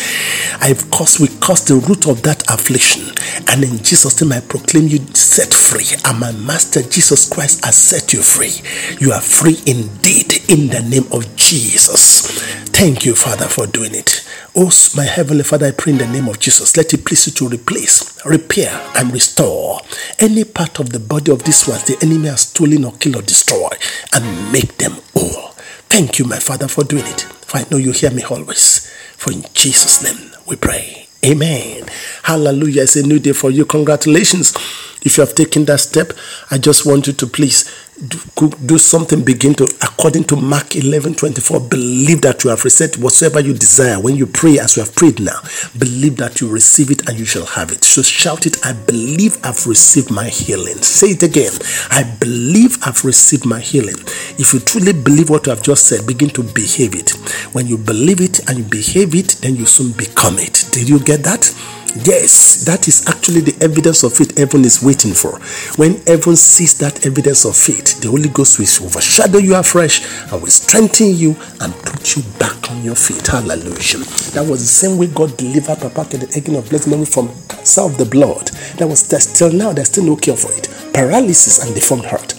I've 0.62 0.89
caused, 0.91 1.20
we 1.20 1.28
caused 1.39 1.68
the 1.68 1.76
root 1.76 2.07
of 2.07 2.24
that 2.24 2.49
affliction. 2.49 3.03
And 3.47 3.64
in 3.64 3.84
Jesus' 3.84 4.22
name, 4.22 4.34
I 4.34 4.41
proclaim 4.41 4.88
you 4.88 4.99
set 5.14 5.53
free. 5.53 5.86
And 6.05 6.20
my 6.20 6.32
Master 6.32 6.82
Jesus 6.82 7.30
Christ 7.30 7.66
has 7.66 7.76
set 7.76 8.14
you 8.14 8.22
free. 8.22 8.53
You 8.99 9.12
are 9.12 9.22
free 9.22 9.57
indeed 9.66 10.49
in 10.49 10.68
the 10.68 10.82
name 10.88 11.12
of 11.12 11.36
Jesus. 11.36 12.28
Thank 12.70 13.05
you, 13.05 13.16
Father, 13.16 13.45
for 13.45 13.68
doing 13.68 13.93
it. 13.93 14.28
Oh, 14.55 14.72
my 14.95 15.03
Heavenly 15.05 15.43
Father, 15.43 15.68
I 15.68 15.72
pray 15.72 15.93
in 15.93 15.99
the 15.99 16.07
name 16.07 16.28
of 16.28 16.39
Jesus. 16.39 16.76
Let 16.76 16.93
it 16.93 17.05
please 17.05 17.28
you 17.28 17.34
to 17.34 17.47
replace, 17.47 18.24
repair, 18.26 18.72
and 18.97 19.14
restore 19.14 19.82
any 20.20 20.43
part 20.43 20.80
of 20.80 20.89
the 20.89 20.99
body 20.99 21.32
of 21.32 21.43
this 21.43 21.68
ones 21.68 21.84
the 21.84 21.97
enemy 22.01 22.28
has 22.28 22.41
stolen 22.41 22.84
or 22.84 22.93
killed 22.93 23.16
or 23.18 23.22
destroyed 23.22 23.78
and 24.14 24.51
make 24.51 24.78
them 24.78 24.95
whole. 25.16 25.51
Thank 25.92 26.20
you, 26.20 26.26
my 26.26 26.39
Father, 26.39 26.70
for 26.70 26.86
doing 26.86 27.06
it. 27.06 27.20
For 27.20 27.58
I 27.58 27.66
know 27.70 27.76
you 27.76 27.92
hear 27.92 28.12
me 28.12 28.24
always. 28.24 28.89
For 29.18 29.34
in 29.34 29.44
Jesus' 29.54 30.02
name 30.02 30.32
we 30.48 30.56
pray. 30.56 31.06
Amen. 31.26 31.84
Hallelujah. 32.24 32.84
It's 32.84 32.96
a 32.96 33.04
new 33.06 33.20
day 33.20 33.34
for 33.34 33.52
you. 33.52 33.66
Congratulations. 33.66 34.56
If 35.04 35.18
you 35.18 35.26
have 35.26 35.36
taken 35.36 35.66
that 35.66 35.82
step, 35.82 36.14
I 36.50 36.60
just 36.60 36.86
want 36.86 37.08
you 37.08 37.14
to 37.14 37.28
please 37.28 37.70
do, 38.08 38.49
do 38.66 38.78
something 38.78 39.24
begin 39.24 39.54
to 39.56 39.66
according 39.82 40.24
to 40.26 40.36
mark 40.36 40.76
11 40.76 41.14
24 41.16 41.60
believe 41.62 42.22
that 42.22 42.43
you 42.43 42.49
have 42.49 42.64
received 42.64 43.02
whatsoever 43.02 43.39
you 43.39 43.54
desire. 43.54 43.99
When 43.99 44.16
you 44.16 44.26
pray 44.26 44.58
as 44.60 44.76
you 44.76 44.84
have 44.84 44.95
prayed 44.95 45.20
now 45.20 45.39
believe 45.78 46.18
that 46.18 46.41
you 46.41 46.49
receive 46.49 46.89
it 46.89 47.08
and 47.08 47.20
you 47.20 47.26
shall 47.26 47.45
have 47.45 47.72
it. 47.72 47.84
So 47.84 48.02
shout 48.02 48.45
it 48.45 48.66
i 48.66 48.74
believe 48.74 49.38
i've 49.43 49.68
received 49.68 50.12
my 50.12 50.30
healing. 50.30 50.78
Say 50.82 51.12
it 51.12 51.24
again 51.24 51.52
i 51.91 52.04
believe 52.20 52.78
i've 52.86 53.04
received 53.06 53.45
my 53.45 53.60
healing. 53.60 53.97
If 54.39 54.54
you 54.54 54.60
truly 54.60 54.93
believe 54.93 55.30
what 55.30 55.45
you 55.45 55.52
have 55.52 55.62
just 55.64 55.88
said 55.88 56.08
begin 56.08 56.30
to 56.32 56.43
behave 56.43 56.95
it. 56.95 57.12
When 57.54 57.68
you 57.68 57.78
believe 57.78 58.22
it 58.22 58.39
and 58.49 58.58
you 58.58 58.64
behave 58.64 59.14
it 59.14 59.38
then 59.41 59.56
you 59.56 59.66
soon 59.66 59.91
become 59.91 60.39
it. 60.39 60.66
Did 60.72 60.89
you 60.89 60.99
get 60.99 61.24
that 61.24 61.54
Yes, 61.94 62.64
that 62.66 62.88
is 62.88 63.06
actually 63.10 63.42
the 63.42 63.56
evidence 63.62 64.04
of 64.04 64.14
faith 64.14 64.38
heaven 64.38 64.64
is 64.64 64.82
waiting 64.82 65.14
for. 65.14 65.39
When 65.76 66.00
heaven 66.08 66.38
sees 66.38 66.78
that 66.80 67.06
evidence 67.06 67.44
of 67.44 67.58
faith, 67.58 68.00
the 68.00 68.08
Holy 68.08 68.30
Ghost 68.30 68.60
will 68.60 68.88
overshadow 68.88 69.39
you 69.39 69.56
afresh 69.56 70.00
and 70.32 70.42
will 70.42 70.50
strengthen 70.50 71.14
you 71.16 71.36
and 71.60 71.74
put 71.84 72.16
you 72.16 72.24
back 72.39 72.72
on 72.72 72.82
your 72.84 72.96
feet. 72.96 73.28
Hallelujah. 73.28 74.08
That 74.32 74.48
was 74.48 74.62
the 74.64 74.72
same 74.72 74.98
way 74.98 75.08
God 75.08 75.36
delivered 75.36 75.80
Papa 75.80 76.18
the 76.18 76.28
Hagin 76.28 76.58
of 76.58 76.70
Blessed 76.70 76.88
Memory 76.88 77.06
from 77.06 77.28
cancer 77.50 77.82
of 77.82 77.98
the 77.98 78.06
blood. 78.06 78.48
That 78.80 78.88
was 78.88 79.08
there 79.10 79.20
still 79.20 79.52
now, 79.52 79.74
there's 79.74 79.89
still 79.89 80.06
no 80.06 80.16
cure 80.16 80.38
for 80.38 80.52
it. 80.54 80.70
Paralysis 80.94 81.66
and 81.66 81.76
deformed 81.76 82.06
heart. 82.06 82.34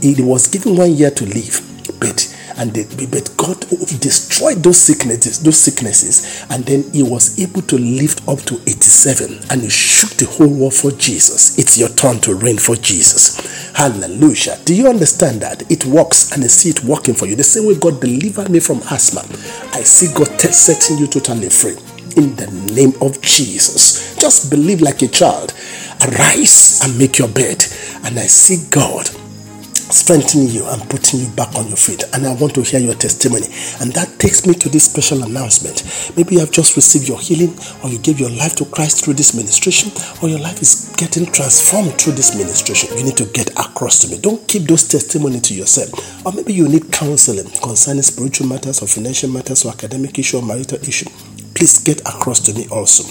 He 0.00 0.14
was 0.22 0.46
given 0.46 0.76
one 0.76 0.92
year 0.94 1.10
to 1.10 1.24
live, 1.26 1.60
but 1.98 2.22
and 2.56 2.72
they, 2.72 2.84
but 3.06 3.30
God 3.36 3.60
destroyed 4.00 4.62
those 4.62 4.78
sicknesses, 4.78 5.42
those 5.42 5.58
sicknesses, 5.58 6.44
and 6.50 6.64
then 6.64 6.84
He 6.92 7.02
was 7.02 7.38
able 7.40 7.62
to 7.62 7.78
lift 7.78 8.26
up 8.28 8.40
to 8.40 8.54
87, 8.66 9.40
and 9.50 9.62
He 9.62 9.70
shook 9.70 10.10
the 10.10 10.26
whole 10.26 10.52
world 10.52 10.74
for 10.74 10.90
Jesus. 10.92 11.58
It's 11.58 11.78
your 11.78 11.88
turn 11.90 12.20
to 12.20 12.34
reign 12.34 12.58
for 12.58 12.76
Jesus. 12.76 13.72
Hallelujah! 13.74 14.58
Do 14.64 14.74
you 14.74 14.88
understand 14.88 15.40
that 15.42 15.70
it 15.70 15.86
works, 15.86 16.32
and 16.32 16.44
I 16.44 16.48
see 16.48 16.70
it 16.70 16.84
working 16.84 17.14
for 17.14 17.26
you? 17.26 17.36
The 17.36 17.44
same 17.44 17.66
way 17.66 17.74
God 17.74 18.00
delivered 18.00 18.50
me 18.50 18.60
from 18.60 18.78
asthma, 18.90 19.20
I 19.72 19.82
see 19.82 20.12
God 20.14 20.28
setting 20.40 20.98
you 20.98 21.06
totally 21.06 21.48
free 21.48 21.76
in 22.16 22.36
the 22.36 22.46
name 22.74 22.92
of 23.00 23.20
Jesus. 23.22 24.14
Just 24.16 24.50
believe 24.50 24.82
like 24.82 25.02
a 25.02 25.08
child. 25.08 25.54
Arise 26.02 26.80
and 26.82 26.98
make 26.98 27.18
your 27.18 27.28
bed, 27.28 27.64
and 28.04 28.18
I 28.18 28.26
see 28.26 28.68
God 28.70 29.08
strengthening 29.92 30.48
you 30.48 30.64
and 30.66 30.82
putting 30.88 31.20
you 31.20 31.28
back 31.36 31.54
on 31.54 31.68
your 31.68 31.76
feet. 31.76 32.02
And 32.14 32.26
I 32.26 32.34
want 32.34 32.54
to 32.54 32.62
hear 32.62 32.80
your 32.80 32.94
testimony. 32.94 33.46
And 33.80 33.92
that 33.92 34.18
takes 34.18 34.46
me 34.46 34.54
to 34.54 34.68
this 34.68 34.90
special 34.90 35.22
announcement. 35.22 35.84
Maybe 36.16 36.34
you 36.34 36.40
have 36.40 36.50
just 36.50 36.76
received 36.76 37.08
your 37.08 37.20
healing, 37.20 37.54
or 37.84 37.90
you 37.90 37.98
gave 37.98 38.18
your 38.18 38.30
life 38.30 38.56
to 38.56 38.64
Christ 38.64 39.04
through 39.04 39.14
this 39.14 39.34
ministration, 39.34 39.92
or 40.22 40.28
your 40.28 40.40
life 40.40 40.62
is 40.62 40.92
getting 40.96 41.26
transformed 41.26 42.00
through 42.00 42.14
this 42.14 42.36
ministration. 42.36 42.96
You 42.96 43.04
need 43.04 43.16
to 43.18 43.26
get 43.26 43.50
across 43.52 44.00
to 44.00 44.08
me. 44.08 44.18
Don't 44.18 44.46
keep 44.48 44.62
those 44.62 44.88
testimonies 44.88 45.42
to 45.42 45.54
yourself. 45.54 45.92
Or 46.24 46.32
maybe 46.32 46.52
you 46.54 46.68
need 46.68 46.90
counseling 46.90 47.50
concerning 47.62 48.02
spiritual 48.02 48.48
matters, 48.48 48.82
or 48.82 48.86
financial 48.86 49.28
matters, 49.28 49.64
or 49.64 49.72
academic 49.72 50.18
issue, 50.18 50.38
or 50.38 50.42
marital 50.42 50.78
issue. 50.78 51.10
Please 51.54 51.78
get 51.78 52.00
across 52.00 52.40
to 52.40 52.54
me 52.54 52.66
also 52.70 53.04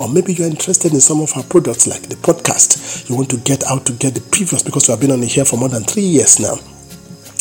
or 0.00 0.08
maybe 0.08 0.34
you're 0.34 0.48
interested 0.48 0.92
in 0.92 1.00
some 1.00 1.20
of 1.20 1.32
our 1.36 1.42
products 1.44 1.86
like 1.86 2.02
the 2.02 2.16
podcast. 2.16 3.08
You 3.08 3.16
want 3.16 3.30
to 3.30 3.38
get 3.38 3.64
out 3.64 3.86
to 3.86 3.92
get 3.92 4.14
the 4.14 4.20
previous 4.20 4.62
because 4.62 4.88
we 4.88 4.92
have 4.92 5.00
been 5.00 5.10
on 5.12 5.22
here 5.22 5.44
for 5.44 5.56
more 5.56 5.68
than 5.68 5.84
three 5.84 6.02
years 6.02 6.40
now. 6.40 6.56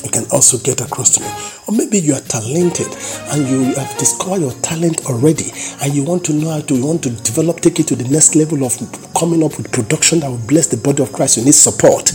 You 0.04 0.12
can 0.12 0.26
also 0.32 0.58
get 0.58 0.82
across 0.82 1.16
to 1.16 1.22
me. 1.22 1.30
Or 1.68 1.74
maybe 1.74 1.97
you 1.97 2.14
are 2.14 2.20
talented 2.20 2.88
and 3.32 3.47
you 3.47 3.74
have 3.76 3.97
discovered 3.97 4.41
your 4.41 4.51
talent 4.60 5.06
already 5.06 5.51
and 5.82 5.93
you 5.93 6.04
want 6.04 6.26
to 6.26 6.34
know 6.34 6.49
how 6.49 6.60
to, 6.60 6.76
you 6.76 6.86
want 6.86 7.04
to 7.04 7.10
develop, 7.24 7.62
take 7.62 7.80
it 7.80 7.88
to 7.88 7.95
the 7.95 8.08
next 8.10 8.36
level 8.36 8.66
of 8.66 8.76
coming 9.18 9.43
up 9.43 9.56
with 9.58 9.72
production 9.72 10.20
that 10.20 10.30
will 10.30 10.45
bless 10.45 10.68
the 10.68 10.78
body 10.78 11.01
of 11.04 11.14
Christ. 11.14 11.38
You 11.38 11.45
need 11.45 11.56
support. 11.56 12.12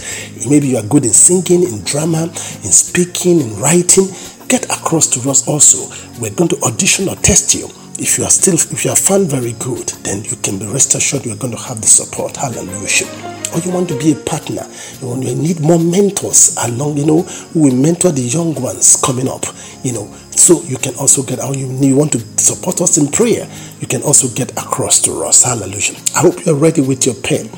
Maybe 0.49 0.69
you 0.69 0.77
are 0.77 0.87
good 0.87 1.07
in 1.07 1.13
singing, 1.13 1.65
in 1.65 1.83
drama, 1.85 2.25
in 2.25 2.73
speaking, 2.73 3.41
in 3.41 3.57
writing. 3.59 4.09
Get 4.49 4.65
across 4.67 5.07
to 5.17 5.31
us 5.31 5.49
also. 5.49 5.89
We're 6.21 6.35
going 6.35 6.49
to 6.51 6.61
audition 6.65 7.09
or 7.09 7.17
test 7.17 7.55
you 7.55 7.69
if 7.99 8.17
you 8.17 8.25
are 8.25 8.31
still 8.31 8.55
if 8.55 8.85
you 8.85 8.91
are 8.91 8.97
found 8.97 9.29
very 9.29 9.53
good 9.55 9.89
then 10.05 10.23
you 10.25 10.37
can 10.37 10.59
be 10.59 10.67
rest 10.67 10.95
assured 10.95 11.27
you're 11.27 11.37
going 11.37 11.55
to 11.55 11.61
have 11.61 11.81
the 11.81 11.87
support. 11.87 12.37
Hallelujah. 12.37 13.07
Or 13.55 13.61
you 13.61 13.73
want 13.73 13.89
to 13.89 13.99
be 13.99 14.13
a 14.13 14.15
partner 14.15 14.63
you, 15.01 15.09
want, 15.09 15.25
you 15.25 15.35
need 15.35 15.61
more 15.61 15.79
mentors 15.79 16.57
along 16.65 16.97
you 16.97 17.07
know 17.07 17.23
who 17.53 17.63
will 17.65 17.75
mentor 17.75 18.13
the 18.13 18.23
young 18.23 18.55
ones 18.55 19.01
coming 19.05 19.29
up 19.29 19.45
you 19.83 19.93
know. 19.93 20.07
So 20.31 20.63
you 20.63 20.79
can 20.79 20.95
also 20.95 21.23
get 21.23 21.41
out 21.41 21.57
you, 21.57 21.67
you 21.67 21.97
want 21.97 22.13
to 22.13 22.21
support 22.39 22.81
us 22.81 22.99
in 22.99 23.11
prayer 23.11 23.49
you 23.81 23.87
can 23.87 24.03
also 24.03 24.29
get 24.35 24.53
across 24.53 25.01
to 25.03 25.13
us. 25.25 25.43
Hallelujah. 25.43 25.99
I 26.15 26.21
hope 26.21 26.47
you're 26.47 26.55
ready 26.55 26.81
with 26.81 27.05
your 27.05 27.17
pen. 27.17 27.51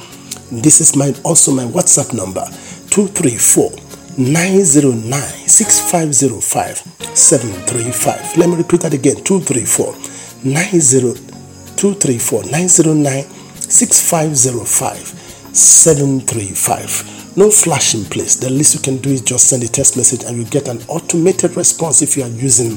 This 0.51 0.80
is 0.80 0.97
my 0.97 1.14
also 1.24 1.53
my 1.53 1.64
whatsapp 1.64 2.16
number 2.16 2.45
234 2.91 3.70
909 4.18 5.22
6505 5.47 6.78
735 7.16 8.36
let 8.36 8.49
me 8.49 8.57
repeat 8.57 8.80
that 8.80 8.93
again 8.93 9.22
234 9.22 10.09
90234 10.45 12.45
909 12.45 13.24
6505 13.70 15.20
735. 15.53 17.36
No 17.36 17.51
flashing 17.51 18.05
please. 18.05 18.38
The 18.38 18.51
least 18.51 18.74
you 18.74 18.80
can 18.80 18.99
do 18.99 19.11
is 19.11 19.22
just 19.22 19.49
send 19.49 19.62
a 19.62 19.68
text 19.68 19.97
message 19.97 20.24
and 20.24 20.36
you 20.36 20.45
get 20.45 20.68
an 20.68 20.80
automated 20.88 21.57
response 21.57 22.03
if 22.03 22.16
you 22.16 22.24
are 22.24 22.28
using 22.28 22.72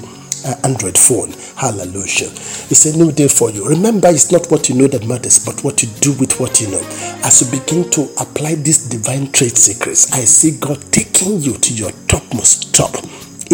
an 0.45 0.55
Android 0.63 0.97
phone. 0.97 1.31
Hallelujah. 1.55 2.29
It's 2.69 2.85
a 2.85 2.95
new 2.97 3.11
day 3.11 3.27
for 3.27 3.49
you. 3.49 3.67
Remember, 3.67 4.09
it's 4.09 4.31
not 4.31 4.49
what 4.51 4.69
you 4.69 4.75
know 4.75 4.87
that 4.87 5.07
matters, 5.07 5.43
but 5.43 5.63
what 5.63 5.81
you 5.81 5.89
do 6.01 6.13
with 6.13 6.39
what 6.39 6.61
you 6.61 6.69
know. 6.69 6.81
As 7.23 7.41
you 7.41 7.59
begin 7.59 7.89
to 7.91 8.03
apply 8.19 8.55
these 8.55 8.87
divine 8.89 9.31
trade 9.31 9.57
secrets, 9.57 10.11
I 10.13 10.25
see 10.25 10.57
God 10.59 10.79
taking 10.91 11.39
you 11.39 11.57
to 11.57 11.73
your 11.73 11.91
topmost 12.07 12.75
top 12.75 12.93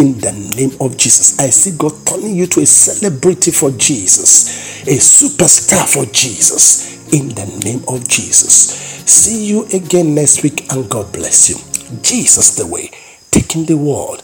in 0.00 0.18
the 0.18 0.32
name 0.56 0.72
of 0.80 0.96
Jesus. 0.96 1.38
I 1.38 1.50
see 1.50 1.76
God 1.76 1.92
turning 2.06 2.34
you 2.34 2.46
to 2.46 2.60
a 2.60 2.66
celebrity 2.66 3.50
for 3.50 3.70
Jesus, 3.72 4.82
a 4.88 4.96
superstar 4.96 5.86
for 5.86 6.10
Jesus 6.10 7.12
in 7.12 7.28
the 7.28 7.44
name 7.62 7.84
of 7.86 8.08
Jesus. 8.08 8.72
See 9.04 9.46
you 9.46 9.66
again 9.74 10.14
next 10.14 10.42
week 10.42 10.72
and 10.72 10.88
God 10.88 11.12
bless 11.12 11.50
you. 11.50 11.56
Jesus 12.00 12.56
the 12.56 12.66
way, 12.66 12.90
taking 13.30 13.66
the 13.66 13.76
world 13.76 14.22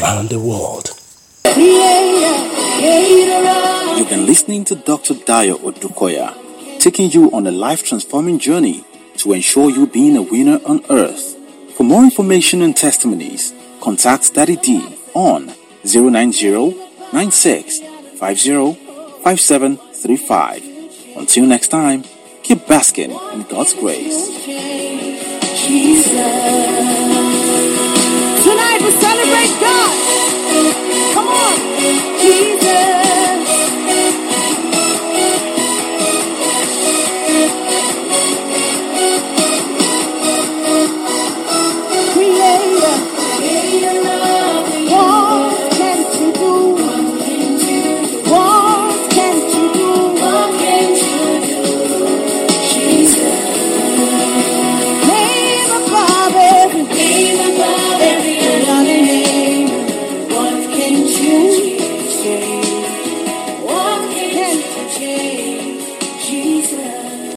round 0.00 0.30
the 0.30 0.40
world. 0.40 0.98
You've 3.98 4.08
been 4.08 4.24
listening 4.24 4.64
to 4.64 4.76
Dr. 4.76 5.12
Dayo 5.12 5.56
Odukoya, 5.58 6.80
taking 6.80 7.10
you 7.10 7.30
on 7.32 7.46
a 7.46 7.50
life 7.50 7.84
transforming 7.84 8.38
journey 8.38 8.82
to 9.18 9.34
ensure 9.34 9.68
you 9.68 9.86
being 9.86 10.16
a 10.16 10.22
winner 10.22 10.58
on 10.64 10.80
earth. 10.88 11.36
For 11.76 11.84
more 11.84 12.02
information 12.02 12.62
and 12.62 12.74
testimonies, 12.74 13.52
contact 13.82 14.32
Daddy 14.32 14.56
D 14.56 14.97
on 15.14 15.52
090 15.84 16.74
Until 21.16 21.46
next 21.46 21.68
time, 21.68 22.04
keep 22.42 22.66
basking 22.66 23.10
in 23.10 23.42
God's 23.44 23.74
grace. 23.74 24.28
Tonight 28.44 28.80
we 28.80 28.90
celebrate 28.90 29.52
God. 29.60 29.94
Come 31.14 31.28
on, 31.28 31.56
Jesus. 32.20 33.37